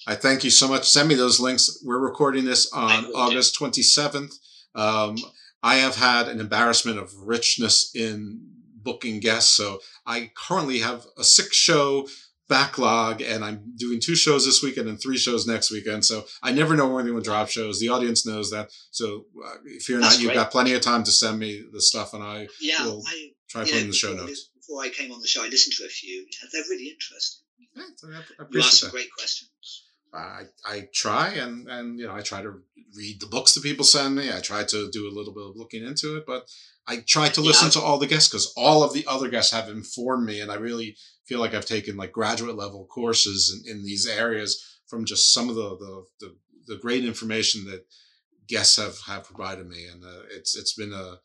[0.06, 0.88] I thank you so much.
[0.88, 1.82] Send me those links.
[1.84, 4.34] We're recording this on August 27th.
[4.74, 5.16] Um,
[5.62, 8.40] I have had an embarrassment of richness in
[8.82, 9.52] booking guests.
[9.52, 12.08] So I currently have a six show
[12.48, 16.04] backlog and I'm doing two shows this weekend and three shows next weekend.
[16.04, 17.78] So I never know when anyone drop shows.
[17.78, 18.70] The audience knows that.
[18.90, 22.14] So uh, fear That's not, you've got plenty of time to send me the stuff
[22.14, 24.50] and I Yeah, will I try putting the show notes.
[24.56, 26.20] Before I came on the show, I listened to a few.
[26.20, 27.44] Yeah, they're really interesting.
[27.76, 29.84] I You asked appreciate some great questions.
[30.12, 32.54] I, I try and, and you know I try to
[32.96, 34.32] read the books that people send me.
[34.32, 36.48] I try to do a little bit of looking into it, but
[36.86, 37.72] I try to listen Yeah.
[37.72, 40.56] to all the guests because all of the other guests have informed me, and I
[40.56, 40.96] really
[41.26, 45.48] feel like I've taken like graduate level courses in, in these areas from just some
[45.48, 46.36] of the the, the,
[46.74, 47.86] the great information that
[48.48, 51.18] guests have, have provided me, and uh, it's it's been a,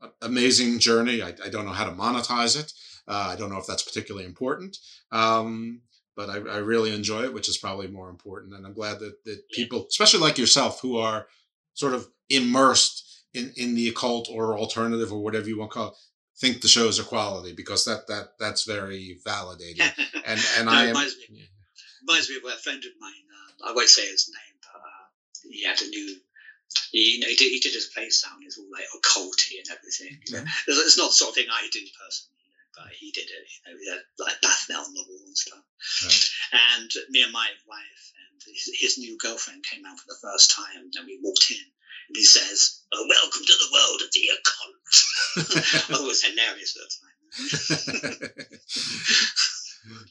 [0.00, 1.22] a amazing journey.
[1.22, 2.72] I, I don't know how to monetize it.
[3.06, 4.76] Uh, I don't know if that's particularly important.
[5.12, 5.82] Um,
[6.16, 8.54] but I, I really enjoy it, which is probably more important.
[8.54, 11.26] And I'm glad that, that people, especially like yourself, who are
[11.74, 15.88] sort of immersed in, in the occult or alternative or whatever you want to call
[15.88, 15.94] it,
[16.38, 19.90] think the shows are quality because that that that's very validating.
[20.24, 21.50] And and No, I am reminds me,
[22.06, 23.26] reminds me of a friend of mine.
[23.60, 26.16] Uh, I won't say his name, but uh, he had a new.
[26.92, 28.44] He, you know, he did, he did his play sound.
[28.46, 30.20] It's all like occulty and everything.
[30.30, 30.44] Yeah.
[30.68, 32.41] It's, it's not the sort of thing I do personally,
[32.76, 33.44] but he did it.
[33.48, 35.64] You know, he had like Baphomet on the wall and stuff.
[36.52, 40.50] And me and my wife and his, his new girlfriend came out for the first
[40.50, 41.64] time, and we walked in.
[42.08, 44.72] And he says, oh, "Welcome to the world of the occult."
[45.36, 48.58] I thought it was hilarious at the time.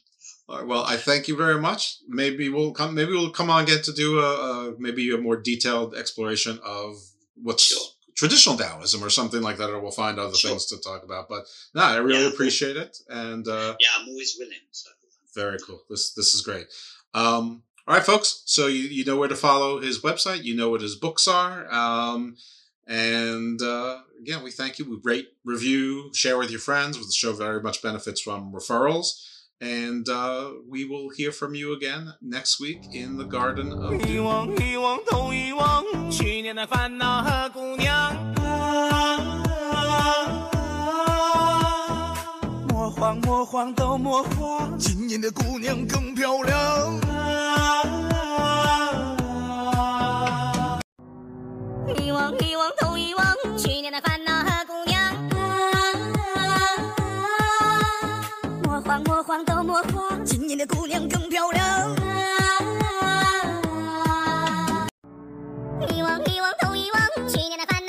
[0.50, 1.98] All right, well, I thank you very much.
[2.08, 2.94] Maybe we'll come.
[2.94, 6.96] Maybe we'll come on again to do a, a maybe a more detailed exploration of
[7.36, 11.28] what's traditional Taoism or something like that, or we'll find other things to talk about.
[11.28, 14.60] But no, I really appreciate it, and uh, yeah, I'm always willing.
[14.70, 14.92] So.
[15.34, 15.82] very cool.
[15.90, 16.68] This this is great.
[17.16, 18.44] Um, all right, folks.
[18.46, 20.44] So you you know where to follow his website.
[20.44, 21.68] You know what his books are.
[21.74, 22.38] Um,
[22.86, 24.88] and uh, again, we thank you.
[24.88, 27.00] We rate, review, share with your friends.
[27.00, 29.28] With the show very much benefits from referrals.
[29.61, 38.15] And uh, we will hear from you again next week in the Garden of 遗忘，遗忘，都遗忘，去年的烦恼和姑娘。
[42.69, 47.01] 莫慌，莫慌，都莫慌，今年的姑娘更漂亮。
[51.99, 54.20] 遗忘，遗忘，都遗忘，去年的烦
[58.92, 61.96] 莫慌，莫慌，都莫慌，今年的姑娘更漂亮。
[65.88, 67.81] 遗忘，遗忘，都遗忘，去年的烦